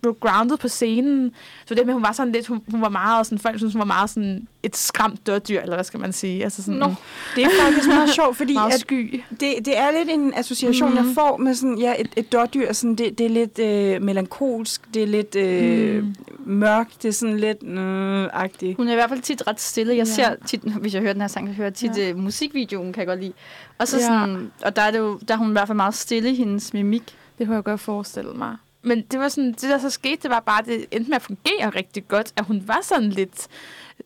blev 0.00 0.16
grounded 0.20 0.56
på 0.56 0.68
scenen. 0.68 1.32
Så 1.66 1.74
det 1.74 1.86
med, 1.86 1.94
hun 1.94 2.02
var 2.02 2.12
sådan 2.12 2.32
lidt, 2.32 2.46
hun, 2.46 2.60
hun 2.70 2.80
var 2.82 2.88
meget 2.88 3.26
sådan, 3.26 3.38
folk 3.38 3.58
synes, 3.58 3.72
hun 3.74 3.78
var 3.80 3.86
meget 3.86 4.10
sådan 4.10 4.48
et 4.62 4.76
skræmt 4.76 5.26
dørdyr, 5.26 5.60
eller 5.60 5.74
hvad 5.74 5.84
skal 5.84 6.00
man 6.00 6.12
sige? 6.12 6.44
Altså 6.44 6.62
sådan, 6.62 6.80
Nå. 6.80 6.94
Det 7.36 7.44
er 7.44 7.48
faktisk 7.62 7.88
meget 7.88 8.10
sjovt, 8.10 8.36
fordi 8.36 8.52
meget 8.54 8.72
at 8.72 8.80
sky. 8.80 9.22
det, 9.30 9.40
det 9.40 9.78
er 9.78 9.90
lidt 9.98 10.10
en 10.10 10.34
association, 10.36 10.90
mm. 10.90 10.96
jeg 10.96 11.04
får 11.14 11.36
med 11.36 11.54
sådan, 11.54 11.78
ja, 11.78 11.94
et, 11.98 12.08
et 12.16 12.32
dårdyr. 12.32 12.72
Sådan, 12.72 12.94
det, 12.94 13.18
det 13.18 13.26
er 13.26 13.30
lidt 13.30 13.58
øh, 13.58 14.02
melankolsk, 14.02 14.94
det 14.94 15.02
er 15.02 15.06
lidt 15.06 15.34
øh, 15.36 15.86
Mm. 15.96 16.14
mørkt, 16.52 17.02
det 17.02 17.08
er 17.08 17.12
sådan 17.12 17.36
lidt 17.40 17.62
øh, 17.62 18.28
agtigt. 18.32 18.76
Hun 18.76 18.88
er 18.88 18.92
i 18.92 18.94
hvert 18.94 19.08
fald 19.08 19.20
tit 19.20 19.42
ret 19.46 19.60
stille. 19.60 19.96
Jeg 19.96 20.06
Ja. 20.06 20.12
ser 20.12 20.34
tit, 20.46 20.60
hvis 20.60 20.94
jeg 20.94 21.02
hører 21.02 21.12
den 21.12 21.20
her 21.22 21.28
sang, 21.28 21.46
jeg 21.48 21.54
hører 21.54 21.70
tit 21.70 21.96
Ja. 21.98 22.06
ja. 22.06 22.14
musikvideoen, 22.14 22.92
kan 22.92 23.00
jeg 23.00 23.06
godt 23.06 23.20
lide. 23.20 23.32
Og, 23.78 23.88
så 23.88 23.96
Ja. 23.96 24.02
sådan, 24.02 24.50
og 24.64 24.76
der 24.76 24.82
er, 24.82 24.90
det 24.90 24.98
jo, 24.98 25.18
der 25.28 25.34
er 25.34 25.38
hun 25.38 25.48
i 25.48 25.52
hvert 25.52 25.66
fald 25.68 25.76
meget 25.76 25.94
stille 25.94 26.30
i 26.30 26.34
hendes 26.34 26.72
mimik. 26.74 27.02
Det 27.38 27.46
kunne 27.46 27.54
jeg 27.56 27.64
godt 27.64 27.80
forestille 27.80 28.30
mig. 28.32 28.56
Men 28.86 29.02
det 29.10 29.20
var 29.20 29.28
sådan, 29.28 29.52
det 29.52 29.62
der 29.62 29.78
så 29.78 29.90
skete, 29.90 30.22
det 30.22 30.30
var 30.30 30.40
bare, 30.40 30.62
det 30.66 30.86
endte 30.90 31.10
med 31.10 31.16
at 31.16 31.22
fungere 31.22 31.70
rigtig 31.70 32.08
godt, 32.08 32.32
at 32.36 32.44
hun 32.44 32.62
var 32.66 32.80
sådan 32.82 33.10
lidt, 33.10 33.46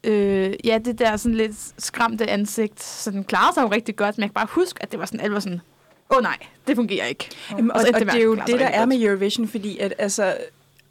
øh, 0.04 0.54
ja, 0.64 0.78
det 0.78 0.98
der 0.98 1.16
sådan 1.16 1.36
lidt 1.36 1.56
skræmte 1.78 2.30
ansigt, 2.30 2.82
så 2.82 3.10
den 3.10 3.24
klarede 3.24 3.54
sig 3.54 3.62
jo 3.62 3.68
rigtig 3.68 3.96
godt, 3.96 4.18
men 4.18 4.22
jeg 4.22 4.30
kan 4.30 4.34
bare 4.34 4.48
huske, 4.50 4.82
at 4.82 4.92
det 4.92 5.00
var 5.00 5.06
sådan, 5.06 5.20
alle 5.20 5.34
var 5.34 5.40
sådan, 5.40 5.60
åh 6.10 6.16
oh, 6.16 6.22
nej, 6.22 6.36
det 6.66 6.76
fungerer 6.76 7.06
ikke. 7.06 7.28
Jamen, 7.50 7.70
og, 7.70 7.76
og 7.76 7.86
endte 7.86 7.98
det 7.98 8.06
med 8.06 8.14
er 8.14 8.18
at 8.18 8.24
jo 8.24 8.34
det, 8.34 8.60
der 8.60 8.66
er 8.66 8.78
godt. 8.78 8.88
med 8.88 9.02
Eurovision, 9.02 9.48
fordi 9.48 9.78
at, 9.78 9.94
altså, 9.98 10.36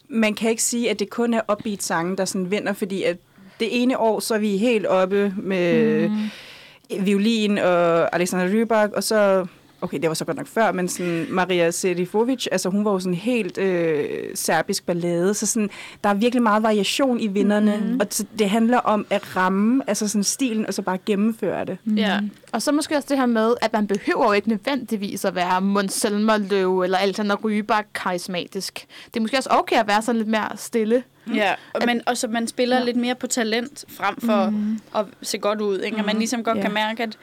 man 0.10 0.34
kan 0.34 0.50
ikke 0.50 0.64
sige, 0.64 0.90
at 0.90 1.00
det 1.00 1.10
kun 1.10 1.34
er 1.34 1.42
upbeat 1.52 1.84
sange, 1.84 2.18
der 2.18 2.26
sådan 2.26 2.52
vinder, 2.52 2.74
fordi 2.74 3.04
at 3.04 3.18
det 3.60 3.82
ene 3.82 3.98
år, 3.98 4.20
så 4.20 4.36
er 4.36 4.40
vi 4.40 4.58
helt 4.58 4.86
oppe 4.86 5.34
med 5.38 6.10
mm. 6.10 7.06
violin 7.06 7.58
og 7.58 8.16
Alexander 8.16 8.54
Rybak, 8.54 8.92
og 8.92 9.04
så, 9.04 9.48
okay, 9.82 10.00
det 10.00 10.08
var 10.08 10.14
så 10.14 10.26
godt 10.26 10.38
nok 10.38 10.48
før, 10.48 10.72
men 10.72 10.88
sådan 10.88 11.26
Maria 11.30 11.72
Serifovic, 11.72 12.46
altså 12.52 12.70
hun 12.70 12.86
var 12.86 12.92
jo 12.92 13.00
sådan 13.00 13.14
helt 13.14 13.58
øh, 13.58 14.10
serbisk 14.36 14.86
ballade, 14.86 15.34
så 15.34 15.46
sådan, 15.46 15.70
der 16.04 16.10
er 16.10 16.14
virkelig 16.14 16.44
meget 16.44 16.64
variation 16.64 17.20
i 17.20 17.28
vinderne, 17.28 17.78
Mhm. 17.78 17.88
mm. 17.94 18.00
og 18.00 18.08
det 18.40 18.50
handler 18.50 18.78
om 18.78 19.06
at 19.10 19.36
ramme, 19.36 19.84
altså 19.88 20.08
sådan 20.08 20.24
stilen, 20.24 20.66
og 20.68 20.74
så 20.74 20.82
bare 20.82 20.98
gennemføre 21.06 21.66
det. 21.66 21.78
Ja. 21.98 22.20
Og 22.52 22.62
så 22.62 22.72
måske 22.72 22.96
også 22.96 23.08
det 23.10 23.18
her 23.18 23.26
med, 23.26 23.54
at 23.62 23.74
man 23.74 23.88
behøver 23.88 24.26
jo 24.26 24.32
ikke 24.32 24.50
nødvendigvis 24.50 25.26
at 25.26 25.36
være 25.36 25.62
Måns 25.62 25.94
Zelmerløw 25.94 26.84
eller 26.84 26.98
Alexander 26.98 27.36
Rybak 27.36 27.86
karismatisk. 27.96 28.86
Det 29.06 29.16
er 29.18 29.22
måske 29.22 29.38
også 29.38 29.50
okay 29.52 29.76
at 29.76 29.88
være 29.88 30.02
sådan 30.02 30.18
lidt 30.18 30.30
mere 30.30 30.50
stille. 30.56 31.04
Ja, 31.36 31.54
og, 31.74 31.82
men, 31.86 32.02
og 32.06 32.18
så 32.18 32.28
man 32.28 32.48
spiller 32.48 32.78
Ja. 32.78 32.84
lidt 32.84 32.98
mere 32.98 33.16
på 33.16 33.28
talent, 33.28 33.86
frem 33.90 34.22
for 34.22 34.50
mm. 34.50 34.80
at 34.96 35.06
se 35.22 35.38
godt 35.38 35.62
ud. 35.62 35.80
Ikke? 35.80 35.98
At 35.98 36.06
man 36.06 36.18
ligesom 36.18 36.44
godt 36.44 36.58
Ja. 36.58 36.62
kan 36.64 36.74
mærke, 36.74 37.04
at 37.04 37.18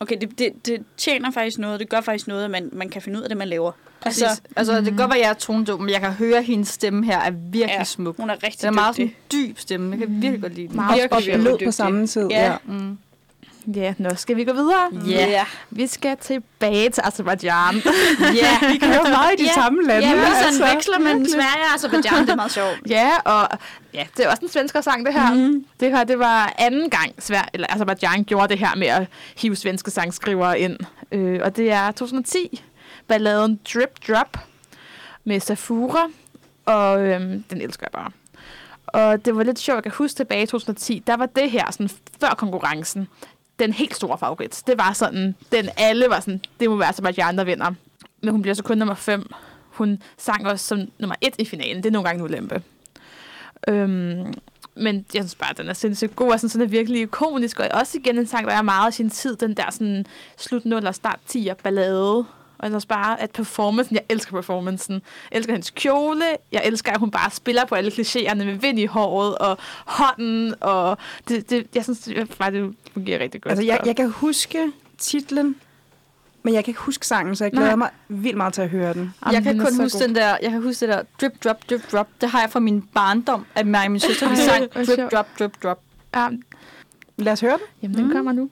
okay, 0.00 0.16
det, 0.20 0.38
det, 0.38 0.66
det 0.66 0.82
tjener 0.96 1.30
faktisk 1.30 1.58
noget, 1.58 1.80
det 1.80 1.88
gør 1.88 2.00
faktisk 2.00 2.28
noget, 2.28 2.44
at 2.44 2.50
man, 2.50 2.68
man 2.72 2.88
kan 2.88 3.02
finde 3.02 3.18
ud 3.18 3.22
af 3.22 3.28
det, 3.28 3.38
man 3.38 3.48
laver. 3.48 3.72
Altså, 4.02 4.40
altså 4.56 4.76
det 4.76 4.84
kan 4.84 4.96
godt 4.96 5.10
være, 5.10 5.18
at 5.18 5.22
jeg 5.24 5.30
er 5.30 5.34
tonedum, 5.34 5.80
men 5.80 5.90
jeg 5.90 6.00
kan 6.00 6.12
høre, 6.12 6.38
at 6.38 6.44
hendes 6.44 6.68
stemme 6.68 7.04
her 7.06 7.18
er 7.18 7.30
virkelig 7.30 7.74
Ja. 7.78 7.84
smuk. 7.84 8.16
hun 8.16 8.30
er 8.30 8.34
rigtig 8.42 8.60
Den 8.60 8.66
er 8.68 8.72
meget 8.72 8.96
dygtig. 8.96 9.16
sådan 9.30 9.46
dyb 9.48 9.58
stemme. 9.58 9.90
Jeg 9.90 9.98
kan 9.98 10.22
virkelig 10.22 10.40
godt 10.42 10.54
lide 10.54 10.68
den. 10.68 10.76
Meget 10.76 10.90
Og, 10.90 10.94
Virkelig, 10.96 11.12
og 11.12 11.18
virkelig 11.26 11.40
blød 11.42 11.52
på 11.52 11.56
dygtig. 11.58 11.74
samme 11.74 12.06
tid. 12.06 12.26
Ja. 12.30 12.44
Ja. 12.50 12.56
Mm. 12.64 12.98
Ja, 13.74 13.94
nu 13.98 14.10
skal 14.16 14.36
vi 14.36 14.44
gå 14.44 14.52
videre. 14.52 14.90
Ja. 15.08 15.26
ja. 15.28 15.44
Vi 15.70 15.86
skal 15.86 16.16
tilbage 16.16 16.90
til 16.90 17.02
Azerbaijan. 17.04 17.74
ja. 18.34 18.58
Vi 18.72 18.78
kører 18.78 19.02
meget 19.10 19.32
i 19.38 19.42
de 19.42 19.46
Ja. 19.48 19.52
samme 19.54 19.82
lande. 19.82 20.08
Ja, 20.08 20.14
vi 20.14 20.20
altså. 20.20 20.58
sådan 20.58 20.74
veksler 20.76 20.98
mellem 20.98 21.26
Sverige 21.28 21.64
og 21.70 21.74
Azerbaijan, 21.74 22.22
det 22.22 22.30
er 22.30 22.36
meget 22.36 22.52
sjovt. 22.52 22.80
ja, 22.90 23.10
og 23.24 23.58
ja, 23.94 24.06
det 24.16 24.24
er 24.26 24.30
også 24.30 24.42
en 24.42 24.48
svensker 24.48 24.80
sang, 24.80 25.06
det 25.06 25.14
her. 25.14 25.34
Mm. 25.34 25.64
Det 25.80 25.90
her, 25.90 26.04
det 26.04 26.18
var 26.18 26.52
anden 26.58 26.90
gang, 26.90 27.12
Sverige, 27.18 27.48
eller 27.54 27.66
Azerbaijan 27.74 28.24
gjorde 28.24 28.48
det 28.48 28.58
her 28.58 28.74
med 28.76 28.86
at 28.86 29.06
hive 29.36 29.56
svenske 29.56 29.90
sangskrivere 29.90 30.60
ind. 30.60 30.76
Øh, 31.12 31.40
og 31.42 31.56
det 31.56 31.72
er 31.72 31.86
2010, 31.90 32.62
balladen 33.08 33.60
Drip 33.74 34.08
Drop 34.08 34.38
med 35.24 35.40
Safura, 35.40 36.08
og 36.66 37.02
øhm, 37.06 37.42
den 37.50 37.60
elsker 37.60 37.86
jeg 37.86 37.92
bare. 38.00 38.10
Og 38.86 39.24
det 39.24 39.36
var 39.36 39.42
lidt 39.42 39.58
sjovt, 39.58 39.76
jeg 39.76 39.82
kan 39.82 39.92
huske 39.98 40.16
tilbage 40.16 40.42
i 40.42 40.46
2010, 40.46 41.02
der 41.06 41.16
var 41.16 41.26
det 41.26 41.50
her, 41.50 41.64
sådan 41.70 41.90
før 42.20 42.28
konkurrencen, 42.28 43.08
den 43.58 43.72
helt 43.72 43.96
store 43.96 44.18
favorit. 44.18 44.62
Det 44.66 44.78
var 44.78 44.92
sådan, 44.92 45.34
den 45.52 45.68
alle 45.76 46.06
var 46.08 46.20
sådan, 46.20 46.40
det 46.60 46.70
må 46.70 46.76
være 46.76 46.88
Azerbaijan, 46.88 47.38
der 47.38 47.44
vinder. 47.44 47.74
Men 48.20 48.30
hun 48.30 48.42
bliver 48.42 48.54
så 48.54 48.62
kun 48.62 48.78
nummer 48.78 48.94
5. 48.94 49.30
Hun 49.70 50.02
sang 50.18 50.46
også 50.46 50.66
som 50.66 50.80
nummer 50.98 51.16
1 51.20 51.34
i 51.38 51.44
finalen. 51.44 51.76
Det 51.76 51.86
er 51.86 51.92
nogle 51.92 52.08
gange 52.08 52.18
en 52.18 52.24
ulempe. 52.24 52.62
Øhm, 53.68 54.34
men 54.74 55.06
jeg 55.14 55.22
synes 55.22 55.34
bare, 55.34 55.50
at 55.50 55.58
den 55.58 55.68
er 55.68 55.72
sindssygt 55.72 56.16
god, 56.16 56.32
og 56.32 56.40
sådan, 56.40 56.50
sådan 56.50 56.66
er 56.66 56.70
virkelig 56.70 57.02
ikonisk, 57.02 57.60
og 57.60 57.68
også 57.72 57.98
igen 57.98 58.18
en 58.18 58.26
sang, 58.26 58.46
der 58.46 58.52
er 58.52 58.62
meget 58.62 58.86
af 58.86 58.94
sin 58.94 59.10
tid, 59.10 59.36
den 59.36 59.54
der 59.54 59.70
sådan 59.70 60.06
slut 60.36 60.64
0 60.64 60.86
og 60.86 60.94
start 60.94 61.18
10'er 61.30 61.54
ballade. 61.54 62.24
Og 62.58 62.64
jeg 62.64 62.70
synes 62.70 62.86
bare, 62.86 63.20
at 63.20 63.30
performancen, 63.30 63.94
jeg 63.96 64.04
elsker 64.08 64.32
performancen. 64.32 65.02
Jeg 65.30 65.36
elsker 65.36 65.52
hendes 65.52 65.70
kjole, 65.70 66.24
jeg 66.52 66.62
elsker, 66.64 66.92
at 66.92 66.98
hun 67.00 67.10
bare 67.10 67.30
spiller 67.30 67.64
på 67.64 67.74
alle 67.74 67.90
klichéerne 67.90 68.34
med 68.44 68.54
vind 68.54 68.78
i 68.78 68.86
håret 68.86 69.38
og 69.38 69.58
hånden, 69.86 70.54
og 70.60 70.98
det, 71.28 71.50
det, 71.50 71.66
jeg 71.74 71.84
synes 71.84 71.98
det, 71.98 72.34
bare, 72.38 72.50
det 72.50 72.74
fungerer 72.92 73.18
rigtig 73.22 73.42
godt. 73.42 73.50
Altså, 73.50 73.64
jeg, 73.64 73.80
jeg 73.86 73.96
kan 73.96 74.10
huske 74.10 74.72
titlen, 74.98 75.56
men 76.42 76.54
jeg 76.54 76.64
kan 76.64 76.70
ikke 76.70 76.80
huske 76.80 77.06
sangen, 77.06 77.36
så 77.36 77.44
jeg 77.44 77.52
glæder 77.52 77.66
Nej. 77.66 77.76
mig 77.76 77.90
vildt 78.08 78.36
meget 78.36 78.54
til 78.54 78.62
at 78.62 78.68
høre 78.68 78.94
den. 78.94 79.14
Jeg 79.32 79.42
kan 79.42 79.54
den 79.58 79.64
kun 79.64 79.80
huske 79.80 79.98
god. 79.98 80.06
den 80.06 80.14
der, 80.16 80.36
jeg 80.42 80.50
kan 80.50 80.62
huske 80.62 80.86
det 80.86 80.94
der 80.94 81.02
drip, 81.20 81.44
drop, 81.44 81.70
drip, 81.70 81.92
drop. 81.92 82.08
Det 82.20 82.28
har 82.30 82.40
jeg 82.40 82.50
fra 82.50 82.60
min 82.60 82.82
barndom, 82.82 83.46
at 83.54 83.66
mig 83.66 83.84
og 83.84 83.90
min 83.90 84.00
søster, 84.00 84.28
vi 84.28 84.36
sang 84.36 84.72
drip, 84.74 85.10
drop, 85.12 85.26
drip, 85.38 85.62
drop. 85.62 85.80
Ja, 86.14 86.28
Lad 87.18 87.32
os 87.32 87.40
høre 87.40 87.52
den. 87.52 87.60
Jamen, 87.82 87.96
den 87.96 88.06
Mm. 88.06 88.12
kommer 88.12 88.32
nu. 88.32 88.50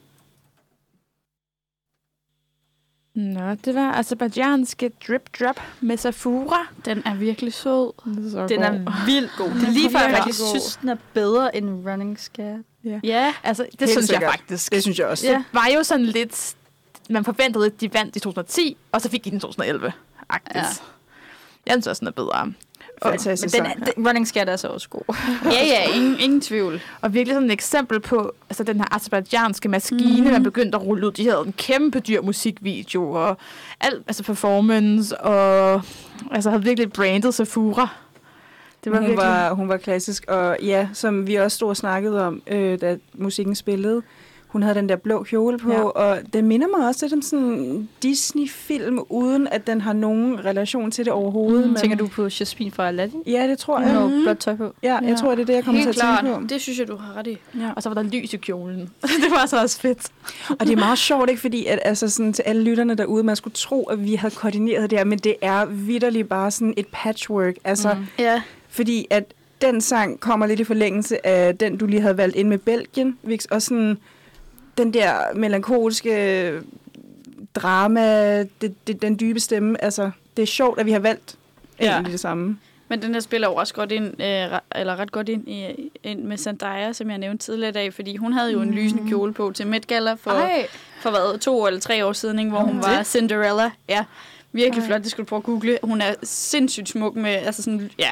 Nå, 3.15 3.53
det 3.65 3.75
var 3.75 3.93
azerbaijanske 3.93 4.91
Drip 5.07 5.39
Drop 5.39 5.59
med 5.81 5.97
Safura. 5.97 6.67
Den 6.85 7.01
er 7.05 7.15
virkelig 7.15 7.53
sød. 7.53 7.91
Så 8.31 8.47
Den 8.49 8.63
er 8.63 9.05
vildt 9.05 9.31
god. 9.37 9.49
Det 9.49 9.63
er 9.67 9.71
lige 9.71 9.91
før, 9.91 9.99
jeg 9.99 10.07
virkelig 10.09 10.23
faktisk 10.23 10.49
synes, 10.49 10.75
den 10.81 10.89
er 10.89 10.95
bedre 11.13 11.55
end 11.55 11.87
Running 11.89 12.19
Scared. 12.19 12.59
Ja, 13.03 13.33
Altså, 13.43 13.63
det 13.71 13.79
Helt 13.79 13.91
synes 13.91 14.05
sikkert. 14.05 14.21
jeg 14.21 14.31
faktisk. 14.31 14.71
Det 14.71 14.81
synes 14.81 14.99
jeg 14.99 15.07
også. 15.07 15.27
Ja. 15.27 15.33
Det 15.33 15.43
var 15.53 15.67
jo 15.77 15.83
sådan 15.83 16.05
lidt... 16.05 16.55
Man 17.09 17.25
forventede, 17.25 17.65
at 17.65 17.81
de 17.81 17.93
vandt 17.93 18.15
i 18.15 18.19
2010, 18.19 18.77
og 18.91 19.01
så 19.01 19.09
fik 19.09 19.25
de 19.25 19.29
den 19.29 19.37
i 19.37 19.39
2011. 19.39 19.91
Agtigt. 20.29 20.55
Ja. 20.55 20.61
Jeg 21.65 21.73
synes 21.73 21.87
også, 21.87 21.99
den 21.99 22.07
er 22.07 22.11
bedre. 22.11 22.53
Fantastisk 23.03 23.55
Men 23.55 23.65
den, 23.65 23.71
sang. 23.71 23.87
er, 23.87 23.91
den, 23.93 24.07
Running 24.07 24.27
Scared 24.27 24.49
er 24.49 24.55
så 24.55 24.67
også 24.67 24.89
god. 24.89 25.01
ja, 25.45 25.65
ja 25.65 25.95
ingen, 25.95 26.19
ingen 26.19 26.41
tvivl. 26.41 26.81
og 27.01 27.13
virkelig 27.13 27.35
sådan 27.35 27.47
et 27.47 27.53
eksempel 27.53 27.99
på 27.99 28.33
altså, 28.49 28.63
den 28.63 28.77
her 28.77 28.95
azerbaijanske 28.95 29.69
maskine, 29.69 30.25
mm. 30.25 30.31
man 30.31 30.43
begyndte 30.43 30.75
at 30.75 30.85
rulle 30.85 31.07
ud. 31.07 31.11
De 31.11 31.29
havde 31.29 31.43
en 31.45 31.53
kæmpe 31.53 31.99
dyr 31.99 32.21
musikvideo, 32.21 33.11
og 33.11 33.37
alt, 33.81 34.03
altså 34.07 34.23
performance, 34.23 35.17
og 35.17 35.81
altså 36.31 36.49
havde 36.49 36.63
virkelig 36.63 36.91
brandet 36.91 37.33
Safura. 37.33 37.87
Det 38.83 38.91
var 38.91 38.97
hun, 38.97 39.07
virkelig... 39.07 39.27
var, 39.27 39.53
hun 39.53 39.69
var 39.69 39.77
klassisk, 39.77 40.25
og 40.27 40.57
ja, 40.61 40.87
som 40.93 41.27
vi 41.27 41.35
også 41.35 41.55
stod 41.55 41.69
og 41.69 41.77
snakkede 41.77 42.27
om, 42.27 42.41
øh, 42.47 42.81
da 42.81 42.97
musikken 43.13 43.55
spillede, 43.55 44.01
hun 44.55 44.63
havde 44.63 44.75
den 44.75 44.89
der 44.89 44.95
blå 44.95 45.23
kjole 45.23 45.57
på, 45.57 45.71
Ja. 45.71 45.81
og 45.83 46.17
det 46.33 46.43
minder 46.43 46.67
mig 46.77 46.87
også 46.87 47.05
lidt 47.05 47.13
om 47.13 47.21
sådan 47.21 47.45
en 47.45 47.89
Disney-film, 48.03 48.99
uden 49.09 49.47
at 49.51 49.67
den 49.67 49.81
har 49.81 49.93
nogen 49.93 50.45
relation 50.45 50.91
til 50.91 51.05
det 51.05 51.13
overhovedet. 51.13 51.63
Mm. 51.63 51.67
men- 51.69 51.77
Tænker 51.81 51.97
du 51.97 52.07
på 52.07 52.23
Jasmine 52.39 52.71
fra 52.71 52.87
Aladdin? 52.87 53.23
Ja, 53.27 53.47
det 53.47 53.57
tror 53.57 53.75
Hun 53.77 53.83
jeg. 53.87 53.93
har 53.93 54.05
Mhm. 54.07 54.15
jo 54.17 54.21
blåt 54.23 54.37
tøj 54.37 54.55
på. 54.55 54.73
Ja, 54.83 54.93
jeg 54.97 55.09
Ja. 55.09 55.15
tror, 55.15 55.31
det 55.35 55.41
er 55.41 55.45
det, 55.45 55.53
jeg 55.53 55.63
kommer 55.63 55.81
Helt 55.81 55.93
til 55.93 56.01
at 56.01 56.07
tænke 56.17 56.29
klart. 56.31 56.41
på. 56.41 56.47
Det 56.47 56.61
synes 56.61 56.79
jeg, 56.79 56.87
du 56.87 56.95
har 56.95 57.17
ret 57.17 57.27
i. 57.27 57.37
Ja. 57.59 57.69
Og 57.75 57.83
så 57.83 57.89
var 57.89 57.93
der 57.93 58.03
lys 58.03 58.33
i 58.33 58.37
kjolen. 58.37 58.89
det 59.23 59.31
var 59.31 59.45
så 59.45 59.61
også 59.61 59.79
fedt. 59.79 60.07
Og 60.49 60.59
det 60.59 60.71
er 60.71 60.75
meget 60.77 60.97
sjovt, 60.97 61.29
ikke? 61.29 61.41
Fordi 61.41 61.65
at, 61.65 61.79
altså, 61.85 62.09
sådan, 62.09 62.33
til 62.33 62.43
alle 62.43 62.63
lytterne 62.63 62.95
derude, 62.95 63.23
man 63.23 63.35
skulle 63.35 63.53
tro, 63.53 63.83
at 63.83 64.03
vi 64.05 64.15
havde 64.15 64.35
koordineret 64.35 64.89
det 64.89 64.99
her, 64.99 65.05
men 65.05 65.19
det 65.19 65.35
er 65.41 65.65
vidderligt 65.65 66.29
bare 66.29 66.51
sådan 66.51 66.73
et 66.77 66.85
patchwork. 66.91 67.55
Altså, 67.63 67.93
mm. 67.93 68.05
Ja. 68.19 68.41
Fordi 68.69 69.07
at 69.09 69.23
den 69.61 69.81
sang 69.81 70.19
kommer 70.19 70.45
lidt 70.45 70.59
i 70.59 70.63
forlængelse 70.63 71.27
af 71.27 71.57
den, 71.57 71.77
du 71.77 71.85
lige 71.85 72.01
havde 72.01 72.17
valgt 72.17 72.35
ind 72.35 72.47
med 72.47 72.57
Belgien, 72.57 73.17
Vix, 73.23 73.45
og 73.45 73.61
sådan 73.61 73.97
den 74.77 74.93
der 74.93 75.17
melankolske 75.35 76.51
drama, 77.55 78.39
det, 78.43 78.87
det, 78.87 79.01
den 79.01 79.19
dybe 79.19 79.39
stemme. 79.39 79.83
Altså, 79.83 80.11
det 80.37 80.43
er 80.43 80.47
sjovt, 80.47 80.79
at 80.79 80.85
vi 80.85 80.91
har 80.91 80.99
valgt 80.99 81.35
Ja. 81.79 82.03
det 82.05 82.19
samme. 82.19 82.59
Men 82.87 83.01
den 83.01 83.13
der 83.13 83.19
spiller 83.19 83.47
jo 83.47 83.55
også 83.55 83.73
godt 83.73 83.91
ind, 83.91 84.05
øh, 84.21 84.59
eller 84.75 84.95
ret 84.99 85.11
godt 85.11 85.29
ind, 85.29 85.47
i, 85.47 85.91
ind 86.03 86.23
med 86.23 86.37
Zendaya, 86.37 86.93
som 86.93 87.09
jeg 87.09 87.17
nævnte 87.17 87.45
tidligere 87.45 87.69
i 87.69 87.73
dag, 87.73 87.93
fordi 87.93 88.15
hun 88.15 88.33
havde 88.33 88.51
jo 88.51 88.61
en 88.61 88.71
lysende 88.73 89.09
kjole 89.09 89.33
på 89.33 89.51
til 89.55 89.67
Met 89.67 89.87
Gala 89.87 90.13
for, 90.13 90.31
Ej, 90.31 90.67
for 91.01 91.09
hvad, 91.09 91.39
to 91.39 91.67
eller 91.67 91.79
tre 91.79 92.05
år 92.05 92.13
siden, 92.13 92.39
ikke, 92.39 92.51
hvor 92.51 92.59
hun 92.59 92.81
var 92.83 92.97
det? 92.97 93.07
Cinderella. 93.07 93.71
Ja, 93.89 94.05
virkelig 94.51 94.81
Ej. 94.81 94.87
flot, 94.87 95.01
det 95.01 95.11
skulle 95.11 95.25
du 95.25 95.29
prøve 95.29 95.37
at 95.39 95.43
google. 95.43 95.77
Hun 95.83 96.01
er 96.01 96.13
sindssygt 96.23 96.89
smuk 96.89 97.15
med, 97.15 97.29
altså 97.31 97.63
sådan, 97.63 97.91
ja, 97.99 98.11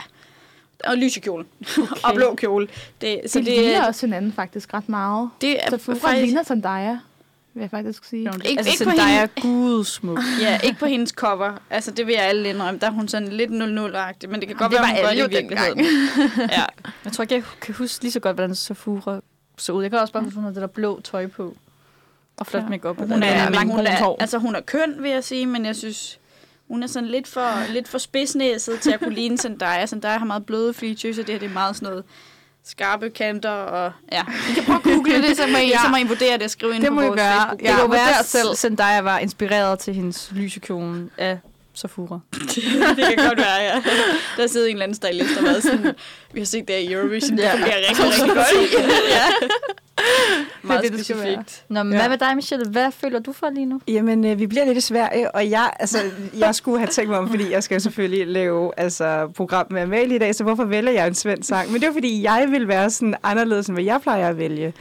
og 0.87 0.97
lys 0.97 1.17
i 1.17 1.19
kjole. 1.19 1.45
Okay. 1.77 1.95
og 2.03 2.13
blå 2.15 2.35
kjole. 2.35 2.67
Det, 3.01 3.19
så 3.25 3.31
så 3.33 3.39
det, 3.39 3.45
det 3.47 3.55
ligner 3.57 3.87
også 3.87 4.05
hinanden 4.05 4.33
faktisk 4.33 4.73
ret 4.73 4.89
meget. 4.89 5.29
det 5.41 5.63
er 5.65 5.69
Safura 5.69 5.97
faktisk, 5.97 6.25
ligner 6.25 6.43
Zendaya, 6.43 6.97
vil 7.53 7.61
jeg 7.61 7.69
faktisk 7.71 8.05
sige. 8.05 8.19
Ikke- 8.21 8.59
altså, 8.59 8.71
ikke 8.71 8.83
på 8.83 8.89
Zendaya 8.89 9.07
hende. 9.07 9.21
er 9.21 9.41
gudsmuk. 9.41 10.19
ja, 10.41 10.59
ikke 10.63 10.79
på 10.79 10.85
hendes 10.85 11.09
cover. 11.09 11.53
Altså, 11.69 11.91
det 11.91 12.07
vil 12.07 12.13
jeg 12.13 12.23
alle 12.23 12.49
indrømme. 12.49 12.79
Der 12.79 12.87
er 12.87 12.91
hun 12.91 13.07
sådan 13.07 13.27
lidt 13.27 13.51
0-0-agtig, 13.51 14.29
men 14.29 14.39
det 14.39 14.47
kan 14.47 14.57
godt 14.57 14.71
det 14.71 14.79
være, 14.79 14.81
var 14.81 14.87
hun 14.87 15.05
det 15.09 15.15
i 15.15 15.19
jo 15.19 15.27
virkeligheden. 15.31 15.79
ja. 16.57 16.65
Jeg 17.05 17.13
tror 17.13 17.21
ikke, 17.21 17.35
jeg 17.35 17.43
kan 17.61 17.75
huske 17.75 18.03
lige 18.03 18.11
så 18.11 18.19
godt, 18.19 18.35
hvordan 18.35 18.55
Safura 18.55 19.19
så 19.57 19.71
ud. 19.71 19.81
Jeg 19.83 19.91
kan 19.91 19.99
også 19.99 20.13
bare 20.13 20.23
huske, 20.23 20.35
hun 20.35 20.43
havde 20.43 20.55
det 20.55 20.61
der 20.61 20.67
blå 20.67 21.01
tøj 21.01 21.27
på. 21.27 21.55
Og 22.37 22.47
flot 22.47 22.63
Ja. 22.63 22.69
makeup. 22.69 22.97
Hun 22.97 23.11
Hun 23.11 23.23
er 23.23 23.27
er, 23.27 23.65
hun 23.65 23.79
er, 23.87 24.03
hår. 24.03 24.17
altså 24.19 24.37
hun 24.37 24.55
er 24.55 24.61
køn, 24.61 24.95
vil 24.99 25.11
jeg 25.11 25.23
sige, 25.23 25.45
men 25.45 25.65
jeg 25.65 25.75
synes, 25.75 26.19
hun 26.67 26.83
er 26.83 26.87
sådan 26.87 27.09
lidt 27.09 27.27
for, 27.27 27.71
lidt 27.71 27.87
for 27.87 27.97
spidsnæset 27.97 28.79
til 28.79 28.91
at 28.91 28.99
kunne 28.99 29.15
ligne 29.15 29.37
Zendaya. 29.37 29.85
Zendaya 29.85 30.17
har 30.17 30.25
meget 30.25 30.45
bløde 30.45 30.73
features, 30.73 31.17
og 31.19 31.27
det 31.27 31.33
her 31.35 31.39
det 31.39 31.49
er 31.49 31.53
meget 31.53 31.75
sådan 31.75 31.89
noget 31.89 32.03
skarpe 32.65 33.09
kanter, 33.09 33.49
og 33.49 33.91
ja. 34.11 34.21
I 34.51 34.53
kan 34.53 34.63
prøve 34.63 34.75
at 34.77 34.83
google 34.83 35.21
det, 35.21 35.37
så 35.37 35.47
må 35.47 35.57
I, 35.57 35.67
Ja. 35.69 35.77
så 35.85 35.89
må 35.89 35.97
I 35.97 36.03
vurdere 36.03 36.33
det 36.33 36.43
og 36.43 36.49
skrive 36.49 36.75
ind 36.75 36.81
Det 36.83 36.89
på 36.89 36.95
vores 36.95 37.21
gøre. 37.21 37.31
Facebook. 37.31 37.61
Ja, 37.63 37.67
det 37.71 37.75
vurder 37.81 37.87
være, 37.89 38.19
at 38.19 38.25
selv. 38.25 38.55
Zendaya 38.55 39.01
var 39.01 39.19
inspireret 39.19 39.79
til 39.79 39.93
hendes 39.93 40.31
lysekjole 40.35 41.09
af 41.17 41.39
Safura. 41.73 42.19
det 42.95 43.05
kan 43.05 43.27
godt 43.27 43.37
være, 43.39 43.55
ja. 43.61 43.83
Der 44.37 44.47
sidder 44.47 44.67
en 44.67 44.73
eller 44.75 44.83
anden 44.83 44.95
stylist 44.95 45.37
og 45.37 45.43
været 45.43 45.63
sådan, 45.63 45.93
vi 46.33 46.39
har 46.39 46.45
set 46.45 46.67
det 46.67 46.73
i 46.79 46.93
Eurovision, 46.93 47.37
det 47.37 47.43
Ja. 47.43 47.53
fungerer 47.53 47.77
rigtig, 47.89 48.05
rigtig 48.05 48.27
godt. 48.35 48.91
ja. 49.17 49.47
Meget 50.61 50.83
det, 50.83 50.91
det 50.93 51.05
specifikt. 51.05 51.63
Nå, 51.69 51.83
men 51.83 51.93
Ja. 51.93 51.99
hvad 51.99 52.09
med 52.09 52.17
dig, 52.17 52.35
Michelle? 52.35 52.65
Hvad 52.69 52.91
føler 52.91 53.19
du 53.19 53.33
for 53.33 53.49
lige 53.49 53.65
nu? 53.65 53.81
Jamen, 53.87 54.25
øh, 54.25 54.39
vi 54.39 54.47
bliver 54.47 54.65
lidt 54.65 54.77
i 54.77 54.81
Sverige, 54.81 55.35
og 55.35 55.49
jeg, 55.49 55.71
altså, 55.79 55.97
jeg 56.37 56.55
skulle 56.55 56.77
have 56.79 56.87
tænkt 56.87 57.09
mig 57.09 57.19
om, 57.19 57.29
fordi 57.29 57.51
jeg 57.51 57.63
skal 57.63 57.81
selvfølgelig 57.81 58.27
lave 58.27 58.71
altså, 58.77 59.27
program 59.35 59.65
med 59.69 59.81
Amalie 59.81 60.15
i 60.15 60.19
dag, 60.19 60.35
så 60.35 60.43
hvorfor 60.43 60.63
vælger 60.65 60.91
jeg 60.91 61.07
en 61.07 61.15
svensk 61.15 61.49
sang? 61.49 61.71
Men 61.71 61.81
det 61.81 61.87
er 61.87 61.93
fordi, 61.93 62.23
jeg 62.23 62.47
vil 62.51 62.67
være 62.67 62.89
sådan 62.89 63.15
anderledes, 63.23 63.67
end 63.67 63.75
hvad 63.75 63.83
jeg 63.83 63.99
plejer 64.01 64.29
at 64.29 64.37
vælge. 64.37 64.73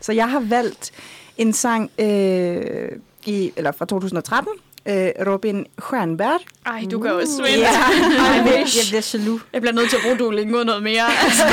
Så 0.00 0.12
jeg 0.12 0.30
har 0.30 0.40
valgt 0.40 0.90
en 1.36 1.52
sang 1.52 1.90
øh, 1.98 2.88
i, 3.26 3.52
eller 3.56 3.72
fra 3.72 3.84
2013, 3.86 4.52
øh, 4.88 5.32
Robin 5.32 5.66
Stjernberg. 5.86 6.40
Ej, 6.66 6.84
du 6.90 7.00
kan 7.00 7.12
også 7.12 7.36
svensk. 7.36 7.58
Ja. 7.58 7.70
Jeg 8.34 8.42
bliver, 8.42 8.58
jeg 8.58 8.86
bliver 8.88 9.10
jaloux. 9.14 9.42
Jeg 9.52 9.60
bliver 9.60 9.74
nødt 9.74 9.90
til 9.90 9.96
at 9.96 10.02
bruge 10.02 10.18
Duolingo 10.18 10.64
noget 10.64 10.82
mere. 10.82 11.04
Altså. 11.24 11.44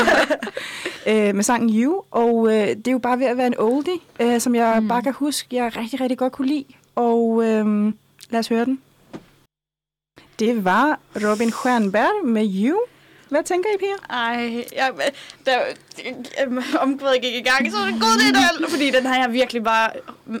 øh, 1.10 1.34
med 1.34 1.42
sangen 1.42 1.82
You, 1.82 2.02
og 2.10 2.48
øh, 2.48 2.68
det 2.68 2.88
er 2.88 2.92
jo 2.92 2.98
bare 2.98 3.18
ved 3.18 3.26
at 3.26 3.36
være 3.36 3.46
en 3.46 3.58
oldie, 3.58 3.98
øh, 4.20 4.40
som 4.40 4.54
jeg 4.54 4.82
mm. 4.82 4.88
bare 4.88 5.02
kan 5.02 5.12
huske, 5.12 5.46
jeg 5.56 5.76
rigtig, 5.76 6.00
rigtig 6.00 6.18
godt 6.18 6.32
kunne 6.32 6.48
lide. 6.48 6.64
Og 6.94 7.44
øh, 7.44 7.92
lad 8.30 8.40
os 8.40 8.48
høre 8.48 8.64
den. 8.64 8.80
Det 10.38 10.64
var 10.64 11.00
Robin 11.14 11.50
Stjernberg 11.50 12.26
med 12.26 12.48
You. 12.54 12.78
Hvad 13.28 13.42
tænker 13.42 13.70
I, 13.74 13.78
piger? 13.78 13.96
Ej, 14.10 14.64
jeg, 14.76 14.90
der, 15.46 15.58
øhm, 16.42 16.62
omkvædet 16.80 17.22
gik 17.22 17.34
i 17.34 17.40
gang, 17.40 17.72
så 17.72 17.78
var 17.78 17.86
det 17.86 17.94
god 18.00 18.26
det 18.26 18.34
der, 18.34 18.68
fordi 18.68 18.90
den 18.90 19.06
har 19.06 19.16
jeg 19.16 19.32
virkelig 19.32 19.64
bare 19.64 19.90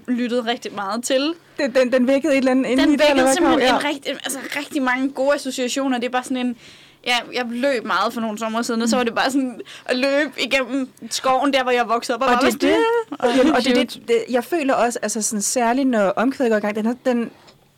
lyttet 0.08 0.46
rigtig 0.46 0.74
meget 0.74 1.04
til. 1.04 1.34
Den, 1.58 1.74
den, 1.74 1.92
den 1.92 2.06
vækkede 2.06 2.32
et 2.32 2.38
eller 2.38 2.50
andet 2.50 2.70
inde 2.70 2.82
Den 2.82 2.92
i 2.92 2.96
det, 2.96 3.10
eller 3.10 3.24
vækkede 3.24 3.34
simpelthen 3.34 3.74
en 3.74 3.84
rigtig, 3.84 4.12
altså, 4.12 4.38
rigtig 4.56 4.82
mange 4.82 5.10
gode 5.10 5.34
associationer. 5.34 5.98
Det 5.98 6.06
er 6.06 6.10
bare 6.10 6.24
sådan 6.24 6.36
en... 6.36 6.56
Ja, 7.06 7.16
jeg 7.34 7.46
løb 7.50 7.84
meget 7.84 8.12
for 8.12 8.20
nogle 8.20 8.38
sommer 8.38 8.62
siden, 8.62 8.82
og 8.82 8.88
så 8.88 8.96
var 8.96 9.04
det 9.04 9.14
bare 9.14 9.30
sådan 9.30 9.60
at 9.84 9.96
løbe 9.96 10.32
igennem 10.38 10.88
skoven, 11.10 11.52
der 11.52 11.62
hvor 11.62 11.72
jeg 11.72 11.88
voksede 11.88 12.16
op. 12.16 12.22
Og, 12.22 12.28
Og 12.28 12.42
det 12.42 12.64
er 12.64 12.76
det, 13.22 13.36
Jamen, 13.38 13.52
og 13.54 13.64
det, 13.64 13.76
det, 13.76 14.02
det, 14.08 14.24
jeg 14.30 14.44
føler 14.44 14.74
også, 14.74 14.98
altså 15.02 15.22
sådan, 15.22 15.42
særligt 15.42 15.88
når 15.88 16.10
omkvædet 16.10 16.50
går 16.50 16.56
i 16.56 16.60
gang, 16.60 16.76
den, 16.76 16.86
er, 16.86 16.94
den 17.04 17.30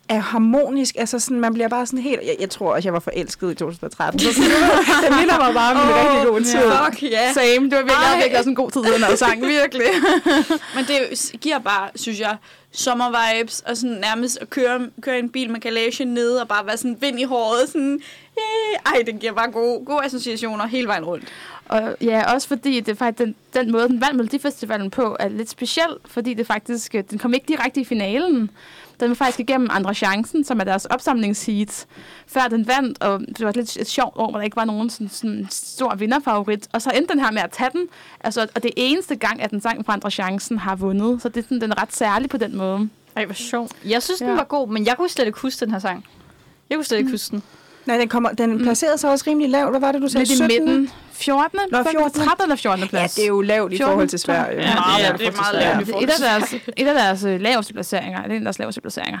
er 0.09 0.19
harmonisk, 0.19 0.95
altså 0.97 1.19
sådan, 1.19 1.39
man 1.39 1.53
bliver 1.53 1.67
bare 1.67 1.85
sådan 1.85 1.99
helt, 1.99 2.19
jeg, 2.25 2.35
jeg 2.39 2.49
tror 2.49 2.73
også, 2.73 2.87
jeg 2.87 2.93
var 2.93 2.99
forelsket 2.99 3.51
i 3.51 3.55
2013, 3.55 4.19
så 4.19 4.33
sådan, 4.33 4.49
den 5.05 5.19
minder 5.19 5.37
mig 5.37 5.53
bare 5.53 5.71
om 5.71 5.77
en 5.77 5.93
Åh, 5.93 6.13
rigtig 6.13 6.27
god 6.31 6.41
tid. 6.41 6.71
Fuck, 6.85 7.11
ja. 7.11 7.33
Same. 7.33 7.69
Det 7.69 7.77
var 7.77 7.83
virkelig, 7.83 8.07
Ej. 8.11 8.17
virkelig 8.17 8.37
også 8.37 8.49
en 8.49 8.55
god 8.55 8.71
tid, 8.71 8.81
den 8.81 9.03
her 9.03 9.15
sang. 9.15 9.41
Virkelig. 9.41 9.87
Men 10.75 10.85
det 10.87 11.31
giver 11.41 11.59
bare, 11.59 11.89
synes 11.95 12.19
jeg, 12.19 12.37
sommervibes, 12.71 13.59
og 13.59 13.77
sådan 13.77 13.97
nærmest 13.97 14.37
at 14.41 14.49
køre, 14.49 14.87
køre 15.01 15.15
i 15.15 15.19
en 15.19 15.29
bil 15.29 15.51
med 15.51 15.59
kalagen 15.59 16.07
ned, 16.07 16.31
og 16.31 16.47
bare 16.47 16.65
være 16.65 16.77
sådan 16.77 16.97
vind 16.99 17.19
i 17.19 17.23
håret, 17.23 17.69
sådan, 17.69 18.01
øh, 18.37 18.93
ej, 18.93 19.03
det 19.05 19.19
giver 19.19 19.33
bare 19.33 19.51
gode, 19.51 19.85
gode 19.85 20.05
associationer 20.05 20.67
hele 20.67 20.87
vejen 20.87 21.05
rundt. 21.05 21.25
Og 21.69 21.95
ja, 22.01 22.33
også 22.33 22.47
fordi 22.47 22.79
det 22.79 22.91
er 22.91 22.95
faktisk 22.95 23.25
den, 23.25 23.35
den 23.53 23.71
måde, 23.71 23.87
den 23.87 24.01
vandt 24.01 24.15
Melodifestivalen 24.15 24.89
på, 24.89 25.15
er 25.19 25.27
lidt 25.27 25.49
speciel, 25.49 25.95
fordi 26.05 26.33
det 26.33 26.47
faktisk, 26.47 26.95
øh, 26.95 27.03
den 27.09 27.19
kom 27.19 27.33
ikke 27.33 27.45
direkte 27.47 27.81
i 27.81 27.85
finalen. 27.85 28.49
Den 28.99 29.09
var 29.09 29.15
faktisk 29.15 29.39
igennem 29.39 29.67
Andre 29.71 29.93
Chancen, 29.93 30.43
som 30.43 30.59
er 30.59 30.63
deres 30.63 30.85
opsamlingsheat, 30.85 31.85
før 32.27 32.41
den 32.49 32.67
vandt, 32.67 33.03
og 33.03 33.19
det 33.19 33.45
var 33.45 33.51
lidt 33.55 33.77
et 33.77 33.87
sjovt 33.87 34.13
år, 34.17 34.29
hvor 34.29 34.37
der 34.39 34.45
ikke 34.45 34.55
var 34.57 34.65
nogen 34.65 34.89
sådan, 34.89 35.09
sådan 35.09 35.47
stor 35.51 35.95
vinderfavorit. 35.95 36.67
Og 36.73 36.81
så 36.81 36.89
endte 36.89 37.13
den 37.13 37.19
her 37.23 37.31
med 37.31 37.41
at 37.41 37.51
tage 37.51 37.69
den, 37.73 37.81
altså, 38.21 38.47
og 38.55 38.63
det 38.63 38.69
er 38.69 38.73
eneste 38.77 39.15
gang, 39.15 39.41
at 39.41 39.51
den 39.51 39.61
sang 39.61 39.85
fra 39.85 39.93
Andre 39.93 40.11
Chancen 40.11 40.57
har 40.57 40.75
vundet, 40.75 41.21
så 41.21 41.29
det 41.29 41.37
er 41.37 41.43
sådan, 41.43 41.61
den 41.61 41.71
er 41.71 41.81
ret 41.81 41.95
særlig 41.95 42.29
på 42.29 42.37
den 42.37 42.57
måde. 42.57 42.89
Ej, 43.15 43.25
hvor 43.25 43.33
sjovt. 43.33 43.71
Jeg 43.85 44.03
synes, 44.03 44.19
den 44.19 44.27
Ja. 44.27 44.33
var 44.35 44.43
god, 44.43 44.69
men 44.69 44.85
jeg 44.85 44.97
kunne 44.97 45.09
slet 45.09 45.25
ikke 45.27 45.39
huske 45.39 45.65
den 45.65 45.71
her 45.73 45.79
sang. 45.79 46.05
Jeg 46.69 46.77
kunne 46.77 46.85
slet 46.85 46.97
ikke 46.97 47.11
huske 47.11 47.31
den. 47.31 47.43
Nej, 47.85 47.97
den, 47.97 48.07
kommer, 48.07 48.29
den 48.29 48.59
placerede 48.59 48.97
sig 48.97 49.09
også 49.11 49.25
rimelig 49.27 49.49
lavt. 49.49 49.69
Hvad 49.69 49.79
var 49.79 49.91
det, 49.91 50.01
du 50.01 50.07
sagde? 50.07 50.25
Lidt 50.27 50.39
i 50.39 50.43
17? 50.43 50.65
midten. 50.65 50.89
14. 51.19 51.59
Nå, 51.71 51.83
14. 51.91 52.11
13 52.21 52.43
eller 52.43 52.55
14. 52.55 52.79
Ja, 52.83 52.87
plads. 52.89 53.15
det 53.15 53.23
er 53.23 53.27
jo 53.27 53.41
lavt 53.41 53.73
i 53.73 53.77
14, 53.77 53.91
forhold 53.91 54.07
til 54.09 54.19
Sverige. 54.19 54.61
Ja, 54.61 54.67
det 54.67 55.05
er- 55.07 55.17
det 55.17 55.27
er 55.27 55.31
meget 55.31 55.55
lavt. 55.75 55.87
Det 55.87 55.95
er 55.95 55.99
et 55.99 56.09
af 56.09 56.19
deres, 56.19 56.53
et 56.77 56.87
af 56.87 56.93
deres 56.93 57.23
øh, 57.23 57.41
laveste 57.41 57.73
placeringer. 57.73 58.21
Det 58.23 58.31
er 58.31 58.35
en 58.35 58.41
af 58.41 58.45
deres 58.45 58.59
laveste 58.59 58.81
placeringer. 58.81 59.19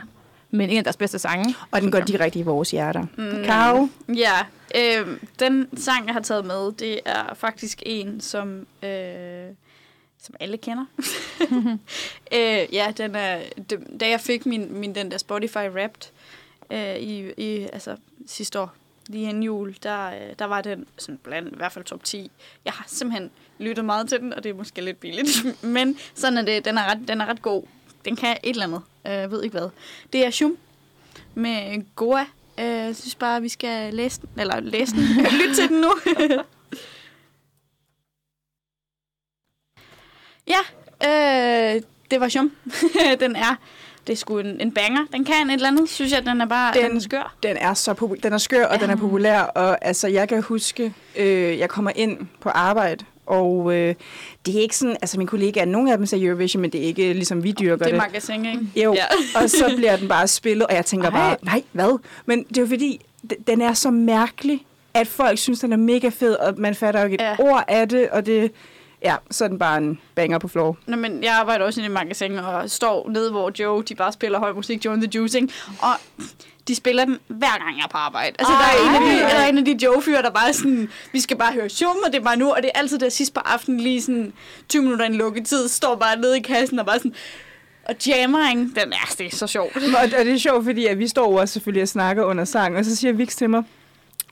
Men 0.51 0.69
en 0.69 0.77
af 0.77 0.83
deres 0.83 0.97
bedste 0.97 1.19
sange. 1.19 1.55
Og 1.71 1.81
den 1.81 1.91
går 1.91 1.99
direkte 1.99 2.39
i 2.39 2.41
vores 2.41 2.71
hjerter. 2.71 3.03
Mm. 3.17 3.43
Karo? 3.45 3.87
Ja, 4.15 4.31
øh, 4.75 5.07
den 5.39 5.67
sang, 5.77 6.05
jeg 6.05 6.13
har 6.13 6.21
taget 6.21 6.45
med, 6.45 6.71
det 6.71 6.99
er 7.05 7.33
faktisk 7.35 7.83
en, 7.85 8.21
som, 8.21 8.65
øh, 8.83 9.45
som 10.21 10.35
alle 10.39 10.57
kender. 10.57 10.85
øh, 12.35 12.73
ja, 12.75 12.93
den 12.97 13.15
er, 13.15 13.37
da 13.99 14.09
jeg 14.09 14.19
fik 14.21 14.45
min, 14.45 14.67
min 14.79 14.95
den 14.95 15.11
der 15.11 15.17
Spotify 15.17 15.57
Wrapped 15.57 16.09
øh, 16.71 16.95
i, 16.95 17.31
i 17.37 17.67
altså, 17.73 17.95
sidste 18.27 18.59
år, 18.59 18.71
lige 19.09 19.29
inden 19.29 19.43
jul, 19.43 19.75
der, 19.83 20.07
øh, 20.07 20.35
der 20.39 20.45
var 20.45 20.61
den 20.61 20.85
sådan 20.97 21.17
blandt 21.23 21.53
i 21.53 21.55
hvert 21.57 21.71
fald 21.71 21.85
top 21.85 22.03
10. 22.03 22.31
Jeg 22.65 22.73
har 22.73 22.83
simpelthen 22.87 23.31
lyttet 23.59 23.85
meget 23.85 24.09
til 24.09 24.19
den, 24.19 24.33
og 24.33 24.43
det 24.43 24.49
er 24.49 24.53
måske 24.53 24.81
lidt 24.81 24.99
billigt, 24.99 25.45
men 25.75 25.97
sådan 26.13 26.37
er 26.37 26.41
det. 26.41 26.65
Den 26.65 26.77
er 26.77 26.83
ret, 26.91 26.99
den 27.07 27.21
er 27.21 27.25
ret 27.25 27.41
god. 27.41 27.63
Den 28.05 28.15
kan 28.15 28.37
et 28.43 28.49
eller 28.49 28.63
andet. 28.63 28.81
Øh, 29.07 29.11
Jeg 29.11 29.31
ved 29.31 29.43
ikke 29.43 29.57
hvad. 29.59 29.69
Det 30.13 30.25
er 30.25 30.29
Shum 30.31 30.57
med 31.35 31.83
Goa. 31.95 32.21
Øh, 32.59 32.65
Jeg 32.65 32.95
synes 32.95 33.15
bare, 33.15 33.41
vi 33.41 33.49
skal 33.49 33.93
læse 33.93 34.21
den. 34.21 34.29
Eller 34.37 34.59
læse 34.59 34.95
den. 34.95 35.03
Lyt 35.47 35.55
til 35.55 35.69
den 35.69 35.81
nu. 35.81 35.91
ja, 40.53 40.59
øh, 41.05 41.81
det 42.11 42.19
var 42.19 42.29
Shum. 42.29 42.51
den 43.19 43.35
er, 43.35 43.55
det 44.09 44.15
er 44.15 44.17
sgu 44.17 44.39
en, 44.39 44.61
en 44.61 44.71
banger. 44.71 45.05
Den 45.13 45.25
kan 45.25 45.49
et 45.49 45.53
eller 45.53 45.67
andet, 45.67 45.89
synes 45.89 46.11
jeg. 46.11 46.25
Den 46.25 46.41
er 46.41 46.45
bare 46.45 46.73
den, 46.73 46.83
Den- 46.89 46.97
er 46.97 47.01
skør. 47.01 47.35
Den 47.43 47.57
er 47.57 47.73
så 47.73 47.91
popul- 47.91 48.19
den 48.23 48.33
er 48.33 48.37
skør, 48.37 48.65
og 48.65 48.75
ja. 48.77 48.81
den 48.81 48.89
er 48.89 48.95
populær, 48.95 49.41
og 49.41 49.85
altså, 49.85 50.07
jeg 50.07 50.29
kan 50.29 50.41
huske, 50.41 50.93
øh, 51.17 51.59
jeg 51.59 51.69
kommer 51.69 51.91
ind 51.95 52.17
på 52.41 52.49
arbejde, 52.49 53.05
og 53.25 53.75
øh, 53.75 53.95
det 54.45 54.55
er 54.57 54.61
ikke 54.61 54.77
sådan, 54.77 54.97
altså 55.01 55.17
min 55.17 55.27
kollega, 55.27 55.65
nogle 55.65 55.91
af 55.91 55.97
dem 55.97 56.05
ser 56.05 56.17
Eurovision, 56.27 56.61
men 56.61 56.71
det 56.71 56.81
er 56.81 56.85
ikke 56.85 57.13
ligesom 57.13 57.43
vi 57.43 57.51
dyrker 57.51 57.85
Det 57.85 57.93
det. 57.93 57.93
er 57.93 57.97
magasin, 57.97 58.45
ikke? 58.45 58.59
Jo, 58.83 58.93
Ja. 58.93 59.05
og 59.43 59.49
så 59.49 59.73
bliver 59.77 59.95
den 59.95 60.07
bare 60.07 60.27
spillet, 60.27 60.67
og 60.67 60.75
jeg 60.75 60.85
tænker 60.85 61.07
Ej. 61.11 61.19
bare, 61.19 61.37
nej, 61.43 61.63
hvad? 61.71 61.99
Men 62.25 62.43
det 62.43 62.57
er 62.57 62.61
jo 62.61 62.67
fordi, 62.67 63.01
den 63.47 63.61
er 63.61 63.73
så 63.73 63.91
mærkelig, 63.91 64.65
at 64.93 65.07
folk 65.07 65.37
synes, 65.39 65.59
den 65.59 65.73
er 65.73 65.77
mega 65.77 66.09
fed, 66.09 66.33
og 66.33 66.53
man 66.57 66.75
fatter 66.75 66.99
jo 66.99 67.05
ikke 67.05 67.15
et 67.15 67.21
Ja. 67.21 67.35
ord 67.39 67.63
af 67.67 67.89
det, 67.89 68.09
og 68.09 68.25
det, 68.25 68.51
ja, 69.03 69.15
så 69.31 69.47
den 69.47 69.59
bare 69.59 69.77
en 69.77 69.99
banger 70.15 70.37
på 70.37 70.47
floor. 70.47 70.77
Nå, 70.85 70.95
men 70.95 71.23
jeg 71.23 71.33
arbejder 71.33 71.65
også 71.65 71.81
i 71.81 71.85
et 71.85 71.91
magasin 71.91 72.37
og 72.37 72.69
står 72.69 73.09
nede, 73.09 73.31
hvor 73.31 73.51
Joe, 73.59 73.83
de 73.83 73.95
bare 73.95 74.13
spiller 74.13 74.39
høj 74.39 74.53
musik, 74.53 74.85
Joe 74.85 74.93
and 74.93 75.01
the 75.01 75.11
Juicing, 75.15 75.51
og 75.79 75.93
de 76.67 76.75
spiller 76.75 77.05
den 77.05 77.19
hver 77.27 77.63
gang 77.65 77.77
jeg 77.77 77.83
er 77.83 77.87
på 77.87 77.97
arbejde. 77.97 78.35
Altså, 78.39 78.53
der 78.53 78.59
er, 78.59 78.89
en 78.89 78.95
af 78.95 79.01
de, 79.01 79.21
der 79.21 79.39
er 79.39 79.47
en 79.47 79.57
af 79.57 79.65
de 79.65 79.79
Joe-fyre, 79.83 80.21
der 80.21 80.29
bare 80.29 80.53
sådan, 80.53 80.89
vi 81.11 81.19
skal 81.19 81.37
bare 81.37 81.53
høre 81.53 81.69
Shum, 81.69 81.95
og 82.05 82.11
det 82.11 82.19
er 82.19 82.23
bare 82.23 82.37
nu, 82.37 82.51
og 82.51 82.61
det 82.61 82.71
er 82.73 82.79
altid 82.79 82.99
der 82.99 83.09
sidst 83.09 83.33
på 83.33 83.39
aftenen, 83.39 83.79
lige 83.79 84.01
sådan 84.01 84.33
20 84.69 84.81
minutter 84.81 85.05
i 85.05 85.07
en 85.07 85.15
lukketid, 85.15 85.67
står 85.67 85.95
bare 85.95 86.17
nede 86.17 86.37
i 86.37 86.41
kassen 86.41 86.79
og 86.79 86.85
bare 86.85 86.97
sådan, 86.97 87.13
og 87.85 87.95
jammer, 88.07 88.49
ikke? 88.49 88.61
Den 88.61 88.93
er, 88.93 89.15
det 89.17 89.25
er 89.25 89.35
så 89.35 89.47
sjovt. 89.47 89.75
Og, 89.75 89.81
og 90.19 90.25
det 90.25 90.33
er 90.33 90.37
sjovt, 90.37 90.65
fordi 90.65 90.85
at 90.85 90.99
vi 90.99 91.07
står 91.07 91.39
også 91.39 91.53
selvfølgelig 91.53 91.81
og 91.81 91.87
snakker 91.87 92.23
under 92.23 92.45
sang, 92.45 92.77
og 92.77 92.85
så 92.85 92.95
siger 92.95 93.13
Vix 93.13 93.35
til 93.35 93.49
mig, 93.49 93.63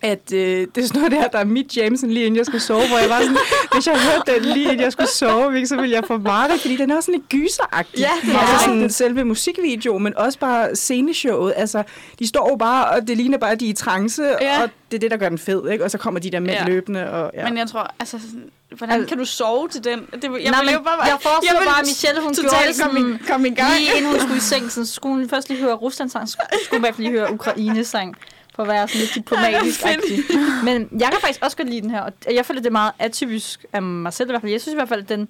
at 0.02 0.34
øh, 0.34 0.68
det 0.76 0.84
er 0.84 0.88
sådan 0.88 1.02
noget 1.02 1.12
der, 1.12 1.28
der 1.28 1.38
er 1.40 1.44
mit 1.44 1.78
Jameson 1.78 2.10
lige 2.10 2.26
inden 2.26 2.38
jeg 2.38 2.46
skulle 2.46 2.62
sove, 2.62 2.88
hvor 2.88 2.98
jeg 2.98 3.10
var 3.10 3.20
sådan, 3.22 3.38
hvis 3.74 3.88
jeg 3.88 4.00
hørte 4.02 4.34
den 4.34 4.46
lige 4.54 4.64
inden 4.64 4.80
jeg 4.80 4.92
skulle 4.92 5.10
sove, 5.10 5.52
Vix, 5.54 5.68
så 5.70 5.76
ville 5.76 5.92
jeg 5.96 6.04
få 6.08 6.18
meget 6.18 6.62
fordi 6.62 6.76
den 6.78 6.92
er 6.92 6.96
også 6.96 7.06
sådan 7.06 7.20
lidt 7.20 7.30
gyseragtig. 7.30 8.00
Ja, 8.00 8.10
det 8.22 8.36
er 8.36 8.40
altså 8.40 8.54
det. 8.56 8.62
sådan 8.62 8.90
selve 8.90 9.24
musikvideo, 9.24 9.98
men 9.98 10.18
også 10.18 10.40
bare 10.40 10.76
sceneshowet. 10.76 11.54
Altså, 11.56 11.84
de 12.20 12.28
står 12.28 12.50
jo 12.52 12.56
bare, 12.56 12.90
og 12.90 13.08
det 13.08 13.18
ligner 13.18 13.38
bare, 13.38 13.52
at 13.52 13.60
de 13.60 13.66
er 13.66 13.70
i 13.70 13.74
trance, 13.74 14.24
Ja. 14.42 14.62
og 14.64 14.70
det 14.92 14.98
er 14.98 15.00
det, 15.00 15.12
der 15.12 15.18
gør 15.18 15.30
den 15.30 15.38
fed, 15.38 15.70
ikke? 15.70 15.84
Og 15.84 15.92
så 15.92 15.98
kommer 15.98 16.20
de 16.20 16.32
der 16.32 16.40
mænd 16.40 16.52
Ja. 16.52 16.66
løbende, 16.66 17.10
og 17.12 17.32
ja. 17.34 17.50
Men 17.50 17.58
jeg 17.58 17.68
tror, 17.68 17.94
altså, 18.00 18.20
hvordan 18.78 19.06
kan 19.06 19.18
du 19.18 19.26
sove 19.26 19.68
til 19.68 19.84
den? 19.84 20.00
Det, 20.00 20.24
jeg, 20.24 20.52
Nej, 20.52 20.64
men 20.64 20.74
jo 20.74 20.80
bare, 20.84 21.04
jeg 21.04 21.18
forestiller 21.22 21.60
vil 21.60 21.66
bare, 21.68 21.80
at 21.82 21.88
Michelle, 21.88 22.22
hun 22.22 22.34
gjorde 22.34 22.56
det 22.68 22.82
komme 22.84 23.00
i, 23.00 23.18
kom 23.28 23.46
i 23.46 23.50
gang. 23.50 23.74
lige 23.80 23.98
inden 23.98 24.12
hun 24.12 24.20
skulle 24.20 24.38
i 24.38 24.40
seng, 24.40 24.72
så 24.72 24.86
skulle 24.86 25.16
hun 25.16 25.30
først 25.30 25.50
lige 25.50 25.62
høre 25.62 25.74
Rusland-sang, 25.74 26.30
så 26.30 26.38
skulle 26.66 26.70
hun 26.72 26.78
i 26.80 26.86
hvert 26.86 26.96
fald 26.96 27.08
lige 27.08 27.20
høre 27.20 27.34
Ukraine-sang, 27.34 28.16
for 28.58 28.64
at 28.64 28.70
være 28.70 28.88
sådan 28.88 29.02
lidt 29.02 29.16
diplomatisk. 29.20 29.84
Men 30.64 30.88
jeg 31.00 31.10
kan 31.12 31.18
faktisk 31.22 31.40
også 31.44 31.58
godt 31.58 31.70
lide 31.70 31.82
den 31.82 31.90
her, 31.92 32.02
og 32.02 32.14
jeg 32.36 32.46
føler, 32.46 32.62
det 32.62 32.68
er 32.68 32.72
meget 32.72 32.92
atypisk 33.00 33.66
af 33.74 33.82
mig 33.82 34.14
selv 34.14 34.30
i 34.30 34.32
hvert 34.32 34.42
fald. 34.42 34.52
Jeg 34.52 34.62
synes 34.62 34.74
i 34.74 34.78
hvert 34.78 34.90
fald, 34.90 35.02
at 35.04 35.10
den, 35.10 35.28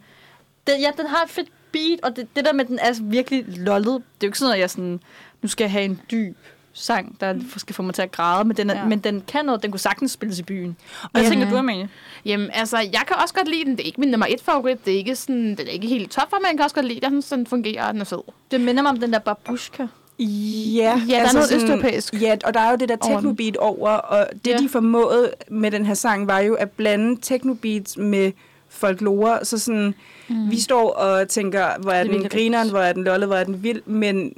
den, 0.67 0.79
ja, 0.81 0.89
den 0.97 1.07
har 1.07 1.23
et 1.23 1.29
fedt 1.29 1.49
beat, 1.71 1.99
og 2.03 2.15
det, 2.15 2.27
det 2.35 2.45
der 2.45 2.53
med, 2.53 2.61
at 2.61 2.67
den 2.67 2.79
er 2.81 2.93
virkelig 3.01 3.45
lollet, 3.47 3.93
det 3.95 4.23
er 4.23 4.27
jo 4.27 4.27
ikke 4.27 4.37
sådan, 4.39 4.53
at 4.53 4.59
jeg 4.59 4.69
sådan, 4.69 4.99
nu 5.41 5.49
skal 5.49 5.63
jeg 5.63 5.71
have 5.71 5.85
en 5.85 6.01
dyb 6.11 6.37
sang, 6.73 7.17
der 7.21 7.35
skal 7.57 7.75
få 7.75 7.83
mig 7.83 7.93
til 7.93 8.01
at 8.01 8.11
græde, 8.11 8.45
men 8.47 8.57
den, 8.57 8.69
er, 8.69 8.75
Ja. 8.77 8.85
men 8.85 8.99
den 8.99 9.23
kan 9.27 9.45
noget, 9.45 9.63
den 9.63 9.71
kunne 9.71 9.79
sagtens 9.79 10.11
spilles 10.11 10.39
i 10.39 10.43
byen. 10.43 10.77
Og 11.03 11.09
hvad 11.11 11.21
Ja. 11.23 11.29
tænker 11.29 11.49
du, 11.49 11.57
Amalie? 11.57 11.89
Jamen, 12.25 12.49
altså, 12.53 12.77
jeg 12.77 13.01
kan 13.07 13.15
også 13.21 13.33
godt 13.33 13.47
lide 13.47 13.65
den. 13.65 13.71
Det 13.71 13.79
er 13.79 13.85
ikke 13.85 13.99
min 13.99 14.09
nummer 14.09 14.25
et 14.29 14.41
favorit. 14.41 14.85
Det 14.85 14.93
er 14.93 14.97
ikke, 14.97 15.15
sådan, 15.15 15.49
det 15.51 15.59
er 15.59 15.71
ikke 15.71 15.87
helt 15.87 16.11
top 16.11 16.29
for, 16.29 16.37
men 16.39 16.45
jeg 16.45 16.57
kan 16.57 16.63
også 16.63 16.75
godt 16.75 16.85
lide 16.85 16.99
den. 17.01 17.15
Jeg 17.15 17.23
den 17.37 17.47
fungerer, 17.47 17.91
den 17.91 18.01
er 18.01 18.05
fed. 18.05 18.19
Det 18.51 18.61
minder 18.61 18.81
mig 18.83 18.89
om 18.89 18.99
den 18.99 19.13
der 19.13 19.19
babushka. 19.19 19.85
Ja, 20.19 21.01
Ja, 21.09 21.13
der 21.15 21.27
er 21.27 21.33
noget 21.33 21.53
østeuropæisk. 21.55 22.13
Ja, 22.21 22.35
og 22.45 22.53
der 22.53 22.59
er 22.59 22.71
jo 22.71 22.77
det 22.77 22.89
der 22.89 22.95
technobeat 22.95 23.57
over, 23.57 23.89
og 23.89 24.27
det 24.45 24.51
Ja. 24.51 24.57
de 24.57 24.69
formåede 24.69 25.31
med 25.49 25.71
den 25.71 25.85
her 25.85 25.93
sang 25.93 26.27
var 26.27 26.39
jo 26.39 26.53
at 26.53 26.71
blande 26.71 27.17
technobeats 27.21 27.97
med 27.97 28.31
folklore, 28.69 29.45
så 29.45 29.57
sådan, 29.57 29.93
mm. 30.29 30.51
vi 30.51 30.59
står 30.59 30.91
og 30.91 31.27
tænker, 31.27 31.67
hvor 31.79 31.91
er 31.91 32.03
den 32.03 32.23
grineren, 32.29 32.69
hvor 32.69 32.79
er 32.79 32.93
den 32.93 33.03
lollet, 33.03 33.29
hvor 33.29 33.35
er 33.35 33.43
den 33.43 33.63
vild, 33.63 33.81
men 33.85 34.33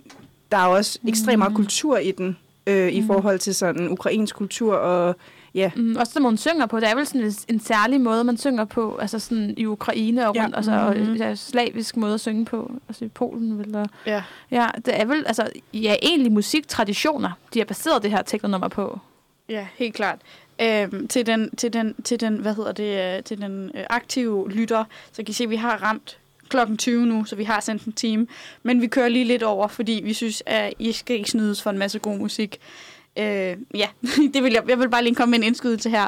der 0.51 0.57
er 0.57 0.65
også 0.65 0.99
ekstremt 1.07 1.37
meget 1.37 1.55
kultur 1.55 1.97
i 1.97 2.11
den, 2.11 2.37
øh, 2.67 2.89
i 2.91 3.03
forhold 3.07 3.39
til 3.39 3.55
sådan 3.55 3.89
ukrainsk 3.89 4.35
kultur, 4.35 4.75
og 4.75 5.15
ja, 5.55 5.71
Mm, 5.75 5.95
også 5.99 6.13
som 6.13 6.23
hun 6.23 6.37
synger 6.37 6.65
på. 6.65 6.79
Det 6.79 6.89
er 6.89 6.95
vel 6.95 7.05
sådan 7.05 7.21
en, 7.21 7.33
en 7.47 7.59
særlig 7.59 8.01
måde, 8.01 8.23
man 8.23 8.37
synger 8.37 8.65
på, 8.65 8.97
altså 9.01 9.19
sådan 9.19 9.53
i 9.57 9.65
Ukraine 9.65 10.29
og 10.29 10.35
Ja. 10.35 10.43
rundt, 10.43 10.55
altså, 10.55 10.71
og 10.71 10.95
Mhm. 10.97 11.13
ja, 11.15 11.35
slavisk 11.35 11.97
måde 11.97 12.13
at 12.13 12.19
synge 12.21 12.45
på, 12.45 12.71
altså 12.87 13.05
i 13.05 13.07
Polen. 13.07 13.59
Eller, 13.61 13.85
Ja. 14.05 14.23
ja, 14.51 14.67
det 14.85 15.01
er 15.01 15.05
vel, 15.05 15.23
altså, 15.27 15.49
ja, 15.73 15.95
egentlig 16.01 16.31
musiktraditioner, 16.31 17.31
de 17.53 17.59
har 17.59 17.65
baseret 17.65 18.03
det 18.03 18.11
her 18.11 18.21
teknonummer 18.21 18.67
på. 18.67 18.99
Ja, 19.49 19.67
helt 19.75 19.93
klart. 19.95 20.19
Øhm, 20.61 21.07
til, 21.07 21.25
den, 21.25 21.55
til, 21.55 21.73
den, 21.73 21.95
til 22.03 22.19
den, 22.19 22.35
hvad 22.37 22.55
hedder 22.55 22.71
det, 22.71 23.17
øh, 23.17 23.23
til 23.23 23.41
den 23.41 23.71
øh, 23.75 23.83
aktive 23.89 24.49
lytter, 24.51 24.83
så 25.11 25.15
kan 25.23 25.29
I 25.29 25.33
se, 25.33 25.43
at 25.43 25.49
vi 25.49 25.55
har 25.55 25.77
ramt 25.83 26.17
klokken 26.49 26.77
20 26.77 27.05
nu, 27.05 27.25
så 27.25 27.35
vi 27.35 27.43
har 27.43 27.59
sendt 27.59 27.83
en 27.83 27.93
time. 27.93 28.27
Men 28.63 28.81
vi 28.81 28.87
kører 28.87 29.07
lige 29.09 29.25
lidt 29.25 29.43
over, 29.43 29.67
fordi 29.67 30.01
vi 30.03 30.13
synes, 30.13 30.43
at 30.45 30.73
I 30.79 30.91
skal 30.91 31.15
ikke 31.15 31.29
snydes 31.31 31.61
for 31.61 31.69
en 31.69 31.77
masse 31.77 31.99
god 31.99 32.17
musik. 32.17 32.59
Øh, 33.17 33.57
ja, 33.75 33.87
det 34.33 34.43
vil 34.43 34.53
jeg, 34.53 34.63
jeg 34.69 34.79
vil 34.79 34.89
bare 34.89 35.03
lige 35.03 35.15
komme 35.15 35.31
med 35.31 35.39
en 35.39 35.43
indskydelse 35.43 35.89
her. 35.89 36.05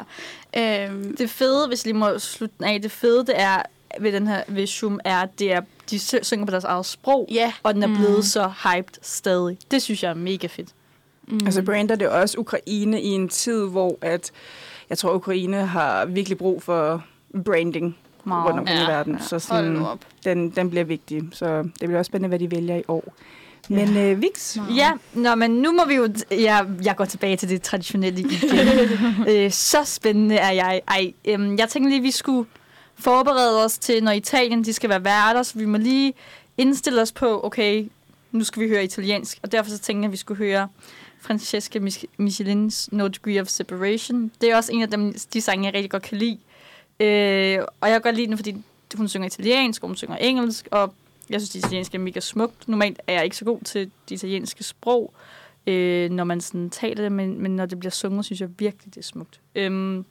Øh, 0.56 1.14
Det 1.18 1.30
fede, 1.30 1.68
hvis 1.68 1.84
lige 1.84 1.94
må 1.94 2.18
slutte 2.18 2.54
den 2.58 2.66
af, 2.66 2.82
det 2.82 2.90
fede 2.90 3.26
det 3.26 3.40
er 3.40 3.62
ved 4.00 4.12
den 4.12 4.26
her 4.26 4.42
ved 4.48 4.66
Shum, 4.66 5.00
er, 5.04 5.18
at 5.20 5.38
det 5.38 5.52
er, 5.52 5.60
de 5.90 5.98
sy- 5.98 6.14
synger 6.22 6.46
på 6.46 6.50
deres 6.50 6.64
eget 6.64 6.86
sprog, 6.86 7.28
ja, 7.30 7.52
og 7.62 7.74
den 7.74 7.82
er 7.82 7.86
blevet 7.88 8.16
Mm. 8.16 8.22
så 8.22 8.52
hyped 8.64 8.94
stadig. 9.02 9.58
Det 9.70 9.82
synes 9.82 10.02
jeg 10.02 10.10
er 10.10 10.14
mega 10.14 10.46
fedt. 10.46 10.68
Mm. 11.28 11.40
altså 11.44 11.62
brander 11.62 11.94
det 11.94 12.08
også 12.08 12.38
Ukraine 12.38 13.02
i 13.02 13.06
en 13.08 13.28
tid, 13.28 13.68
hvor 13.68 13.98
at, 14.00 14.30
jeg 14.90 14.98
tror, 14.98 15.14
Ukraine 15.14 15.56
har 15.66 16.04
virkelig 16.04 16.38
brug 16.38 16.62
for 16.62 17.04
branding 17.44 17.96
Meget. 18.24 18.44
rundt 18.46 18.58
omkring 18.60 18.78
i 18.78 18.82
Ja, 18.82 18.90
verden, 18.90 19.12
ja. 19.14 19.22
så 19.22 19.38
sådan, 19.38 19.84
den, 20.24 20.50
den 20.50 20.70
bliver 20.70 20.84
vigtig, 20.84 21.22
så 21.32 21.62
det 21.62 21.72
bliver 21.80 21.98
også 21.98 22.08
spændende, 22.08 22.28
hvad 22.28 22.38
de 22.38 22.50
vælger 22.50 22.76
i 22.76 22.82
år. 22.88 23.14
Men 23.68 23.96
øh, 23.96 24.22
Vix, 24.22 24.56
Ja, 24.76 24.92
nå, 25.14 25.34
men 25.34 25.50
nu 25.50 25.72
må 25.72 25.84
vi 25.86 25.94
jo... 25.94 26.08
Ja, 26.30 26.60
jeg 26.84 26.96
går 26.96 27.04
tilbage 27.04 27.36
til 27.36 27.48
det 27.48 27.62
traditionelle 27.62 28.20
igen. 28.20 28.58
øh, 29.28 29.50
så 29.50 29.84
spændende 29.84 30.34
er 30.36 30.50
jeg. 30.50 30.80
Ej, 30.88 31.12
øhm, 31.24 31.58
jeg 31.58 31.68
tænkte 31.68 31.90
lige, 31.90 32.02
vi 32.02 32.10
skulle 32.10 32.48
forberede 32.94 33.64
os 33.64 33.78
til, 33.78 34.04
når 34.04 34.12
Italien 34.12 34.64
de 34.64 34.72
skal 34.72 34.90
være 34.90 35.04
værter, 35.04 35.42
så 35.42 35.58
vi 35.58 35.64
må 35.64 35.78
lige 35.78 36.12
indstille 36.58 37.02
os 37.02 37.12
på, 37.12 37.40
okay, 37.44 37.88
nu 38.32 38.44
skal 38.44 38.62
vi 38.62 38.68
høre 38.68 38.84
italiensk. 38.84 39.38
Og 39.42 39.52
derfor 39.52 39.70
så 39.70 39.78
tænkte 39.78 40.00
jeg, 40.02 40.08
at 40.08 40.12
vi 40.12 40.16
skulle 40.16 40.38
høre 40.38 40.68
Francesca 41.20 41.78
Mich- 41.78 42.04
Michelins 42.16 42.88
No 42.92 43.08
Degree 43.08 43.40
of 43.40 43.46
Separation. 43.48 44.30
Det 44.40 44.50
er 44.50 44.56
også 44.56 44.72
en 44.72 44.82
af 44.82 44.90
dem, 44.90 45.14
de 45.32 45.40
sange, 45.40 45.66
jeg 45.66 45.74
rigtig 45.74 45.90
godt 45.90 46.02
kan 46.02 46.18
lide. 46.18 46.38
Øh, 47.00 47.58
og 47.80 47.88
jeg 47.88 47.94
kan 47.94 48.00
godt 48.00 48.16
lide 48.16 48.26
den, 48.26 48.36
fordi 48.36 48.56
hun 48.94 49.08
synger 49.08 49.26
italiensk, 49.26 49.82
og 49.82 49.88
hun 49.88 49.96
synger 49.96 50.16
engelsk, 50.16 50.68
og 50.70 50.94
jeg 51.32 51.40
synes, 51.40 51.50
det 51.50 51.58
italienske 51.58 51.94
er 51.94 52.00
mega 52.00 52.20
smukt. 52.20 52.68
Normalt 52.68 53.00
er 53.06 53.12
jeg 53.12 53.24
ikke 53.24 53.36
så 53.36 53.44
god 53.44 53.60
til 53.60 53.90
det 54.08 54.14
italienske 54.14 54.64
sprog, 54.64 55.14
øh, 55.66 56.10
når 56.10 56.24
man 56.24 56.40
sådan 56.40 56.70
taler 56.70 57.02
det, 57.02 57.12
men, 57.12 57.42
men 57.42 57.56
når 57.56 57.66
det 57.66 57.78
bliver 57.78 57.90
sunget, 57.90 58.24
synes 58.24 58.40
jeg 58.40 58.48
virkelig, 58.58 58.94
det 58.94 59.00
er 59.00 59.04
smukt. 59.04 59.40
Øhm, 59.54 60.04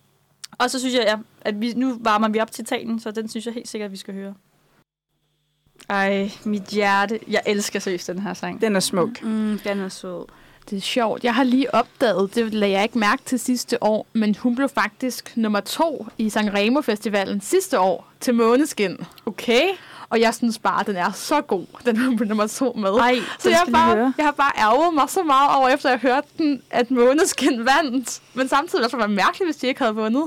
og 0.58 0.70
så 0.70 0.80
synes 0.80 0.96
jeg, 0.96 1.04
ja, 1.08 1.18
at 1.42 1.62
vi, 1.62 1.74
nu 1.74 1.98
varmer 2.00 2.30
vi 2.30 2.40
op 2.40 2.52
til 2.52 2.62
Italien, 2.62 3.00
så 3.00 3.12
den 3.12 3.30
synes 3.30 3.46
jeg 3.46 3.54
helt 3.54 3.68
sikkert, 3.68 3.86
at 3.86 3.92
vi 3.92 3.98
skal 3.98 4.14
høre. 4.14 4.34
Ej, 5.90 6.32
mit 6.44 6.64
hjerte. 6.64 7.20
Jeg 7.28 7.42
elsker 7.46 7.80
seriøst 7.80 8.08
den 8.08 8.20
her 8.20 8.34
sang. 8.34 8.62
den 8.62 8.76
er 8.76 8.80
smuk. 8.80 9.24
Mm, 9.24 9.60
den 9.64 9.80
er 9.80 9.90
sød. 9.90 10.26
Det 10.70 10.78
er 10.78 10.82
sjovt. 10.82 11.24
Jeg 11.24 11.36
har 11.36 11.44
lige 11.44 11.76
opdaget, 11.76 12.36
det 12.36 12.54
lagde 12.54 12.74
jeg 12.74 12.84
ikke 12.84 13.00
mærke 13.00 13.24
til 13.26 13.40
sidste 13.40 13.84
år, 13.84 14.08
men 14.14 14.36
hun 14.36 14.56
blev 14.56 14.70
faktisk 14.70 15.38
nummer 15.38 15.60
to 15.60 16.08
i 16.18 16.30
Sanremo 16.30 16.82
Festivalen 16.82 17.42
sidste 17.42 17.80
år 17.80 18.12
til 18.20 18.36
Måneskin. 18.36 18.98
Okay. 19.26 19.64
Og 20.12 20.20
jeg 20.22 20.34
synes 20.34 20.60
bare, 20.60 20.80
at 20.80 20.88
den 20.88 20.96
er 20.96 21.12
så 21.12 21.42
god, 21.42 21.66
den 21.86 22.16
blev 22.18 22.28
nummer 22.30 22.48
to 22.48 22.74
med. 22.78 22.90
Ej, 22.90 23.16
så 23.40 23.50
jeg, 23.50 23.62
bare, 23.72 23.96
høre. 23.96 24.14
jeg 24.18 24.26
har 24.26 24.32
bare 24.32 24.52
ærget 24.58 24.94
mig 24.94 25.10
så 25.10 25.24
meget 25.24 25.50
over, 25.58 25.70
efter 25.70 25.90
jeg 25.90 26.00
hørte 26.00 26.28
den, 26.38 26.62
at 26.72 26.92
Måneskin 26.92 27.66
vandt. 27.66 28.22
Men 28.34 28.48
samtidig 28.48 28.86
også 28.86 28.98
var 28.98 29.06
det 29.08 29.16
mærkeligt, 29.16 29.48
hvis 29.48 29.56
de 29.56 29.68
ikke 29.68 29.80
havde 29.82 29.96
vundet. 29.96 30.24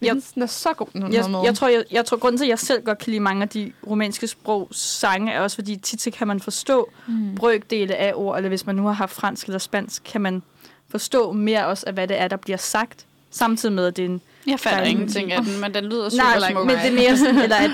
Jeg 0.00 0.06
Jeg- 0.06 0.12
synes, 0.12 0.32
den 0.32 0.42
er 0.42 0.46
så 0.46 0.72
god, 0.72 0.86
den 0.92 1.12
Jeg, 1.12 1.30
med. 1.30 1.40
jeg, 1.44 1.54
tror, 1.54 1.68
jeg, 1.68 1.84
jeg 1.90 2.04
tror, 2.06 2.16
grunden 2.16 2.38
til, 2.38 2.44
at 2.44 2.48
jeg 2.48 2.58
selv 2.58 2.84
godt 2.84 2.98
kan 2.98 3.10
lide 3.10 3.20
mange 3.20 3.42
af 3.42 3.48
de 3.48 3.72
romanske 3.86 4.26
sprog 4.26 4.68
sange, 4.72 5.32
er 5.32 5.40
også, 5.40 5.54
fordi 5.54 5.76
tit 5.76 6.02
så 6.02 6.10
kan 6.10 6.26
man 6.28 6.40
forstå 6.40 6.90
mm. 7.06 7.34
brøkdele 7.34 7.94
af 7.96 8.12
ord, 8.14 8.36
eller 8.36 8.48
hvis 8.48 8.66
man 8.66 8.74
nu 8.74 8.86
har 8.86 8.92
haft 8.92 9.12
fransk 9.12 9.46
eller 9.46 9.58
spansk, 9.58 10.02
kan 10.04 10.20
man 10.20 10.42
forstå 10.90 11.32
mere 11.32 11.66
også 11.66 11.84
af, 11.86 11.92
hvad 11.92 12.08
det 12.08 12.20
er, 12.20 12.28
der 12.28 12.36
bliver 12.36 12.58
sagt, 12.58 13.04
samtidig 13.30 13.74
med, 13.74 13.86
at 13.86 13.96
det 13.96 14.04
er 14.04 14.08
en... 14.08 14.20
Jeg 14.46 14.60
fatter 14.60 14.78
er 14.80 14.84
ingenting 14.84 15.32
af 15.32 15.42
den, 15.42 15.60
men 15.60 15.74
den 15.74 15.84
lyder 15.84 16.08
super 16.08 16.24
Nej, 16.40 16.50
smuk. 16.50 16.66
men 16.66 16.76
det 16.76 16.86
er 16.86 16.92
mere 16.92 17.16
sådan, 17.16 17.38
eller 17.38 17.56
at, 17.56 17.70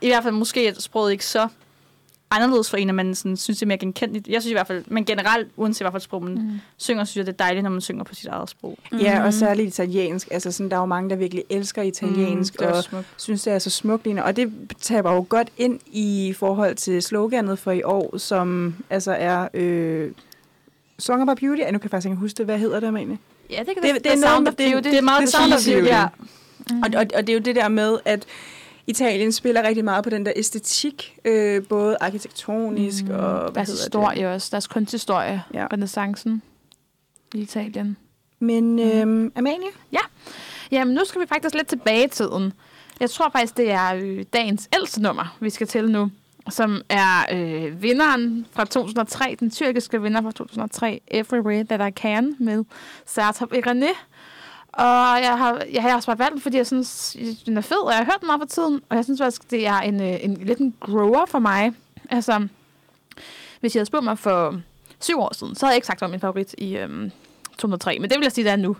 i 0.00 0.06
hvert 0.08 0.22
fald 0.22 0.34
måske, 0.34 0.60
at 0.68 0.82
sproget 0.82 1.12
ikke 1.12 1.26
så 1.26 1.48
anderledes 2.30 2.70
for 2.70 2.76
en, 2.76 2.88
at 2.88 2.94
man 2.94 3.14
sådan, 3.14 3.36
synes, 3.36 3.58
det 3.58 3.62
er 3.62 3.66
mere 3.66 3.78
genkendeligt. 3.78 4.28
Jeg 4.28 4.42
synes 4.42 4.50
i 4.50 4.54
hvert 4.54 4.66
fald, 4.66 4.84
men 4.86 5.04
generelt, 5.04 5.48
uanset 5.56 5.82
hvad 5.84 5.92
for 5.92 5.98
sprog 5.98 6.22
man 6.24 6.32
mm. 6.34 6.50
synger, 6.76 7.04
synes 7.04 7.16
jeg, 7.16 7.26
det 7.26 7.32
er 7.40 7.44
dejligt, 7.44 7.62
når 7.62 7.70
man 7.70 7.80
synger 7.80 8.04
på 8.04 8.14
sit 8.14 8.26
eget 8.26 8.50
sprog. 8.50 8.78
Ja, 9.00 9.24
og 9.24 9.34
særligt 9.34 9.68
italiensk. 9.68 10.28
Altså, 10.30 10.52
sådan, 10.52 10.70
der 10.70 10.76
er 10.76 10.80
jo 10.80 10.86
mange, 10.86 11.10
der 11.10 11.16
virkelig 11.16 11.44
elsker 11.50 11.82
italiensk, 11.82 12.52
det 12.58 12.62
er 12.68 12.72
og 12.72 12.84
smukt. 12.84 13.06
synes, 13.16 13.42
det 13.42 13.52
er 13.52 13.58
så 13.58 13.70
smukt. 13.70 14.06
Og 14.06 14.36
det 14.36 14.52
taber 14.80 15.12
jo 15.12 15.26
godt 15.28 15.48
ind 15.56 15.80
i 15.86 16.34
forhold 16.38 16.74
til 16.76 17.02
sloganet 17.02 17.58
for 17.58 17.70
i 17.72 17.82
år, 17.82 18.16
som 18.18 18.74
altså 18.90 19.12
er 19.12 19.48
øh, 19.54 20.10
Song 20.98 21.22
About 21.22 21.36
Beauty. 21.38 21.60
Ja, 21.60 21.70
nu 21.70 21.78
kan 21.78 21.84
jeg 21.84 21.90
faktisk 21.90 22.06
ikke 22.06 22.16
huske 22.20 22.36
det. 22.38 22.44
Hvad 22.46 22.58
hedder 22.58 22.80
det, 22.80 22.88
egentlig? 22.88 23.18
Ja, 23.50 23.58
det 23.58 23.66
kan 23.74 23.82
Det- 23.82 23.94
det, 23.94 24.04
det 24.04 24.12
er 24.12 24.16
noget 24.16 24.48
of 24.48 24.54
det- 24.54 24.72
Beauty. 24.72 24.88
Det 24.88 24.98
er 24.98 25.02
meget 25.02 25.20
Det 25.28 25.34
er 25.34 25.38
Sound 25.38 25.52
of 25.52 25.64
Beauty. 25.66 25.88
ja. 25.88 26.06
Mm. 26.70 26.82
Og, 26.82 26.88
og, 26.96 27.06
og 27.14 27.26
det 27.26 27.28
er 27.28 27.34
jo 27.34 27.40
det 27.40 27.56
der 27.56 27.68
med, 27.68 27.98
at 28.04 28.24
Italien 28.88 29.32
spiller 29.32 29.62
rigtig 29.62 29.84
meget 29.84 30.04
på 30.04 30.10
den 30.10 30.26
der 30.26 30.32
æstetik, 30.36 31.18
øh, 31.24 31.66
både 31.66 31.96
arkitektonisk 32.00 33.04
mm. 33.04 33.14
og... 33.14 33.40
Hvad 33.40 33.52
Deres 33.54 33.68
historie 33.68 34.18
det? 34.18 34.26
også. 34.26 34.48
Deres 34.50 34.66
kunsthistorie. 34.66 35.42
Ja. 35.54 35.60
Ja. 35.60 35.66
Renaissancen 35.72 36.42
i 37.34 37.38
Italien. 37.38 37.96
Men 38.38 38.78
øh, 38.78 39.30
Amalie? 39.36 39.68
Jamen, 40.70 40.94
nu 40.94 41.00
skal 41.04 41.20
vi 41.20 41.26
faktisk 41.26 41.54
lidt 41.54 41.66
tilbage 41.66 42.04
i 42.04 42.08
tiden. 42.08 42.52
Jeg 43.00 43.10
tror 43.10 43.30
faktisk, 43.30 43.56
det 43.56 43.70
er 43.70 43.94
øh, 43.94 44.24
dagens 44.32 44.68
ældste 44.76 45.02
nummer, 45.02 45.36
vi 45.40 45.50
skal 45.50 45.66
til 45.66 45.90
nu, 45.90 46.10
som 46.50 46.82
er 46.88 47.26
øh, 47.32 47.82
vinderen 47.82 48.46
fra 48.52 48.64
2003, 48.64 49.36
den 49.40 49.50
tyrkiske 49.50 50.02
vinder 50.02 50.22
fra 50.22 50.32
2003, 50.32 51.00
Every 51.08 51.38
Way 51.38 51.64
That 51.64 51.88
I 51.88 52.00
Can, 52.00 52.36
med 52.38 52.64
Sertab 53.06 53.52
Erené. 53.52 53.96
Og 54.78 55.22
jeg 55.22 55.38
har, 55.38 55.62
jeg 55.72 55.82
har 55.82 55.94
også 55.94 56.06
bare 56.06 56.18
valgt 56.18 56.32
den, 56.32 56.40
fordi 56.40 56.56
jeg 56.56 56.66
synes, 56.66 57.16
den 57.46 57.56
er 57.56 57.60
fed, 57.60 57.76
og 57.84 57.90
jeg 57.90 57.98
har 57.98 58.04
hørt 58.04 58.20
den 58.20 58.26
meget 58.26 58.40
for 58.40 58.46
tiden, 58.46 58.80
og 58.88 58.96
jeg 58.96 59.04
synes 59.04 59.20
faktisk, 59.20 59.50
det 59.50 59.66
er 59.66 59.78
en, 59.78 60.02
øh, 60.02 60.24
en 60.24 60.34
lidt 60.34 60.58
en 60.58 60.74
grower 60.80 61.26
for 61.26 61.38
mig. 61.38 61.72
Altså, 62.10 62.48
hvis 63.60 63.74
jeg 63.74 63.80
havde 63.80 63.86
spurgt 63.86 64.04
mig 64.04 64.18
for 64.18 64.60
syv 65.00 65.20
år 65.20 65.34
siden, 65.34 65.54
så 65.54 65.66
havde 65.66 65.72
jeg 65.72 65.76
ikke 65.76 65.86
sagt, 65.86 66.00
var 66.00 66.06
min 66.08 66.20
favorit 66.20 66.54
i 66.58 66.76
øhm, 66.76 67.10
2003, 67.50 67.98
men 67.98 68.10
det 68.10 68.18
vil 68.18 68.24
jeg 68.24 68.32
sige, 68.32 68.44
det 68.44 68.52
er 68.52 68.56
nu. 68.56 68.76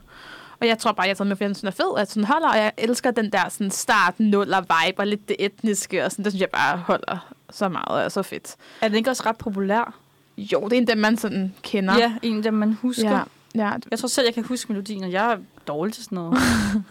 Og 0.60 0.66
jeg 0.66 0.78
tror 0.78 0.92
bare, 0.92 1.04
jeg 1.04 1.10
har 1.10 1.14
taget 1.14 1.28
med, 1.28 1.36
fordi 1.36 1.46
den 1.46 1.54
sådan 1.54 1.68
er 1.68 1.70
fed, 1.72 1.98
at 1.98 2.14
den 2.14 2.24
holder, 2.24 2.48
og 2.48 2.56
jeg 2.56 2.72
elsker 2.78 3.10
den 3.10 3.32
der 3.32 3.48
sådan 3.48 3.70
start 3.70 4.20
nuller 4.20 4.60
vibe, 4.60 5.00
og 5.00 5.06
lidt 5.06 5.28
det 5.28 5.36
etniske, 5.38 6.04
og 6.04 6.10
sådan, 6.10 6.24
det 6.24 6.32
synes 6.32 6.40
jeg 6.40 6.50
bare 6.50 6.76
holder 6.76 7.32
så 7.50 7.68
meget, 7.68 7.88
og 7.88 8.00
er 8.00 8.08
så 8.08 8.22
fedt. 8.22 8.56
Er 8.80 8.88
den 8.88 8.96
ikke 8.96 9.10
også 9.10 9.22
ret 9.26 9.36
populær? 9.36 9.94
Jo, 10.36 10.64
det 10.64 10.72
er 10.72 10.76
en 10.80 10.86
dem, 10.86 10.98
man 10.98 11.16
sådan 11.16 11.54
kender. 11.62 11.98
Ja, 11.98 12.12
en 12.22 12.44
dem, 12.44 12.54
man 12.54 12.72
husker. 12.72 13.10
ja. 13.10 13.22
Ja. 13.58 13.72
Jeg 13.90 13.98
tror 13.98 14.08
selv, 14.08 14.26
jeg 14.26 14.34
kan 14.34 14.44
huske 14.44 14.72
melodien, 14.72 15.04
og 15.04 15.12
jeg 15.12 15.32
er 15.32 15.38
dårlig 15.66 15.94
til 15.94 16.04
sådan 16.04 16.16
noget. 16.16 16.38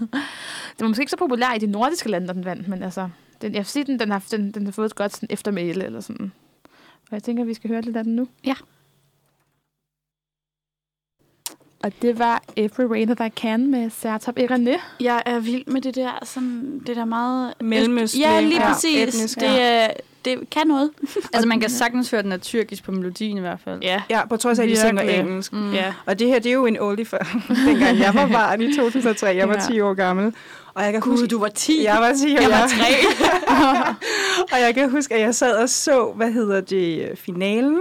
Det 0.78 0.82
var 0.82 0.88
måske 0.88 1.02
ikke 1.02 1.12
så 1.12 1.18
populær 1.18 1.54
i 1.54 1.60
de 1.60 1.68
nordiske 1.68 2.10
lande, 2.10 2.34
den 2.34 2.46
vandt, 2.46 2.68
men 2.68 2.84
altså, 2.84 3.10
den, 3.42 3.54
jeg 3.54 3.60
vil 3.60 3.66
sige, 3.66 3.86
den, 3.86 4.00
den, 4.00 4.12
har, 4.12 4.24
den, 4.32 4.52
den 4.52 4.66
har 4.66 4.72
fået 4.72 4.86
et 4.86 4.96
godt 4.96 5.16
sådan, 5.16 5.28
eftermæle, 5.32 5.86
eller 5.86 6.02
sådan. 6.02 6.32
Og 7.10 7.12
jeg 7.12 7.24
tænker, 7.24 7.44
vi 7.44 7.54
skal 7.54 7.70
høre 7.70 7.82
lidt 7.82 7.98
af 7.98 8.04
den 8.04 8.16
nu. 8.16 8.28
Ja. 8.46 8.56
Og 11.84 11.92
det 12.02 12.20
var 12.20 12.44
Every 12.56 12.86
Way 12.86 13.06
That 13.06 13.32
I 13.32 13.40
Can 13.40 13.72
med 13.72 13.90
Sertab 13.90 14.40
Erené. 14.40 14.82
Jeg 15.00 15.24
er 15.26 15.40
vild 15.40 15.66
med 15.68 15.82
det 15.82 15.96
der, 15.96 16.20
sådan, 16.24 16.84
det 16.88 16.96
der 16.96 17.06
meget... 17.06 17.54
Mellemøstlige, 17.62 18.30
Ja, 18.30 18.42
lige 18.42 18.62
ja, 18.62 18.74
præcis. 18.74 19.16
etnisk, 19.16 19.40
det, 19.40 19.62
er, 19.62 19.88
det 20.28 20.50
kan 20.50 20.68
noget. 20.68 20.90
altså, 21.34 21.48
man 21.48 21.60
kan 21.60 21.70
sagtens 21.70 22.12
høre, 22.12 22.22
den 22.24 22.32
er 22.32 22.38
tyrkisk 22.38 22.84
på 22.84 22.92
melodien 22.92 23.38
i 23.38 23.40
hvert 23.40 23.60
fald. 23.64 23.80
Ja. 23.82 24.02
Ja, 24.10 24.26
på 24.26 24.38
trods 24.38 24.60
af, 24.60 24.64
at 24.64 24.70
de 24.70 24.78
synger 24.80 25.02
engelsk. 25.02 25.54
Mm. 25.54 25.74
ja. 25.74 25.94
Og 26.06 26.20
det 26.20 26.28
her, 26.28 26.40
det 26.40 26.50
er 26.50 26.54
jo 26.54 26.66
en 26.66 26.80
oldie 26.80 27.06
for 27.06 27.18
dengang 27.68 28.00
jeg 28.00 28.16
var 28.16 28.28
barn 28.28 28.62
i 28.62 28.76
2003. 28.76 29.28
Jeg 29.28 29.50
var 29.50 29.54
Ja. 29.54 29.74
10 29.74 29.80
år 29.82 29.94
gammel. 29.94 30.34
Og 30.74 30.84
jeg 30.84 30.92
kan 30.94 31.02
huske, 31.02 31.28
du 31.28 31.40
var 31.40 31.48
10. 31.48 31.84
jeg 31.84 31.98
var 32.00 32.14
10 32.14 32.36
år. 32.38 32.42
Jeg 32.42 32.50
var 32.50 32.70
jeg- 32.78 33.96
og 34.52 34.60
jeg 34.62 34.74
kan 34.76 34.90
huske, 34.92 35.16
at 35.16 35.22
jeg 35.22 35.36
sad 35.36 35.54
og 35.58 35.70
så, 35.70 36.12
hvad 36.16 36.32
hedder 36.32 36.62
det, 36.62 37.12
finalen. 37.16 37.80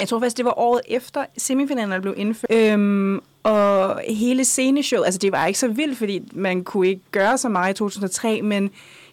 Jeg 0.00 0.08
tror 0.08 0.18
faktisk, 0.18 0.36
det 0.36 0.44
var 0.44 0.58
året 0.58 0.80
efter 0.88 1.24
semifinalen 1.38 2.02
blev 2.02 2.14
indført. 2.16 2.50
Øhm, 2.50 3.20
og 3.42 4.00
hele 4.08 4.44
sceneshowet, 4.44 5.04
altså 5.04 5.18
det 5.18 5.32
var 5.32 5.46
ikke 5.46 5.58
så 5.58 5.68
vildt, 5.68 5.98
fordi 5.98 6.20
man 6.32 6.64
kunne 6.64 6.88
ikke 6.88 7.02
gøre 7.10 7.38
så 7.38 7.48
meget 7.48 7.74
i 7.74 7.76
2003, 7.76 8.42
men 8.42 8.70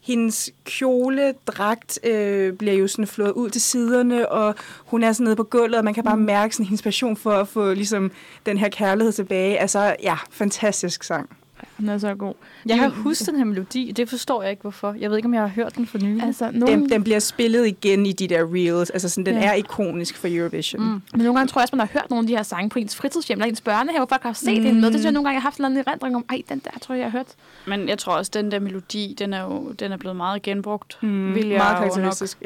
hendes 0.08 0.50
kjole, 0.66 1.34
dragt, 1.48 2.00
øh, 2.04 2.54
bliver 2.54 2.74
jo 2.74 2.88
sådan 2.88 3.08
flået 3.08 3.32
ud 3.32 3.50
til 3.50 3.62
siderne, 3.62 4.30
og 4.30 4.56
hun 4.86 5.04
er 5.04 5.12
sådan 5.12 5.24
nede 5.24 5.36
på 5.36 5.44
gulvet, 5.44 5.78
og 5.78 5.84
man 5.84 5.94
kan 5.94 6.04
bare 6.04 6.18
mærke 6.18 6.56
sådan 6.56 6.66
hendes 6.66 6.82
passion 6.82 7.18
for 7.18 7.32
at 7.32 7.48
få 7.48 7.74
ligesom, 7.74 8.12
den 8.46 8.58
her 8.58 8.70
kærlighed 8.70 9.12
tilbage. 9.14 9.60
Altså, 9.60 9.96
ja, 10.04 10.18
fantastisk 10.32 11.04
sang. 11.04 11.30
Den 11.78 11.90
er 11.90 11.98
så 11.98 12.16
god. 12.16 12.34
Jeg 12.66 12.80
har 12.80 12.90
husket 12.90 13.28
den 13.28 13.36
her 13.38 13.44
melodi, 13.44 13.92
det 13.92 14.10
forstår 14.10 14.42
jeg 14.42 14.52
ikke, 14.52 14.62
hvorfor. 14.62 14.96
Jeg 15.00 15.10
ved 15.10 15.18
ikke, 15.18 15.28
om 15.28 15.34
jeg 15.34 15.42
har 15.42 15.48
hørt 15.48 15.76
den 15.76 15.88
for 15.88 15.98
nylig. 15.98 16.24
Altså, 16.24 16.50
nogle, 16.54 16.76
Den, 16.76 16.90
den 16.90 17.04
bliver 17.04 17.20
spillet 17.20 17.68
igen 17.68 18.06
i 18.06 18.12
de 18.12 18.28
der 18.28 18.44
reels. 18.54 18.90
Altså, 18.90 19.10
sådan, 19.10 19.26
den 19.26 19.36
Ja. 19.42 19.50
er 19.50 19.54
ikonisk 19.54 20.18
for 20.18 20.28
Eurovision. 20.32 20.82
Mm. 20.84 20.88
men 20.88 21.02
nogle 21.14 21.36
gange 21.36 21.48
tror 21.50 21.60
jeg 21.60 21.64
også, 21.64 21.76
man 21.76 21.88
har 21.88 21.94
hørt 21.94 22.10
nogle 22.10 22.24
af 22.24 22.28
de 22.28 22.36
her 22.36 22.44
sange 22.44 22.70
på 22.70 22.80
ens 22.80 22.96
fritidshjem, 22.96 23.38
eller 23.40 23.46
ens 23.50 23.62
børnehave, 23.62 24.00
hvor 24.00 24.06
folk 24.06 24.24
har 24.24 24.34
set 24.34 24.62
mm. 24.62 24.68
en 24.68 24.76
med. 24.76 24.84
Det 24.84 24.94
synes 24.94 25.04
jeg 25.04 25.12
nogle 25.12 25.26
gange, 25.28 25.36
jeg 25.36 25.42
har 25.42 25.48
haft 25.48 25.58
en 25.60 25.66
eller 25.66 25.70
anden 25.80 25.84
erindring 25.88 26.16
om. 26.16 26.26
Ej, 26.30 26.42
den 26.50 26.62
der 26.66 26.80
tror 26.82 26.96
jeg, 26.96 27.02
jeg 27.02 27.12
har 27.12 27.18
hørt. 27.18 27.28
Men 27.68 27.90
jeg 27.90 27.98
tror 27.98 28.14
også, 28.14 28.32
den 28.34 28.52
der 28.52 28.60
melodi, 28.60 29.16
den 29.20 29.34
er 29.34 29.44
jo 29.44 29.72
den 29.80 29.92
er 29.92 29.98
blevet 29.98 30.16
meget 30.16 30.42
genbrugt. 30.42 30.98
Mm, 31.02 31.36
Vil 31.36 31.48
jeg 31.48 31.58
meget 31.58 31.76
jo 31.76 31.80
nok 31.80 31.90
karakteristisk, 31.92 32.38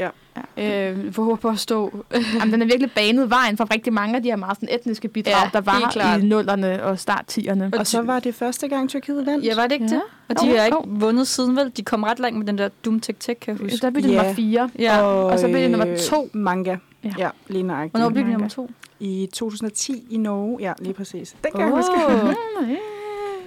ja. 0.58 0.92
øh, 0.92 1.08
hvor 1.14 1.36
på 1.36 1.50
at 1.50 1.60
stå. 1.60 2.04
Jamen, 2.40 2.54
den 2.54 2.62
er 2.62 2.66
virkelig 2.66 2.92
banet 2.96 3.30
vejen 3.30 3.58
for 3.58 3.74
rigtig 3.74 3.94
mange 3.94 4.16
af 4.16 4.24
de 4.24 4.30
her 4.30 4.36
meget 4.36 4.58
sådan, 4.58 4.70
etniske 4.76 5.08
bidrag, 5.08 5.34
Ja, 5.44 5.50
der 5.54 5.62
var 5.62 5.90
klart. 5.92 6.22
i 6.24 6.26
nullerne 6.26 6.84
og 6.84 7.00
start 7.00 7.38
10'erne. 7.38 7.80
Og 7.80 7.88
så 7.88 8.02
var 8.02 8.20
det 8.20 8.36
første 8.36 8.68
gang, 8.68 8.90
Tyrkiet 8.90 9.26
vandt. 9.26 9.46
Ja, 9.46 9.56
var 9.56 9.64
det 9.64 9.72
ikke 9.72 9.86
Ja. 9.86 9.96
det? 9.96 10.02
Og 10.30 10.42
de 10.42 10.48
Jo, 10.50 10.58
har 10.58 10.66
ikke 10.66 10.78
jo. 10.78 10.84
vundet 10.88 11.28
siden, 11.28 11.56
vel? 11.56 11.72
De 11.78 11.84
kom 11.84 12.04
ret 12.04 12.20
langt 12.20 12.38
med 12.38 12.48
den 12.48 12.58
der 12.58 12.70
Doom 12.86 13.00
Tek 13.00 13.20
Tek, 13.20 13.38
kan 13.42 13.54
jeg 13.54 13.64
huske. 13.64 13.78
Der 13.86 13.90
blev 13.90 14.04
det 14.04 14.12
Ja. 14.12 14.18
nummer 14.18 14.34
4. 14.34 14.70
Ja. 14.80 15.02
og 15.02 15.40
så 15.40 15.48
blev 15.48 15.62
det 15.62 15.72
nummer 15.72 15.88
øh, 15.88 15.98
to. 15.98 16.30
Manga. 16.34 16.78
Ja. 17.04 17.12
Ja, 17.18 17.30
lige 17.48 17.64
nøjagtigt. 17.64 17.92
Hvornår 17.92 18.10
blev 18.10 18.24
det 18.24 18.32
nummer 18.32 18.50
to? 18.50 18.70
I 19.00 19.30
2010 19.34 20.04
i 20.10 20.18
Norge. 20.18 20.58
Ja, 20.60 20.74
lige 20.80 20.94
præcis. 20.94 21.36
Den 21.44 21.52
kan 21.52 21.62
jeg 21.62 21.70
Åh. 21.72 21.76
huske. 21.78 21.92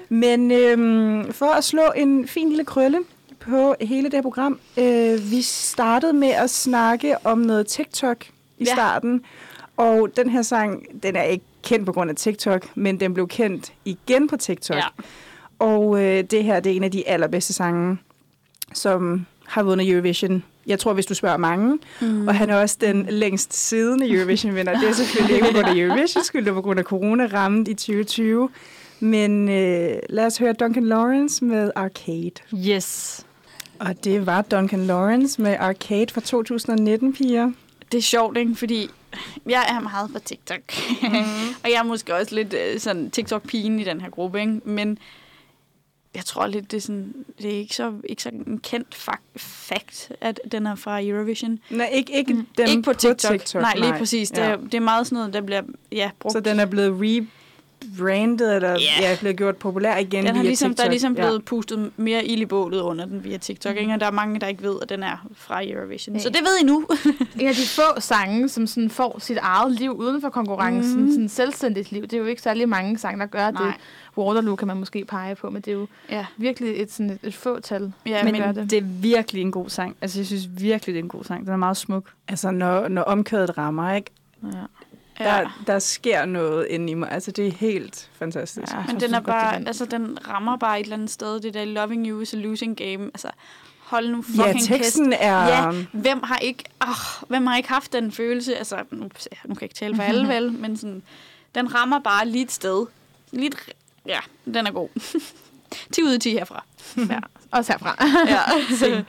Men 0.09 0.51
øhm, 0.51 1.33
for 1.33 1.47
at 1.47 1.65
slå 1.65 1.83
en 1.97 2.29
fin 2.29 2.49
lille 2.49 2.65
krølle 2.65 2.99
på 3.49 3.75
hele 3.81 4.05
det 4.05 4.15
her 4.15 4.23
program, 4.23 4.59
øh, 4.79 5.31
vi 5.31 5.43
startede 5.43 6.13
med 6.13 6.29
at 6.31 6.51
snakke 6.51 7.27
om 7.27 7.39
noget 7.39 7.67
TikTok 7.67 8.25
i 8.59 8.65
Ja. 8.65 8.73
starten. 8.75 9.23
Og 9.77 10.09
den 10.17 10.31
her 10.31 10.43
sang, 10.43 10.83
den 11.03 11.17
er 11.17 11.23
ikke 11.23 11.45
kendt 11.63 11.87
på 11.87 11.93
grund 11.93 12.11
af 12.11 12.17
TikTok, 12.17 12.67
men 12.75 13.01
den 13.01 13.15
blev 13.15 13.29
kendt 13.29 13.73
igen 13.85 14.29
på 14.29 14.37
TikTok. 14.37 14.77
Ja. 14.77 14.85
Og 15.59 16.03
øh, 16.03 16.25
det 16.25 16.45
her, 16.45 16.61
det 16.61 16.73
er 16.73 16.77
en 16.77 16.85
af 16.85 16.91
de 16.91 17.09
allerbedste 17.09 17.53
sange, 17.53 17.99
som 18.73 19.27
har 19.47 19.63
vundet 19.63 19.91
Eurovision. 19.91 20.43
Jeg 20.67 20.79
tror, 20.79 20.93
hvis 20.93 21.07
du 21.07 21.15
spørger 21.15 21.37
mange. 21.37 21.79
Mm. 22.01 22.29
Og 22.29 22.35
han 22.35 22.51
er 22.51 22.57
også 22.57 22.77
den 22.81 23.07
længst 23.11 23.55
siddende 23.55 24.11
Eurovision-vinder. 24.11 24.81
Det 24.81 24.89
er 24.89 24.93
selvfølgelig 24.93 25.35
ikke 25.37 25.47
på 25.47 25.53
grund 25.53 25.67
af 25.67 25.77
Eurovision 25.77 26.25
skyld, 26.25 26.45
det 26.45 26.51
er 26.51 26.55
på 26.55 26.63
grund 26.63 26.79
af 26.79 26.85
corona 26.85 27.27
rammet 27.33 27.69
i 27.69 27.75
2020. 27.75 28.49
Men 29.01 29.49
øh, 29.49 29.97
lad 30.09 30.27
os 30.27 30.39
høre 30.39 30.53
Duncan 30.53 30.85
Lawrence 30.85 31.45
med 31.45 31.71
Arcade. 31.77 32.31
Yes. 32.69 33.21
Og 33.89 34.05
det 34.05 34.27
var 34.27 34.43
Duncan 34.43 34.87
Lawrence 34.87 35.43
med 35.43 35.57
Arcade 35.59 36.07
fra 36.13 36.21
2019, 36.21 37.13
piger. 37.13 37.53
Det 37.93 37.99
er 37.99 38.03
sjovt, 38.03 38.37
ikke? 38.39 38.55
Fordi 38.55 38.89
jeg 39.49 39.65
er 39.69 39.81
meget 39.81 40.11
på 40.13 40.19
TikTok. 40.19 40.61
Mm. 41.03 41.09
og 41.65 41.71
jeg 41.71 41.79
er 41.79 41.83
måske 41.83 42.15
også 42.15 42.35
lidt 42.35 42.55
øh, 42.55 42.81
sådan 42.81 43.11
TikTok-pigen 43.11 43.81
i 43.81 43.85
den 43.85 44.01
her 44.01 44.11
gruppe, 44.11 44.41
ikke? 44.41 44.61
Men 44.65 44.99
jeg 46.15 46.25
tror 46.25 46.47
lidt, 46.47 46.71
det 46.71 46.77
er, 46.77 46.81
sådan, 46.81 47.15
det 47.43 47.55
er 47.55 47.59
ikke 47.59 47.77
så, 47.77 47.93
ikke 48.09 48.23
så 48.23 48.29
en 48.29 48.61
kendt 48.63 48.95
fak- 48.95 49.37
fact, 49.39 50.13
at 50.21 50.41
den 50.53 50.67
er 50.67 50.75
fra 50.75 51.03
Eurovision. 51.03 51.59
Nej, 51.71 51.91
ikke, 51.93 52.17
ikke, 52.19 52.35
mm. 52.35 52.47
dem 52.59 52.69
ikke 52.69 52.83
på 52.83 52.93
TikTok. 52.93 53.33
TikTok 53.33 53.63
nej, 53.63 53.75
lige 53.77 53.93
præcis. 53.93 54.31
Det, 54.31 54.39
Ja. 54.39 54.49
er, 54.49 54.57
det 54.57 54.75
er 54.75 54.81
meget 54.81 55.07
sådan 55.07 55.17
noget, 55.17 55.33
der 55.35 55.41
bliver 55.41 55.63
ja, 55.93 56.11
brugt. 56.21 56.33
Så 56.33 56.41
den 56.41 56.61
er 56.61 56.67
blevet 56.67 57.01
rebrandet, 57.93 58.55
eller 58.57 58.69
Ja. 58.69 58.75
yeah. 58.75 59.01
ja, 59.03 59.17
blevet 59.21 59.37
gjort 59.37 59.57
populær 59.57 59.97
igen 59.97 60.27
den 60.27 60.35
har 60.37 60.43
via 60.43 60.49
ligesom, 60.49 60.71
TikTok. 60.71 60.79
der 60.83 60.85
er 60.85 60.91
ligesom 60.91 61.15
blevet 61.15 61.33
Ja. 61.35 61.39
pustet 61.47 61.91
mere 61.97 62.25
ild 62.25 62.41
i 62.43 62.47
bålet 62.47 62.81
under 62.81 63.05
den 63.05 63.25
via 63.25 63.37
TikTok, 63.37 63.77
ikke? 63.77 63.93
og 63.93 64.01
der 64.01 64.07
er 64.07 64.11
mange, 64.11 64.41
der 64.41 64.47
ikke 64.47 64.63
ved, 64.63 64.77
at 64.83 64.89
den 64.89 65.03
er 65.03 65.27
fra 65.35 65.61
Eurovision. 65.69 66.17
Ja. 66.17 66.23
Så 66.23 66.29
det 66.29 66.41
ved 66.41 66.59
I 66.63 66.65
nu. 66.65 66.87
En 67.41 67.47
af 67.49 67.55
de 67.55 67.67
få 67.69 68.01
sange, 68.01 68.49
som 68.49 68.67
sådan 68.67 68.91
får 68.91 69.17
sit 69.19 69.39
eget 69.43 69.73
liv 69.73 69.93
uden 69.93 70.21
for 70.21 70.29
konkurrencen, 70.29 70.97
Mhm. 70.97 71.05
mm. 71.05 71.11
sådan 71.13 71.29
selvstændigt 71.29 71.93
liv. 71.93 72.03
Det 72.03 72.13
er 72.13 72.19
jo 72.19 72.25
ikke 72.25 72.43
særlig 72.43 72.69
mange 72.69 72.99
sange, 72.99 73.21
der 73.21 73.27
gør 73.27 73.51
Nej. 73.51 73.65
det. 73.67 73.75
Waterloo 74.19 74.57
kan 74.57 74.69
man 74.69 74.77
måske 74.77 75.05
pege 75.05 75.35
på, 75.35 75.51
men 75.51 75.63
det 75.63 75.69
er 75.71 75.75
jo 75.75 75.87
ja, 76.11 76.27
virkelig 76.37 76.81
et, 76.83 76.93
sådan 76.93 77.11
et, 77.11 77.19
et 77.23 77.35
fåtal. 77.35 77.93
ja 78.07 78.25
Men 78.25 78.35
gør 78.35 78.47
det. 78.47 78.57
det. 78.57 78.71
det 78.71 78.79
er 78.79 78.83
virkelig 78.85 79.43
en 79.43 79.51
god 79.51 79.69
sang. 79.69 79.97
Altså, 80.01 80.19
jeg 80.19 80.27
synes 80.27 80.49
virkelig, 80.59 80.95
det 80.95 80.99
er 81.01 81.03
en 81.03 81.09
god 81.09 81.25
sang. 81.25 81.45
Den 81.45 81.53
er 81.53 81.57
meget 81.57 81.77
smuk. 81.77 82.05
Altså, 82.29 82.51
når, 82.51 82.89
når 82.89 83.03
omkvædet 83.03 83.59
rammer, 83.59 83.93
ikke? 83.95 84.11
Ja. 84.43 84.49
Ja. 85.21 85.25
Der, 85.25 85.63
der 85.67 85.79
sker 85.79 86.25
noget 86.25 86.67
inde 86.67 86.91
i 86.91 86.95
mig. 86.95 87.11
Altså, 87.11 87.31
det 87.31 87.47
er 87.47 87.53
helt 87.53 88.11
fantastisk. 88.19 88.73
Ja. 88.73 88.85
Men 88.87 89.01
den 89.01 89.15
er 89.15 89.19
godt, 89.19 89.27
bare, 89.27 89.57
altså 89.67 89.85
den 89.85 90.19
rammer 90.29 90.57
bare 90.57 90.81
et 90.81 90.85
eller 90.85 90.97
andet 90.97 91.11
sted, 91.11 91.41
det 91.41 91.55
der 91.55 91.65
loving 91.65 92.07
you 92.09 92.21
is 92.21 92.35
a 92.35 92.37
losing 92.37 92.77
game. 92.77 93.05
Altså, 93.05 93.29
hold 93.79 94.09
nu 94.09 94.25
Ja, 94.37 94.43
fucking 94.43 94.65
teksten 94.65 95.13
er... 95.13 95.47
Ja, 95.47 95.73
hvem 95.93 96.23
har 96.23 96.39
ikke, 96.39 96.65
oh, 96.81 97.29
hvem 97.29 97.47
har 97.47 97.57
ikke 97.57 97.69
haft 97.69 97.93
den 97.93 98.13
følelse? 98.13 98.57
Altså, 98.57 98.77
nu, 98.91 99.03
nu 99.03 99.09
kan 99.09 99.49
jeg 99.49 99.63
ikke 99.63 99.75
tale 99.75 99.97
for 99.97 100.03
alle, 100.03 100.29
vel, 100.35 100.53
men 100.53 100.77
sådan, 100.77 101.03
den 101.55 101.75
rammer 101.75 101.99
bare 101.99 102.29
lige 102.29 102.45
et 102.45 102.53
sted. 102.53 102.87
Lige 103.31 103.47
et, 103.47 103.57
ja, 104.07 104.19
den 104.45 104.67
er 104.67 104.71
god. 104.71 104.89
10 105.93 106.03
ud 106.03 106.13
af 106.13 106.21
10 106.21 106.31
herfra. 106.31 106.65
ja. 106.97 107.19
Også 107.51 107.73
herfra. 107.73 107.97
Ja. 108.29 108.41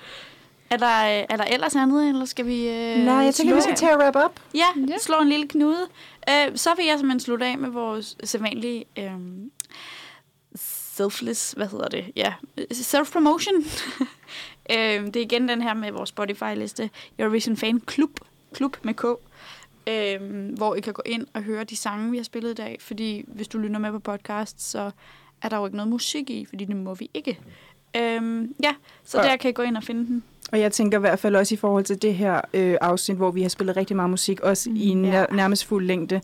er, 0.75 0.87
der, 0.87 1.25
er 1.29 1.37
der 1.37 1.43
ellers 1.43 1.75
andet, 1.75 2.09
eller 2.09 2.25
skal 2.25 2.45
vi 2.45 2.67
øh, 2.69 2.97
Nej, 2.97 3.13
jeg 3.15 3.33
tænker, 3.35 3.51
slå- 3.53 3.55
vi 3.55 3.61
skal 3.61 3.75
til 3.75 3.85
at 3.85 3.97
wrap 3.97 4.15
up. 4.25 4.39
Ja, 4.53 4.65
Ja. 4.89 4.97
slå 4.97 5.15
en 5.21 5.29
lille 5.29 5.47
knude. 5.47 5.87
Øh, 6.29 6.57
så 6.57 6.69
vil 6.77 6.85
jeg 6.85 6.97
simpelthen 6.99 7.19
slutte 7.19 7.45
af 7.45 7.57
med 7.57 7.69
vores 7.69 8.17
sædvanlige 8.23 8.85
øh, 8.99 9.11
selfless, 10.55 11.51
hvad 11.51 11.67
hedder 11.67 11.87
det? 11.87 12.05
Ja, 12.15 12.33
self-promotion. 12.73 13.55
øh, 14.73 15.05
det 15.05 15.15
er 15.15 15.21
igen 15.21 15.49
den 15.49 15.61
her 15.61 15.73
med 15.73 15.91
vores 15.91 16.09
Spotify-liste, 16.09 16.89
Eurovision 17.19 17.57
Fan 17.57 17.81
Club, 17.91 18.19
klub 18.53 18.77
med 18.83 18.93
K, 18.93 19.03
øh, 19.87 20.53
hvor 20.57 20.75
I 20.75 20.81
kan 20.81 20.93
gå 20.93 21.01
ind 21.05 21.27
og 21.33 21.41
høre 21.43 21.63
de 21.63 21.75
sange, 21.75 22.11
vi 22.11 22.17
har 22.17 22.23
spillet 22.23 22.51
i 22.51 22.53
dag, 22.53 22.77
fordi 22.79 23.23
hvis 23.27 23.47
du 23.47 23.57
lytter 23.57 23.79
med 23.79 23.91
på 23.91 23.99
podcast, 23.99 24.71
så 24.71 24.91
er 25.41 25.49
der 25.49 25.57
jo 25.57 25.65
ikke 25.65 25.77
noget 25.77 25.89
musik 25.89 26.29
i, 26.29 26.45
fordi 26.45 26.65
det 26.65 26.75
må 26.75 26.93
vi 26.93 27.09
ikke. 27.13 27.39
Øh, 27.97 28.47
ja, 28.63 28.73
så 29.05 29.17
Og- 29.17 29.23
der 29.23 29.35
kan 29.35 29.49
I 29.49 29.53
gå 29.53 29.61
ind 29.61 29.77
og 29.77 29.83
finde 29.83 30.05
den. 30.05 30.23
Og 30.51 30.59
jeg 30.59 30.71
tænker 30.71 30.97
i 30.97 31.01
hvert 31.01 31.19
fald 31.19 31.35
også 31.35 31.55
i 31.55 31.57
forhold 31.57 31.83
til 31.83 32.01
det 32.01 32.15
her 32.15 32.41
øh, 32.53 32.77
afsnit, 32.81 33.17
hvor 33.17 33.31
vi 33.31 33.41
har 33.41 33.49
spillet 33.49 33.77
rigtig 33.77 33.95
meget 33.95 34.09
musik, 34.09 34.39
også 34.39 34.69
mm, 34.69 34.75
i 34.75 34.87
ja. 34.87 34.95
nær, 34.95 35.25
nærmest 35.31 35.65
fuld 35.65 35.85
længde. 35.85 36.21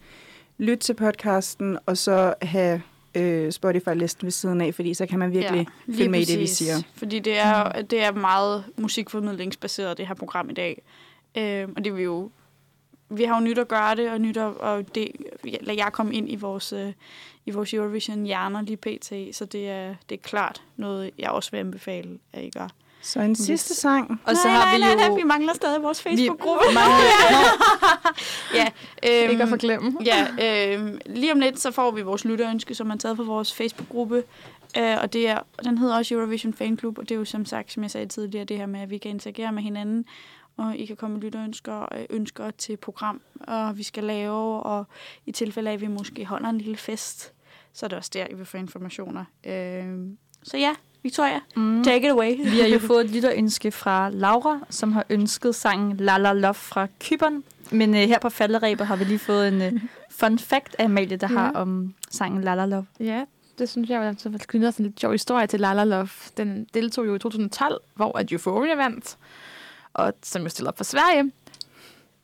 Lyt 0.57 0.77
til 0.77 0.93
podcasten, 0.93 1.77
og 1.85 1.97
så 1.97 2.33
have 2.41 2.81
øh, 3.15 3.51
Spotify-listen 3.51 4.23
ved 4.23 4.31
siden 4.31 4.61
af, 4.61 4.75
fordi 4.75 4.93
så 4.93 5.05
kan 5.05 5.19
man 5.19 5.31
virkelig 5.31 5.67
ja, 5.87 5.93
følge 5.93 6.09
med 6.09 6.19
i 6.19 6.25
det, 6.25 6.39
vi 6.39 6.47
siger. 6.47 6.73
Fordi 6.95 7.19
det 7.19 7.39
er, 7.39 7.81
det 7.81 8.03
er 8.03 8.11
meget 8.11 8.63
musikformidlingsbaseret, 8.77 9.97
det 9.97 10.07
her 10.07 10.13
program 10.13 10.49
i 10.49 10.53
dag. 10.53 10.81
Øh, 11.37 11.67
og 11.75 11.83
det 11.85 11.95
vil 11.95 12.03
jo... 12.03 12.31
Vi 13.13 13.23
har 13.23 13.39
jo 13.39 13.45
nyt 13.45 13.57
at 13.57 13.67
gøre 13.67 13.95
det, 13.95 14.11
og 14.11 14.21
nyt 14.21 14.37
at, 14.37 14.57
og 14.57 14.95
det, 14.95 15.11
lad 15.43 15.75
jeg 15.75 15.89
komme 15.91 16.13
ind 16.13 16.31
i 16.31 16.35
vores, 16.35 16.73
øh, 16.73 16.93
i 17.45 17.51
vores 17.51 17.73
Eurovision-hjerner 17.73 18.61
lige 18.61 18.77
pt. 18.77 19.35
Så 19.35 19.45
det 19.45 19.69
er, 19.69 19.95
det 20.09 20.15
er 20.15 20.21
klart 20.21 20.61
noget, 20.77 21.11
jeg 21.17 21.29
også 21.29 21.51
vil 21.51 21.57
anbefale, 21.57 22.19
at 22.33 22.43
I 22.43 22.49
gør. 22.49 22.67
Så 23.01 23.19
en 23.19 23.35
sidste 23.35 23.75
sang. 23.75 24.21
Og 24.25 24.35
så 24.35 24.47
nej, 24.47 24.55
har 24.55 24.65
nej, 24.65 24.75
vi 24.75 24.81
nej, 24.81 24.91
jo... 24.91 24.97
nej, 25.09 25.15
vi 25.21 25.23
mangler 25.23 25.53
stadig 25.53 25.83
vores 25.83 26.05
vi 26.05 26.09
Facebook-gruppe. 26.09 26.65
mangler- 26.73 28.55
ja, 28.59 28.67
øhm, 29.23 29.31
Ikke 29.31 29.43
at 29.43 29.49
forglemme. 29.49 29.97
Ja, 30.05 30.27
øh, 30.77 30.97
lige 31.05 31.31
om 31.31 31.39
lidt, 31.39 31.59
så 31.59 31.71
får 31.71 31.91
vi 31.91 32.01
vores 32.01 32.25
lytterønske, 32.25 32.75
som 32.75 32.89
er 32.91 32.95
taget 32.95 33.17
fra 33.17 33.23
vores 33.23 33.53
Facebook-gruppe. 33.53 34.23
Øh, 34.77 34.97
og 35.01 35.13
det 35.13 35.27
er, 35.29 35.39
den 35.63 35.77
hedder 35.77 35.95
også 35.97 36.15
Eurovision 36.15 36.53
Fan 36.53 36.77
Club, 36.79 36.97
og 36.97 37.09
det 37.09 37.15
er 37.15 37.19
jo 37.19 37.25
som 37.25 37.45
sagt, 37.45 37.71
som 37.71 37.83
jeg 37.83 37.91
sagde 37.91 38.07
tidligere, 38.07 38.45
det 38.45 38.57
her 38.57 38.65
med, 38.65 38.79
at 38.79 38.89
vi 38.89 38.97
kan 38.97 39.11
interagere 39.11 39.51
med 39.51 39.63
hinanden, 39.63 40.05
og 40.57 40.77
I 40.77 40.85
kan 40.85 40.95
komme 40.95 41.13
med 41.13 41.21
lytterønsker 41.23 41.95
øh, 41.97 42.05
ønsker 42.09 42.51
til 42.51 42.77
program, 42.77 43.21
og 43.47 43.77
vi 43.77 43.83
skal 43.83 44.03
lave, 44.03 44.63
og 44.63 44.85
i 45.25 45.31
tilfælde 45.31 45.69
af, 45.69 45.73
at 45.73 45.81
vi 45.81 45.87
måske 45.87 46.25
holder 46.25 46.49
en 46.49 46.57
lille 46.57 46.77
fest, 46.77 47.33
så 47.73 47.85
er 47.85 47.87
det 47.87 47.97
også 47.97 48.11
der, 48.13 48.27
I 48.29 48.33
vil 48.33 48.45
få 48.45 48.57
informationer. 48.57 49.25
Øh, 49.45 49.85
så 50.43 50.57
ja, 50.57 50.75
Victoria, 51.03 51.39
Mm. 51.55 51.83
take 51.83 52.05
it 52.05 52.11
away. 52.11 52.35
Vi 52.51 52.59
har 52.59 52.67
jo 52.67 52.79
fået 52.91 53.05
et 53.05 53.11
lytterønske 53.11 53.71
fra 53.71 54.09
Laura, 54.09 54.59
som 54.69 54.91
har 54.91 55.05
ønsket 55.09 55.55
sangen 55.55 55.97
La 55.97 56.17
La 56.17 56.33
Love 56.33 56.53
fra 56.53 56.87
Kyberen. 56.99 57.43
Men 57.71 57.89
øh, 57.95 58.01
her 58.01 58.19
på 58.19 58.29
falderæbet 58.29 58.87
har 58.87 58.95
vi 58.95 59.03
lige 59.03 59.19
fået 59.19 59.47
en 59.47 59.61
øh, 59.61 59.73
fun 60.19 60.39
fact 60.39 60.75
af 60.79 60.85
Amalie, 60.85 61.17
der 61.17 61.27
Ja. 61.31 61.37
har 61.37 61.51
om 61.51 61.93
sangen 62.09 62.43
La 62.43 62.55
La 62.55 62.65
Love. 62.65 62.85
Ja, 62.99 63.23
det 63.59 63.69
synes 63.69 63.89
jeg 63.89 63.99
var 64.01 64.15
så 64.17 64.29
knytter 64.47 64.71
sådan 64.71 64.85
en 64.85 64.89
lidt 64.89 64.99
sjov 64.99 65.11
historie 65.11 65.47
til 65.47 65.59
Lala 65.59 65.83
Love. 65.83 66.09
Den 66.37 66.67
deltog 66.73 67.05
jo 67.07 67.15
i 67.15 67.19
2012, 67.19 67.81
hvor 67.95 68.17
at 68.17 68.31
Euphoria 68.31 68.75
vandt, 68.75 69.17
og 69.93 70.13
som 70.23 70.41
jo 70.43 70.49
stillede 70.49 70.69
op 70.69 70.77
for 70.77 70.83
Sverige. 70.83 71.31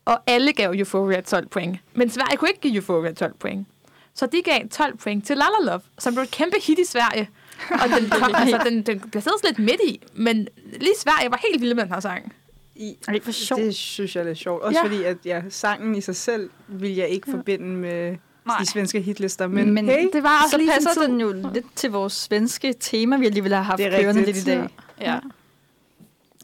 Og 0.05 0.19
alle 0.27 0.53
gav 0.53 0.71
Euphoria 0.75 1.21
12 1.21 1.47
point. 1.47 1.77
Men 1.93 2.09
Sverige 2.09 2.37
kunne 2.37 2.49
ikke 2.49 2.61
give 2.61 2.75
Euphoria 2.75 3.13
12 3.13 3.33
point. 3.33 3.67
Så 4.13 4.25
de 4.25 4.41
gav 4.45 4.67
12 4.71 4.97
point 4.97 5.25
til 5.25 5.37
Lala 5.37 5.71
Love, 5.71 5.81
som 5.99 6.13
blev 6.13 6.23
et 6.23 6.31
kæmpe 6.31 6.55
hit 6.67 6.79
i 6.79 6.85
Sverige. 6.85 7.29
Og 7.83 7.89
den, 8.01 8.09
kom, 8.09 8.31
altså, 8.41 8.61
den, 8.65 8.81
den 8.81 8.99
placerede 8.99 9.39
sig 9.39 9.49
lidt 9.49 9.59
midt 9.59 9.81
i, 9.87 10.01
men 10.15 10.47
lige 10.79 10.93
Sverige 10.99 11.31
var 11.31 11.39
helt 11.51 11.61
vilde 11.61 11.75
med 11.75 11.83
den 11.83 11.91
her 11.93 11.99
sang. 11.99 12.33
I, 12.75 12.95
Ej, 13.07 13.19
for 13.23 13.31
sjovt. 13.31 13.61
det 13.61 13.75
synes 13.75 14.15
jeg 14.15 14.21
er 14.21 14.25
lidt 14.25 14.37
sjovt. 14.37 14.61
Også 14.63 14.79
Ja. 14.79 14.85
ja. 14.87 14.91
fordi, 14.93 15.03
at 15.03 15.17
ja, 15.25 15.41
sangen 15.49 15.95
i 15.95 16.01
sig 16.01 16.15
selv 16.15 16.49
vil 16.67 16.95
jeg 16.95 17.07
ikke 17.09 17.31
Ja. 17.31 17.37
forbinde 17.37 17.65
med 17.65 18.17
Nej. 18.45 18.57
de 18.59 18.65
svenske 18.65 19.01
hitlister. 19.01 19.47
Men, 19.47 19.73
Men 19.73 19.85
hey, 19.85 20.07
Det 20.13 20.23
var 20.23 20.37
også 20.43 20.51
Så 20.51 20.57
lige 20.57 20.71
passer 20.71 20.93
tid. 20.93 21.01
den 21.01 21.21
jo 21.21 21.33
lidt 21.53 21.65
til 21.75 21.91
vores 21.91 22.13
svenske 22.13 22.73
tema, 22.79 23.17
vi 23.17 23.25
alligevel 23.25 23.53
har 23.53 23.61
haft 23.61 23.81
kørende 23.81 24.25
lidt 24.25 24.37
i 24.37 24.43
dag. 24.43 24.67
Ja. 25.01 25.19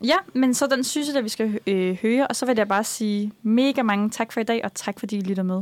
Ja, 0.03 0.15
men 0.33 0.53
så 0.53 0.67
den 0.67 0.83
synes 0.83 1.07
jeg, 1.07 1.15
at 1.17 1.23
vi 1.23 1.29
skal 1.29 1.59
øh, 1.67 1.97
høre, 2.01 2.27
og 2.27 2.35
så 2.35 2.45
vil 2.45 2.57
jeg 2.57 2.67
bare 2.67 2.83
sige 2.83 3.31
mega 3.43 3.83
mange 3.83 4.09
tak 4.09 4.31
for 4.31 4.39
i 4.39 4.43
dag, 4.43 4.61
og 4.63 4.73
tak 4.73 4.99
fordi 4.99 5.17
I 5.17 5.21
lytter 5.21 5.43
med. 5.43 5.61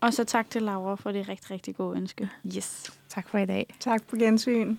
Og 0.00 0.14
så 0.14 0.24
tak 0.24 0.50
til 0.50 0.62
Laura 0.62 0.94
for 0.94 1.12
det 1.12 1.28
rigtig, 1.28 1.50
rigtig 1.50 1.76
gode 1.76 1.96
ønske. 1.96 2.30
Yes. 2.56 2.92
Tak 3.08 3.28
for 3.28 3.38
i 3.38 3.46
dag. 3.46 3.74
Tak 3.80 4.02
på 4.06 4.16
gensyn. 4.16 4.76